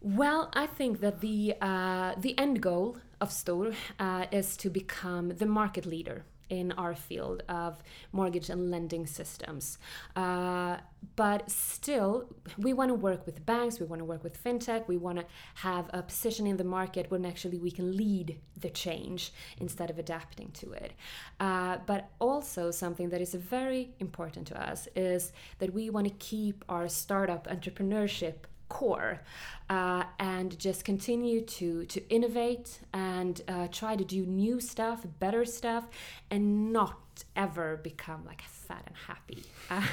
Well, 0.00 0.50
I 0.52 0.66
think 0.66 1.00
that 1.00 1.20
the 1.20 1.54
uh, 1.60 2.14
the 2.18 2.36
end 2.38 2.60
goal 2.60 2.96
of 3.20 3.30
Stoer 3.30 3.72
uh, 4.00 4.26
is 4.32 4.56
to 4.56 4.70
become 4.70 5.28
the 5.36 5.46
market 5.46 5.86
leader 5.86 6.24
in 6.48 6.72
our 6.72 6.94
field 6.94 7.42
of 7.48 7.82
mortgage 8.12 8.50
and 8.50 8.70
lending 8.70 9.06
systems. 9.06 9.78
Uh, 10.16 10.76
but 11.16 11.50
still, 11.50 12.28
we 12.58 12.72
want 12.72 12.88
to 12.90 12.94
work 12.94 13.26
with 13.26 13.44
banks, 13.44 13.80
we 13.80 13.86
want 13.86 14.00
to 14.00 14.04
work 14.04 14.22
with 14.22 14.42
fintech, 14.42 14.86
we 14.86 14.96
want 14.96 15.18
to 15.18 15.24
have 15.56 15.90
a 15.92 16.02
position 16.02 16.46
in 16.46 16.56
the 16.56 16.64
market 16.64 17.10
when 17.10 17.24
actually 17.26 17.58
we 17.58 17.70
can 17.70 17.96
lead 17.96 18.38
the 18.60 18.70
change 18.70 19.32
instead 19.58 19.90
of 19.90 19.98
adapting 19.98 20.50
to 20.52 20.72
it. 20.72 20.92
Uh, 21.40 21.78
but 21.86 22.10
also, 22.18 22.70
something 22.70 23.08
that 23.10 23.20
is 23.20 23.34
very 23.34 23.90
important 23.98 24.46
to 24.46 24.70
us 24.70 24.88
is 24.94 25.32
that 25.58 25.74
we 25.74 25.90
want 25.90 26.06
to 26.06 26.14
keep 26.14 26.64
our 26.68 26.88
startup 26.88 27.46
entrepreneurship 27.48 28.34
core 28.78 29.12
uh, 29.76 30.02
and 30.18 30.48
just 30.66 30.80
continue 30.92 31.40
to 31.58 31.84
to 31.94 31.98
innovate 32.16 32.68
and 32.92 33.34
uh, 33.48 33.66
try 33.80 33.92
to 34.02 34.04
do 34.16 34.20
new 34.42 34.60
stuff 34.60 34.98
better 35.24 35.44
stuff 35.58 35.84
and 36.30 36.72
not 36.72 36.98
ever 37.36 37.76
become 37.90 38.20
like 38.30 38.42
fat 38.66 38.84
and 38.90 38.96
happy 39.10 39.42
Uh, 39.70 39.86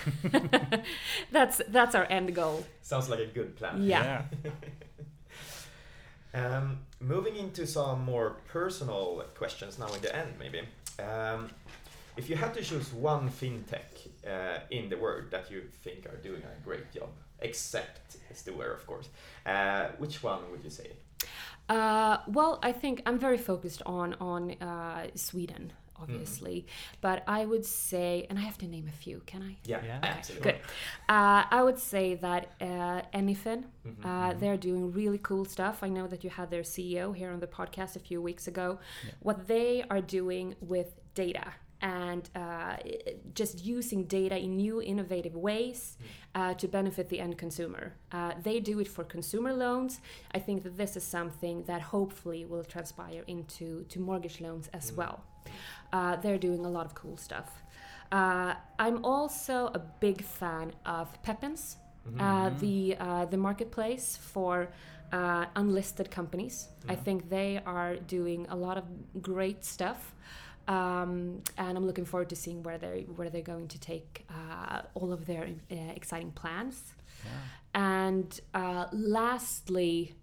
that's 1.35 1.57
that's 1.75 1.93
our 1.99 2.07
end 2.17 2.29
goal 2.41 2.57
Sounds 2.81 3.07
like 3.11 3.19
a 3.29 3.31
good 3.37 3.51
plan. 3.59 3.73
yeah, 3.83 4.21
Um, 6.33 6.79
moving 6.99 7.35
into 7.37 7.65
some 7.65 8.03
more 8.05 8.35
personal 8.47 9.23
questions 9.35 9.79
now 9.79 9.87
in 9.95 10.01
the 10.01 10.15
end, 10.15 10.31
maybe. 10.39 10.61
Um, 10.99 11.49
if 12.17 12.29
you 12.29 12.35
had 12.35 12.53
to 12.53 12.61
choose 12.61 12.93
one 12.93 13.29
fintech 13.29 13.89
uh, 14.27 14.59
in 14.69 14.89
the 14.89 14.97
world 14.97 15.25
that 15.31 15.49
you 15.51 15.63
think 15.83 16.05
are 16.05 16.17
doing 16.17 16.43
a 16.43 16.63
great 16.63 16.91
job, 16.93 17.09
except 17.41 18.17
Stoer, 18.33 18.71
of 18.73 18.85
course, 18.87 19.09
uh, 19.45 19.87
which 19.97 20.21
one 20.23 20.39
would 20.51 20.63
you 20.63 20.69
say? 20.69 20.91
Uh, 21.67 22.17
well, 22.27 22.59
I 22.63 22.71
think 22.71 23.01
I'm 23.05 23.19
very 23.19 23.37
focused 23.37 23.81
on 23.85 24.15
on 24.19 24.51
uh, 24.61 25.07
Sweden 25.15 25.73
obviously. 26.01 26.65
But 27.01 27.23
I 27.27 27.43
would 27.43 27.65
say, 27.65 28.25
and 28.29 28.39
I 28.39 28.41
have 28.43 28.57
to 28.59 28.67
name 28.67 28.87
a 28.87 28.91
few, 29.03 29.21
can 29.25 29.43
I? 29.43 29.57
Yeah, 29.65 29.83
Yeah. 29.83 29.97
Okay, 29.97 30.07
absolutely. 30.07 30.51
good. 30.51 30.61
Uh, 31.09 31.43
I 31.57 31.61
would 31.61 31.77
say 31.77 32.15
that 32.15 32.53
uh, 32.61 33.01
Anyfin, 33.13 33.65
Mhm. 33.85 34.05
uh, 34.05 34.33
they're 34.39 34.55
doing 34.55 34.93
really 34.93 35.17
cool 35.17 35.43
stuff. 35.43 35.83
I 35.83 35.89
know 35.89 36.07
that 36.07 36.23
you 36.23 36.29
had 36.29 36.49
their 36.51 36.63
CEO 36.63 37.11
here 37.11 37.31
on 37.31 37.41
the 37.41 37.47
podcast 37.47 37.97
a 37.97 37.99
few 37.99 38.21
weeks 38.21 38.47
ago. 38.47 38.79
Yeah. 39.05 39.11
What 39.19 39.47
they 39.47 39.83
are 39.89 39.99
doing 39.99 40.55
with 40.61 40.89
data 41.15 41.47
and 41.81 42.29
uh, 42.35 42.75
just 43.33 43.63
using 43.65 44.03
data 44.05 44.37
in 44.37 44.57
new, 44.57 44.81
innovative 44.81 45.35
ways 45.35 45.97
uh, 46.35 46.53
to 46.55 46.67
benefit 46.67 47.09
the 47.09 47.19
end 47.19 47.37
consumer. 47.37 47.93
Uh, 48.11 48.33
they 48.43 48.59
do 48.59 48.79
it 48.79 48.87
for 48.87 49.03
consumer 49.03 49.53
loans. 49.53 50.01
I 50.33 50.39
think 50.39 50.63
that 50.63 50.77
this 50.77 50.95
is 50.97 51.03
something 51.03 51.63
that 51.63 51.81
hopefully 51.81 52.45
will 52.45 52.63
transpire 52.63 53.23
into 53.27 53.83
to 53.89 53.99
mortgage 53.99 54.41
loans 54.41 54.67
as 54.73 54.91
Mm. 54.91 54.97
well. 54.97 55.23
Uh, 55.93 56.15
they're 56.17 56.37
doing 56.37 56.65
a 56.65 56.69
lot 56.69 56.85
of 56.85 56.93
cool 56.95 57.17
stuff. 57.17 57.63
Uh, 58.11 58.53
I'm 58.77 59.03
also 59.05 59.67
a 59.73 59.79
big 59.99 60.23
fan 60.23 60.73
of 60.85 61.07
Pepins, 61.23 61.77
uh, 62.19 62.49
the 62.59 62.95
uh, 62.99 63.25
the 63.25 63.37
marketplace 63.37 64.17
for 64.17 64.67
uh, 65.11 65.45
unlisted 65.55 66.09
companies. 66.09 66.69
I 66.87 66.95
think 66.95 67.29
they 67.29 67.59
are 67.65 67.95
doing 67.97 68.47
a 68.49 68.55
lot 68.55 68.77
of 68.77 68.83
great 69.21 69.63
stuff, 69.63 70.15
um, 70.75 71.41
and 71.57 71.71
I'm 71.77 71.85
looking 71.89 72.05
forward 72.05 72.29
to 72.29 72.35
seeing 72.43 72.59
where 72.63 72.77
they 72.77 72.97
where 73.17 73.29
they're 73.31 73.49
going 73.53 73.67
to 73.75 73.79
take 73.79 74.25
uh, 74.29 74.81
all 74.93 75.11
of 75.11 75.25
their 75.25 75.45
uh, 75.71 75.75
exciting 75.99 76.31
plans. 76.31 76.77
Yeah. 77.25 77.31
And 77.93 78.29
uh, 78.53 78.85
lastly, 78.93 80.13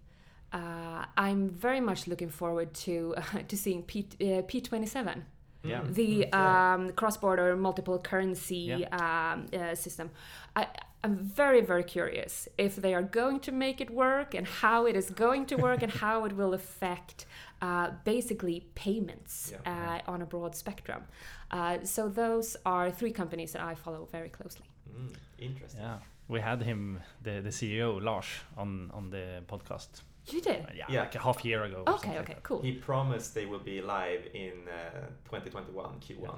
uh, 0.53 1.05
I'm 1.25 1.49
very 1.49 1.81
much 1.89 2.07
looking 2.07 2.29
forward 2.29 2.73
to 2.85 3.15
to 3.49 3.55
seeing 3.63 3.83
P 3.83 3.93
uh, 4.21 4.41
P27 4.49 5.21
Yeah. 5.63 5.81
Mm. 5.81 5.93
the 5.99 6.11
um, 6.41 6.91
cross-border 6.99 7.55
multiple 7.57 7.99
currency 7.99 8.63
Yeah. 8.83 9.33
um, 9.33 9.45
uh, 9.53 9.75
system. 9.75 10.09
I, 10.55 10.67
I'm 11.03 11.15
very, 11.17 11.61
very 11.61 11.83
curious 11.83 12.47
if 12.57 12.75
they 12.75 12.93
are 12.93 13.03
going 13.03 13.39
to 13.41 13.51
make 13.51 13.79
it 13.81 13.89
work 13.89 14.33
and 14.33 14.47
how 14.47 14.85
it 14.87 14.95
is 14.95 15.09
going 15.11 15.45
to 15.47 15.55
work 15.55 15.83
and 15.83 15.91
how 15.91 16.25
it 16.25 16.33
will 16.33 16.53
affect 16.53 17.25
uh, 17.61 17.91
basically 18.03 18.65
payments 18.75 19.51
Yeah. 19.51 20.01
uh, 20.05 20.11
on 20.11 20.21
a 20.21 20.25
broad 20.25 20.55
spectrum. 20.55 21.03
Uh, 21.51 21.77
so 21.83 22.09
those 22.09 22.57
are 22.65 22.91
three 22.91 23.11
companies 23.11 23.51
that 23.53 23.61
I 23.61 23.75
follow 23.75 24.07
very 24.11 24.29
closely. 24.29 24.65
Mm, 24.91 25.13
interesting. 25.37 25.81
Yeah. 25.81 25.97
We 26.27 26.41
had 26.41 26.61
him, 26.63 26.99
the, 27.23 27.41
the 27.41 27.49
CEO, 27.51 28.01
Lars, 28.03 28.25
on, 28.57 28.91
on 28.93 29.09
the 29.11 29.43
podcast. 29.47 29.87
You 30.29 30.41
did? 30.41 30.65
Uh, 30.65 30.69
yeah, 30.75 30.85
Yeah. 30.89 30.99
like 31.01 31.15
a 31.15 31.19
half 31.19 31.45
year 31.45 31.63
ago. 31.63 31.83
Okay, 31.87 32.17
okay, 32.19 32.33
like 32.33 32.43
cool. 32.43 32.61
He 32.61 32.73
promised 32.73 33.33
they 33.33 33.45
will 33.45 33.59
be 33.63 33.81
live 33.81 34.27
in 34.33 34.51
uh, 34.67 35.05
2021 35.25 35.99
Q1. 36.01 36.21
that. 36.25 36.33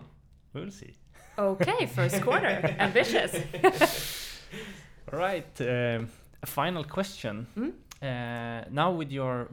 We'll 0.53 0.69
see. 0.71 0.95
Okay, 1.37 1.85
first 1.87 2.21
quarter. 2.21 2.75
Ambitious. 2.79 3.33
All 5.11 5.19
right. 5.19 5.61
Um, 5.61 6.09
a 6.41 6.45
final 6.45 6.83
question. 6.83 7.47
Mm? 7.57 7.73
Uh, 8.01 8.65
now 8.71 8.91
with 8.91 9.11
your 9.11 9.49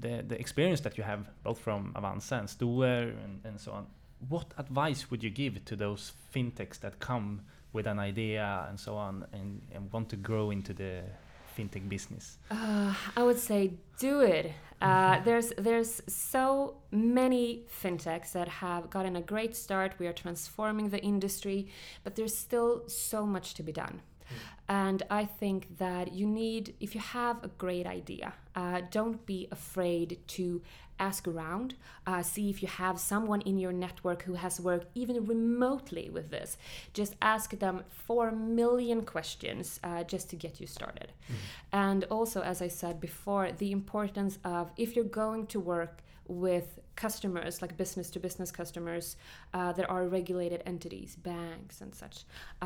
the, 0.00 0.24
the 0.26 0.38
experience 0.38 0.80
that 0.80 0.98
you 0.98 1.04
have 1.04 1.28
both 1.44 1.58
from 1.60 1.92
Avanza 1.94 2.38
and 2.38 2.50
Stoer 2.50 3.12
and, 3.24 3.40
and 3.44 3.60
so 3.60 3.72
on, 3.72 3.86
what 4.28 4.52
advice 4.58 5.10
would 5.10 5.22
you 5.22 5.30
give 5.30 5.64
to 5.64 5.76
those 5.76 6.12
fintechs 6.34 6.80
that 6.80 6.98
come 6.98 7.42
with 7.72 7.86
an 7.86 7.98
idea 7.98 8.66
and 8.68 8.78
so 8.78 8.96
on 8.96 9.26
and, 9.32 9.62
and 9.72 9.92
want 9.92 10.08
to 10.08 10.16
grow 10.16 10.50
into 10.50 10.72
the 10.72 11.02
fintech 11.56 11.88
business? 11.88 12.38
Uh, 12.50 12.94
I 13.16 13.22
would 13.22 13.38
say 13.38 13.74
do 13.98 14.20
it. 14.20 14.52
Uh, 14.80 15.20
there's 15.24 15.52
there's 15.58 16.00
so 16.06 16.76
many 16.92 17.64
fintechs 17.82 18.32
that 18.32 18.48
have 18.48 18.90
gotten 18.90 19.16
a 19.16 19.20
great 19.20 19.56
start. 19.56 19.94
We 19.98 20.06
are 20.06 20.12
transforming 20.12 20.90
the 20.90 21.00
industry, 21.00 21.68
but 22.04 22.14
there's 22.14 22.36
still 22.36 22.88
so 22.88 23.26
much 23.26 23.54
to 23.54 23.62
be 23.64 23.72
done. 23.72 24.02
And 24.68 25.02
I 25.10 25.24
think 25.24 25.78
that 25.78 26.12
you 26.12 26.26
need, 26.26 26.74
if 26.78 26.94
you 26.94 27.00
have 27.00 27.42
a 27.42 27.48
great 27.48 27.86
idea, 27.86 28.34
uh, 28.54 28.82
don't 28.90 29.24
be 29.24 29.48
afraid 29.50 30.18
to 30.28 30.60
ask 31.00 31.26
around, 31.28 31.74
uh, 32.06 32.22
see 32.22 32.50
if 32.50 32.60
you 32.60 32.68
have 32.68 32.98
someone 32.98 33.40
in 33.42 33.58
your 33.58 33.72
network 33.72 34.22
who 34.22 34.34
has 34.34 34.60
worked 34.60 34.88
even 34.94 35.24
remotely 35.26 36.10
with 36.10 36.30
this. 36.30 36.58
Just 36.92 37.14
ask 37.22 37.58
them 37.58 37.84
four 37.88 38.30
million 38.30 39.04
questions 39.04 39.80
uh, 39.84 40.02
just 40.04 40.28
to 40.30 40.36
get 40.36 40.60
you 40.60 40.66
started. 40.66 41.12
And 41.72 42.04
also, 42.04 42.42
as 42.42 42.60
I 42.60 42.68
said 42.68 43.00
before, 43.00 43.52
the 43.52 43.72
importance 43.72 44.38
of 44.44 44.70
if 44.76 44.96
you're 44.96 45.04
going 45.04 45.46
to 45.48 45.60
work 45.60 46.02
with 46.26 46.78
customers, 47.06 47.62
like 47.62 47.72
business 47.76 48.10
to 48.14 48.18
business 48.28 48.50
customers, 48.60 49.16
uh, 49.54 49.72
that 49.76 49.86
are 49.88 50.04
regulated 50.18 50.60
entities, 50.66 51.10
banks, 51.30 51.80
and 51.80 51.94
such, 51.94 52.16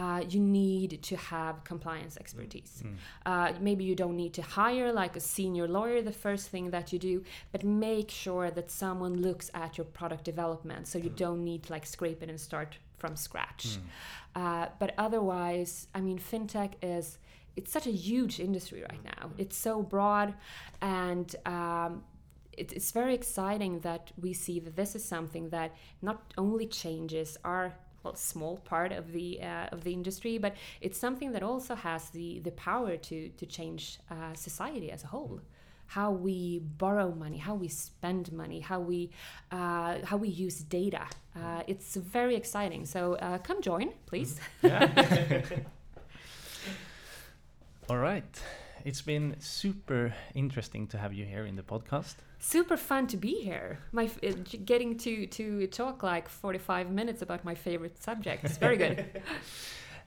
uh, 0.00 0.20
you 0.32 0.40
need 0.40 0.90
to 1.10 1.14
have 1.16 1.54
compliance 1.72 2.16
expertise. 2.24 2.74
Mm. 2.84 2.94
Uh, 3.30 3.52
maybe 3.60 3.84
you 3.90 3.96
don't 4.02 4.16
need 4.16 4.32
to 4.40 4.42
hire 4.60 4.90
like 5.02 5.14
a 5.22 5.24
senior 5.36 5.66
lawyer 5.78 6.00
the 6.02 6.18
first 6.26 6.44
thing 6.52 6.70
that 6.70 6.86
you 6.92 6.98
do, 7.10 7.22
but 7.52 7.60
make 7.64 8.10
sure 8.10 8.50
that 8.50 8.70
someone 8.70 9.14
looks 9.26 9.50
at 9.54 9.70
your 9.78 9.88
product 9.98 10.24
development 10.24 10.82
so 10.90 10.96
you 10.98 11.12
don't 11.24 11.42
need 11.50 11.60
to 11.64 11.72
like 11.76 11.86
scrape 11.86 12.20
it 12.24 12.28
and 12.32 12.40
start 12.40 12.70
from 12.98 13.16
scratch. 13.16 13.64
Uh, 14.34 14.66
but 14.78 14.90
otherwise, 15.06 15.88
I 15.94 16.00
mean, 16.00 16.18
fintech 16.18 16.72
is 16.80 17.18
it's 17.56 17.70
such 17.70 17.86
a 17.86 17.90
huge 17.90 18.40
industry 18.40 18.80
right 18.90 19.04
now. 19.04 19.30
It's 19.36 19.56
so 19.56 19.82
broad, 19.82 20.34
and 20.80 21.28
um, 21.44 22.02
it, 22.52 22.72
it's 22.72 22.90
very 22.90 23.14
exciting 23.14 23.80
that 23.80 24.12
we 24.20 24.32
see 24.32 24.60
that 24.60 24.76
this 24.76 24.94
is 24.94 25.04
something 25.04 25.50
that 25.50 25.74
not 26.00 26.32
only 26.36 26.66
changes 26.66 27.36
our 27.44 27.74
well 28.02 28.14
small 28.14 28.56
part 28.58 28.92
of 28.92 29.12
the 29.12 29.42
uh, 29.42 29.66
of 29.72 29.84
the 29.84 29.92
industry, 29.92 30.38
but 30.38 30.54
it's 30.80 30.98
something 30.98 31.32
that 31.32 31.42
also 31.42 31.74
has 31.74 32.10
the 32.10 32.40
the 32.40 32.52
power 32.52 32.96
to 32.96 33.28
to 33.30 33.46
change 33.46 33.98
uh, 34.10 34.34
society 34.34 34.90
as 34.90 35.04
a 35.04 35.08
whole. 35.08 35.40
How 35.86 36.10
we 36.10 36.60
borrow 36.78 37.12
money, 37.12 37.36
how 37.36 37.54
we 37.54 37.68
spend 37.68 38.32
money, 38.32 38.60
how 38.60 38.80
we 38.80 39.10
uh, 39.50 39.98
how 40.04 40.16
we 40.16 40.28
use 40.28 40.62
data. 40.62 41.06
Uh, 41.36 41.62
it's 41.66 41.96
very 41.96 42.34
exciting. 42.34 42.86
So 42.86 43.14
uh, 43.14 43.38
come 43.38 43.60
join, 43.60 43.92
please. 44.06 44.40
Yeah. 44.62 44.88
All 47.90 47.98
right. 47.98 48.42
It's 48.84 49.02
been 49.02 49.36
super 49.38 50.12
interesting 50.34 50.86
to 50.88 50.98
have 50.98 51.12
you 51.12 51.24
here 51.24 51.46
in 51.46 51.56
the 51.56 51.62
podcast. 51.62 52.16
super 52.38 52.76
fun 52.76 53.06
to 53.06 53.16
be 53.16 53.34
here. 53.44 53.78
My 53.92 54.04
f- 54.04 54.18
uh, 54.24 54.32
getting 54.64 54.98
to 54.98 55.26
to 55.26 55.66
talk 55.68 56.02
like 56.02 56.28
45 56.28 56.90
minutes 56.90 57.22
about 57.22 57.44
my 57.44 57.54
favorite 57.54 58.02
subject. 58.02 58.44
It's 58.44 58.58
very 58.58 58.76
good. 58.76 59.04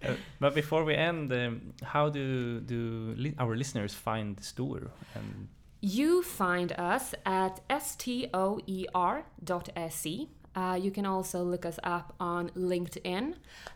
Uh, 0.06 0.14
but 0.42 0.54
before 0.54 0.84
we 0.84 0.94
end, 0.94 1.32
um, 1.32 1.74
how 1.82 2.10
do 2.10 2.60
do 2.60 3.14
li- 3.18 3.36
our 3.40 3.56
listeners 3.56 3.94
find 3.94 4.38
Stoer? 4.44 4.92
And 5.16 5.48
you 5.82 6.22
find 6.22 6.74
us 6.74 7.16
at 7.26 7.62
stoer.se. 9.26 10.28
Uh, 10.56 10.78
you 10.82 10.92
can 10.92 11.06
also 11.06 11.44
look 11.44 11.66
us 11.66 11.80
up 11.84 12.14
on 12.20 12.50
LinkedIn. 12.52 13.34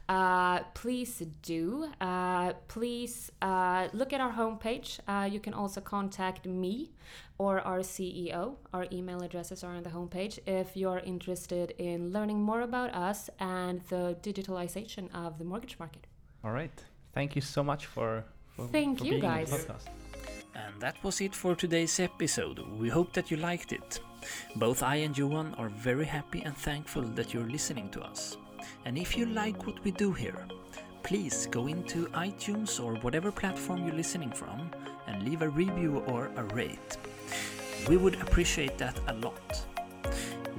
Uh, 0.08 0.60
please 0.74 1.24
do. 1.42 1.88
Uh, 2.00 2.54
please 2.68 3.32
uh, 3.42 3.88
look 3.94 4.14
at 4.14 4.22
our 4.22 4.32
homepage. 4.32 5.00
Uh, 5.08 5.26
you 5.26 5.40
can 5.40 5.54
also 5.54 5.82
contact 5.82 6.46
me 6.46 6.92
or 7.38 7.60
our 7.62 7.80
CEO. 7.80 8.56
Our 8.74 8.86
email 8.92 9.22
addresses 9.22 9.64
are 9.64 9.76
on 9.76 9.84
the 9.84 9.90
homepage 9.90 10.40
if 10.48 10.76
you're 10.78 11.00
interested 11.00 11.74
in 11.78 12.12
learning 12.14 12.42
more 12.42 12.62
about 12.62 12.94
us 12.96 13.30
and 13.40 13.82
the 13.90 14.16
digitalization 14.22 15.10
of 15.14 15.38
the 15.38 15.46
mortgage 15.46 15.78
market. 15.80 16.08
all 16.44 16.52
right, 16.52 16.72
thank 17.14 17.36
you 17.36 17.42
so 17.42 17.64
much 17.64 17.86
for. 17.86 18.24
for 18.56 18.68
Thank 18.68 19.00
for 19.00 19.06
you, 19.06 19.12
being 19.12 19.24
in 19.24 19.30
the 19.30 19.36
guys. 19.46 19.52
podcast. 19.52 19.86
And 20.56 20.74
that 20.82 20.96
was 21.04 21.22
it 21.22 21.34
for 21.36 21.56
today's 21.56 22.00
episode. 22.00 22.60
We 22.80 22.90
hope 22.90 23.14
that 23.14 23.30
you 23.32 23.38
liked 23.38 23.72
it. 23.72 24.00
Both 24.56 24.84
I 24.84 24.98
and 24.98 25.18
Johan 25.18 25.56
are 25.58 25.70
very 25.70 26.06
happy 26.06 26.42
and 26.42 26.56
thankful 26.56 27.04
that 27.04 27.34
you're 27.34 27.50
listening 27.50 27.90
to 27.90 28.02
us. 28.02 28.38
And 28.86 28.98
if 28.98 29.18
you 29.18 29.26
like 29.26 29.66
what 29.66 29.84
we 29.84 29.92
do 29.92 30.12
here, 30.12 30.46
please 31.04 31.48
go 31.48 31.68
into 31.68 32.08
iTunes 32.08 32.84
or 32.84 32.96
whatever 32.96 33.32
platform 33.32 33.86
you're 33.86 33.96
listening 33.96 34.32
from 34.32 34.72
and 35.08 35.24
leave 35.24 35.42
a 35.42 35.50
review 35.50 36.04
or 36.08 36.32
a 36.36 36.44
rate. 36.56 36.98
We 37.88 37.98
would 37.98 38.16
appreciate 38.22 38.78
that 38.78 39.00
a 39.08 39.14
lot. 39.14 39.66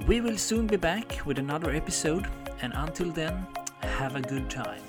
We 0.07 0.19
will 0.21 0.37
soon 0.37 0.67
be 0.67 0.77
back 0.77 1.25
with 1.25 1.37
another 1.37 1.71
episode, 1.71 2.27
and 2.61 2.73
until 2.75 3.11
then, 3.11 3.45
have 3.81 4.15
a 4.15 4.21
good 4.21 4.49
time. 4.49 4.81